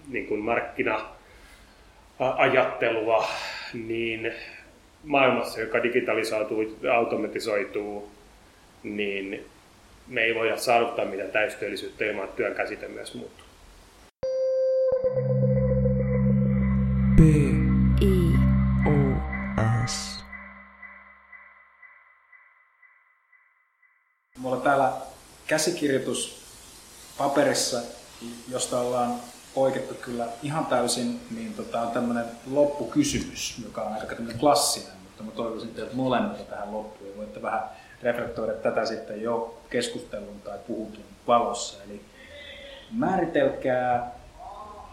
[0.10, 3.28] niin kuin markkina-ajattelua,
[3.74, 4.34] niin
[5.04, 8.12] maailmassa, joka digitalisoituu, automatisoituu,
[8.84, 9.46] niin
[10.10, 13.46] me ei voida saavuttaa mitään täystyöllisyyttä ilman, että työn käsite myös muuttuu.
[17.16, 17.20] B.
[18.02, 18.34] I.
[18.86, 18.92] O.
[19.88, 20.24] S.
[24.38, 24.94] Mulla on täällä
[25.48, 26.46] käsikirjoitus
[27.18, 27.82] paperissa,
[28.48, 29.16] josta ollaan
[29.56, 35.32] poikettu kyllä ihan täysin, niin tota, on tämmöinen loppukysymys, joka on aika klassinen, mutta mä
[35.32, 37.70] toivoisin teiltä molemmilta tähän loppuun ja voitte vähän
[38.04, 41.84] reflektoida tätä sitten jo keskustelun tai puhutun valossa.
[41.84, 42.02] Eli
[42.92, 44.12] määritelkää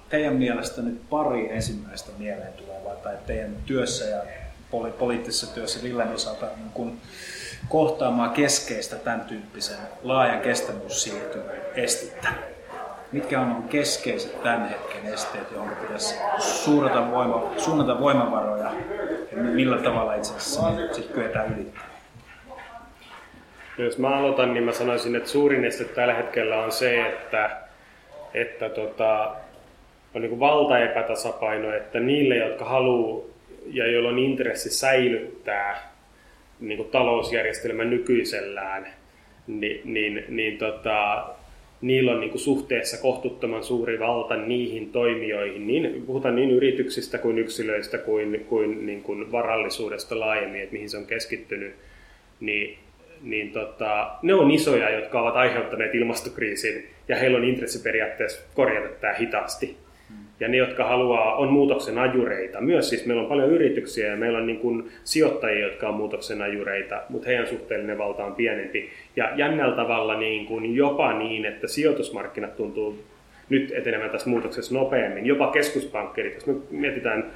[0.09, 4.23] teidän mielestä nyt pari ensimmäistä mieleen tulevaa tai teidän työssä ja
[4.71, 6.99] poli- poliittisessa työssä Villen osalta niin kun
[7.69, 12.29] kohtaamaan keskeistä tämän tyyppisen laajan kestävyyssiirtymän estettä.
[13.13, 18.73] Mitkä on keskeiset tämän hetken esteet, johon pitäisi suunnata, voima, suunnata voimavaroja
[19.33, 21.96] ja millä tavalla itse asiassa sitten kyetään ylittämään?
[23.79, 27.51] Jos mä aloitan, niin mä sanoisin, että suurin este tällä hetkellä on se, että,
[28.35, 29.37] että tota,
[30.15, 33.25] on niin valtaepätasapaino, että niille, jotka haluaa
[33.67, 35.93] ja joilla on intressi säilyttää
[36.61, 38.87] niin kuin talousjärjestelmän nykyisellään,
[39.47, 41.27] niin, niin, niin tota,
[41.81, 47.39] niillä on niin kuin suhteessa kohtuuttoman suuri valta niihin toimijoihin, niin, puhutaan niin yrityksistä kuin
[47.39, 51.75] yksilöistä kuin, kuin, niin kuin varallisuudesta laajemmin, että mihin se on keskittynyt,
[52.41, 52.79] niin
[53.23, 58.89] niin tota, ne on isoja, jotka ovat aiheuttaneet ilmastokriisin ja heillä on intressi periaatteessa korjata
[58.89, 59.77] tämä hitaasti.
[60.09, 60.17] Hmm.
[60.41, 62.61] Ja ne, jotka haluaa, on muutoksen ajureita.
[62.61, 66.43] Myös siis meillä on paljon yrityksiä ja meillä on niin kuin sijoittajia, jotka on muutoksen
[66.43, 68.91] ajureita, mutta heidän suhteellinen valta on pienempi.
[69.17, 73.05] Ja jännällä tavalla niin kuin jopa niin, että sijoitusmarkkinat tuntuu
[73.49, 75.27] nyt etenevän tässä muutoksessa nopeammin.
[75.27, 77.33] Jopa keskuspankkerit, jos me mietitään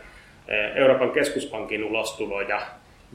[0.48, 2.61] eh, Euroopan keskuspankin ulostuloja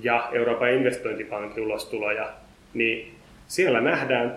[0.03, 2.29] ja Euroopan investointipankin ulostuloja,
[2.76, 3.11] niin
[3.47, 4.35] siellä nähdään,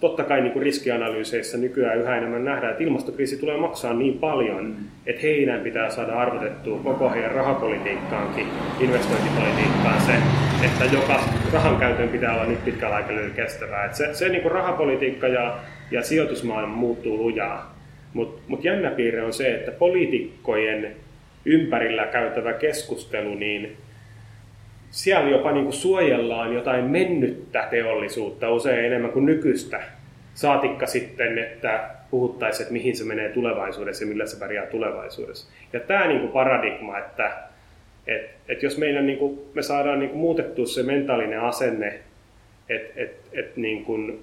[0.00, 4.76] totta kai niin kuin riskianalyyseissä nykyään yhä enemmän nähdään, että ilmastokriisi tulee maksaa niin paljon,
[5.06, 8.46] että heidän pitää saada arvotettua koko heidän rahapolitiikkaankin,
[8.80, 10.14] investointipolitiikkaan se,
[10.64, 11.20] että joka
[11.52, 13.84] rahan käytön pitää olla nyt pitkällä aikavälillä kestävää.
[13.84, 15.58] Että se se niin kuin rahapolitiikka ja,
[15.90, 17.78] ja sijoitusmaailma muuttuu lujaa.
[18.14, 20.96] Mutta mut jännä piirre on se, että poliitikkojen
[21.44, 23.76] ympärillä käytävä keskustelu, niin
[24.92, 29.82] siellä jopa niin kuin suojellaan jotain mennyttä teollisuutta usein enemmän kuin nykyistä.
[30.34, 35.52] Saatikka sitten, että puhuttaisiin, että mihin se menee tulevaisuudessa ja millä se pärjää tulevaisuudessa.
[35.72, 37.32] Ja tämä niin kuin paradigma, että
[38.06, 42.00] et, et jos meidän, niin kuin, me saadaan niin kuin muutettua se mentaalinen asenne,
[42.68, 44.22] että et, et niin kuin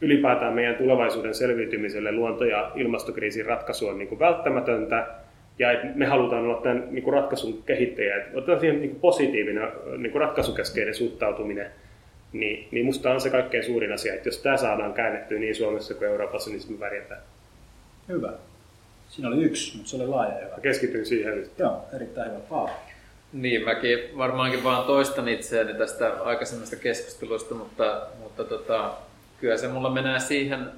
[0.00, 5.06] ylipäätään meidän tulevaisuuden selviytymiselle luonto- ja ilmastokriisin ratkaisu on niin kuin välttämätöntä,
[5.62, 8.16] ja että me halutaan olla tämän niin kuin ratkaisun kehittäjä.
[8.16, 9.68] Että otetaan siihen niin kuin positiivinen
[9.98, 11.70] niin kuin ratkaisukeskeinen suhtautuminen,
[12.32, 15.94] niin, niin musta on se kaikkein suurin asia, että jos tämä saadaan käännettyä niin Suomessa
[15.94, 17.20] kuin Euroopassa, niin me pärjätään.
[18.08, 18.32] Hyvä.
[19.08, 20.60] Siinä oli yksi, mutta se oli laaja hyvä.
[20.62, 21.46] Keskityin siihen.
[21.58, 22.40] Joo, erittäin hyvä.
[22.40, 22.70] Paavo.
[23.32, 28.92] Niin, mäkin varmaankin vaan toistan itseäni tästä aikaisemmasta keskustelusta, mutta, mutta tota,
[29.40, 30.70] kyllä se mulla menee siihen,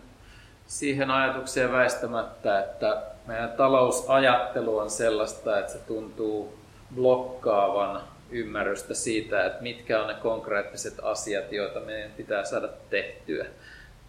[0.66, 6.54] siihen ajatukseen väistämättä, että meidän talousajattelu on sellaista, että se tuntuu
[6.94, 13.46] blokkaavan ymmärrystä siitä, että mitkä on ne konkreettiset asiat, joita meidän pitää saada tehtyä.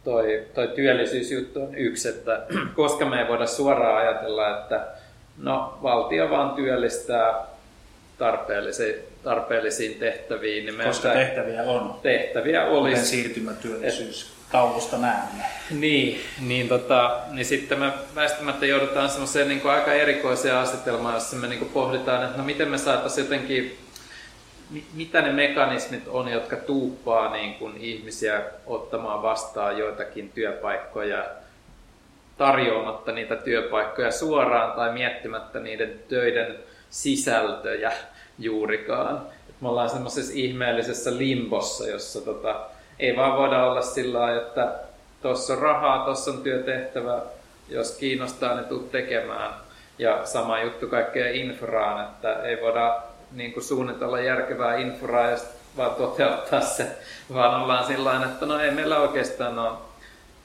[0.04, 2.42] Toi, toi työllisyysjuttu on yksi, että
[2.76, 4.88] koska me ei voida suoraan ajatella, että
[5.38, 7.46] no, valtio vaan työllistää
[8.18, 10.66] tarpeellisiin, tarpeellisiin tehtäviin.
[10.66, 12.00] Niin koska tehtäviä on.
[12.04, 12.96] Tehtäviä olisi.
[12.96, 15.44] Kuten siirtymätyöllisyys taulusta näemme.
[15.72, 21.48] Niin, niin, tota, niin sitten me väistämättä joudutaan semmoiseen niin aika erikoiseen asetelmaan, jossa me
[21.48, 23.78] niin pohditaan, että no miten me saataisiin jotenkin,
[24.94, 31.26] mitä ne mekanismit on, jotka tuuppaa niin kuin ihmisiä ottamaan vastaan joitakin työpaikkoja
[32.38, 36.56] tarjoamatta niitä työpaikkoja suoraan tai miettimättä niiden töiden
[36.90, 37.92] sisältöjä
[38.40, 39.22] juurikaan.
[39.62, 42.66] Me ollaan semmoisessa ihmeellisessä limbossa, jossa tota,
[43.00, 44.74] ei vaan voida olla sillä lailla, että
[45.22, 47.22] tuossa on rahaa, tuossa on työtehtävä,
[47.70, 49.54] jos kiinnostaa, niin tuu tekemään.
[50.00, 53.02] Ja sama juttu kaikkea infraan, että ei voida
[53.32, 55.38] niin kuin suunnitella järkevää infraa ja
[55.78, 56.88] vaan toteuttaa se,
[57.34, 59.78] vaan ollaan sillä että no ei meillä oikeastaan ole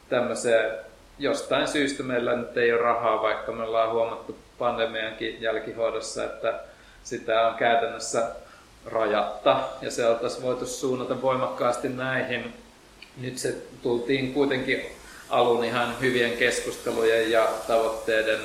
[0.08, 0.70] tämmöiseen,
[1.18, 6.60] jostain syystä meillä nyt ei ole rahaa, vaikka me ollaan huomattu pandemiankin jälkihoidossa, että
[7.02, 8.26] sitä on käytännössä
[8.86, 12.52] rajatta ja se oltaisiin voitu suunnata voimakkaasti näihin.
[13.20, 14.82] Nyt se tultiin kuitenkin
[15.28, 18.40] alun ihan hyvien keskustelujen ja tavoitteiden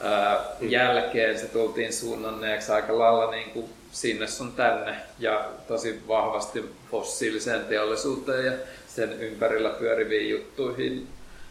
[0.00, 6.64] ää, jälkeen se tultiin suunnanneeksi aika lailla niin kuin sinne sun tänne ja tosi vahvasti
[6.90, 8.52] fossiiliseen teollisuuteen ja
[8.88, 11.08] sen ympärillä pyöriviin juttuihin.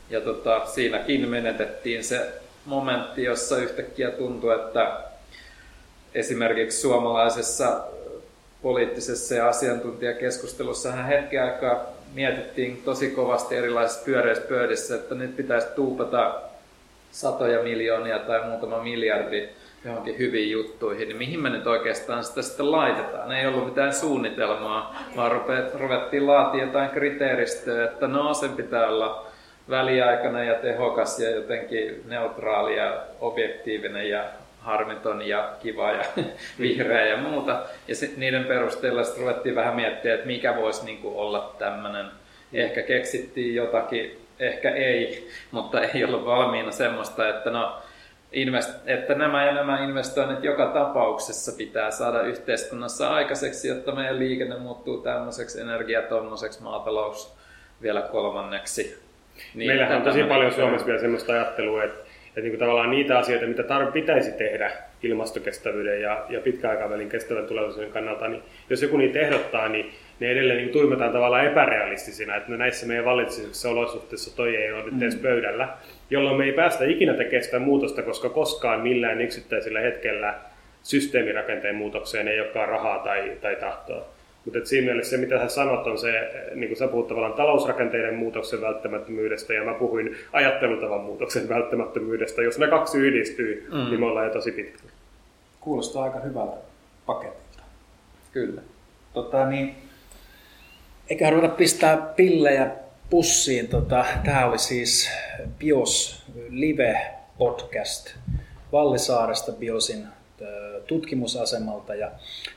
[0.09, 2.33] Ja tota, siinäkin menetettiin se
[2.65, 4.99] momentti, jossa yhtäkkiä tuntui, että
[6.15, 7.83] esimerkiksi suomalaisessa
[8.65, 15.67] poliittisessa ja asiantuntijakeskustelussa hän hetken aikaa mietittiin tosi kovasti erilaisissa pyöreissä pöydissä, että nyt pitäisi
[15.75, 16.41] tuupata
[17.11, 19.49] satoja miljoonia tai muutama miljardi
[19.83, 23.31] johonkin hyviin juttuihin, niin mihin me nyt oikeastaan sitä sitten laitetaan?
[23.31, 25.31] Ei ollut mitään suunnitelmaa, vaan
[25.73, 29.27] ruvettiin laatia jotain kriteeristöä, että no sen pitää olla
[29.69, 34.23] väliaikainen ja tehokas ja jotenkin neutraali ja objektiivinen ja
[34.65, 36.05] harmiton ja kiva ja
[36.59, 37.63] vihreä ja muuta.
[37.87, 42.05] Ja sit niiden perusteella sitten ruvettiin vähän miettiä, että mikä voisi niinku olla tämmöinen.
[42.53, 47.77] Ehkä keksittiin jotakin, ehkä ei, mutta ei ollut valmiina semmoista, että no,
[48.33, 54.57] invest- että nämä ja nämä investoinnit joka tapauksessa pitää saada yhteiskunnassa aikaiseksi, jotta meidän liikenne
[54.57, 57.35] muuttuu tämmöiseksi energiatommoiseksi maatalous
[57.81, 59.05] vielä kolmanneksi.
[59.53, 62.04] Niin, Meillähän on tosi paljon Suomessa vielä semmoista ajattelua, että
[62.35, 64.71] että niin kuin tavallaan niitä asioita, mitä tar- pitäisi tehdä
[65.03, 70.57] ilmastokestävyyden ja, ja pitkäaikavälin kestävän tulevaisuuden kannalta, niin jos joku niitä ehdottaa, niin ne edelleen
[70.57, 75.21] niin tuimataan tavallaan epärealistisina, että näissä meidän valitsisissa olosuhteissa toi ei ole nyt edes mm.
[75.21, 75.69] pöydällä,
[76.09, 80.33] jolloin me ei päästä ikinä tekemään sitä muutosta, koska koskaan millään yksittäisellä hetkellä
[80.83, 84.14] systeemirakenteen muutokseen ei olekaan rahaa tai, tai tahtoa.
[84.45, 88.15] Mutta siinä mielessä se, mitä sä sanot, on se, niin kuin sä puhut tavallaan talousrakenteiden
[88.15, 92.41] muutoksen välttämättömyydestä ja mä puhuin ajattelutavan muutoksen välttämättömyydestä.
[92.41, 93.77] Jos ne kaksi yhdistyy, mm.
[93.77, 94.91] niin me ollaan jo tosi pitkällä.
[95.61, 96.57] Kuulostaa aika hyvältä
[97.05, 97.63] paketilta.
[98.31, 98.61] Kyllä.
[99.13, 99.75] Tota, niin,
[101.09, 102.71] eikä ruveta pistää pillejä
[103.09, 103.67] pussiin.
[103.67, 105.09] Tota, Tämä oli siis
[105.59, 107.01] Bios Live
[107.37, 108.15] Podcast
[108.71, 110.07] Vallisaaresta Biosin
[110.87, 112.11] tutkimusasemalta ja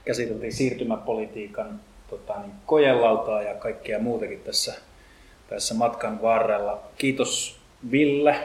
[0.05, 4.75] käsiteltiin siirtymäpolitiikan tota, niin, kojelautaa ja kaikkea muutakin tässä,
[5.49, 6.83] tässä matkan varrella.
[6.99, 7.59] Kiitos
[7.91, 8.37] Ville.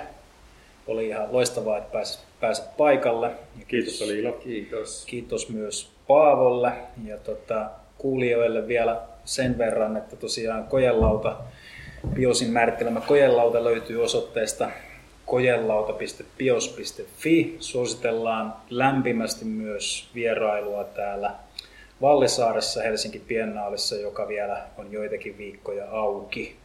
[0.87, 3.27] Oli ihan loistavaa, että pääsit, pääsit paikalle.
[3.59, 4.31] Ja kiitos, oli ilo.
[4.31, 5.05] Kiitos.
[5.05, 6.71] Kiitos myös Paavolle
[7.05, 11.37] ja tota, kuulijoille vielä sen verran, että tosiaan kojelauta,
[12.13, 14.69] Biosin määrittelemä kojelauta löytyy osoitteesta
[15.25, 17.57] kojelauta.bios.fi.
[17.59, 21.35] Suositellaan lämpimästi myös vierailua täällä
[22.01, 26.55] Vallisaaressa Helsinki Biennaalissa, joka vielä on joitakin viikkoja auki.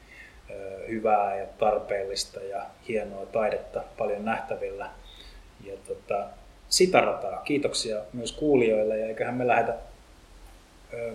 [0.89, 4.91] Hyvää ja tarpeellista ja hienoa taidetta paljon nähtävillä.
[5.65, 6.27] Ja tota,
[6.69, 7.37] sitä rataa.
[7.37, 9.75] Kiitoksia myös kuulijoille ja eiköhän me lähdetä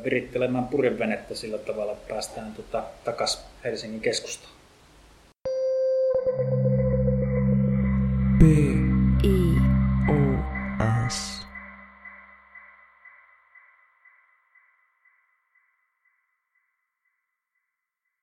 [0.03, 4.52] virittelemään purjevenettä sillä tavalla, että päästään tota, takaisin Helsingin keskustaan.
[8.43, 8.82] B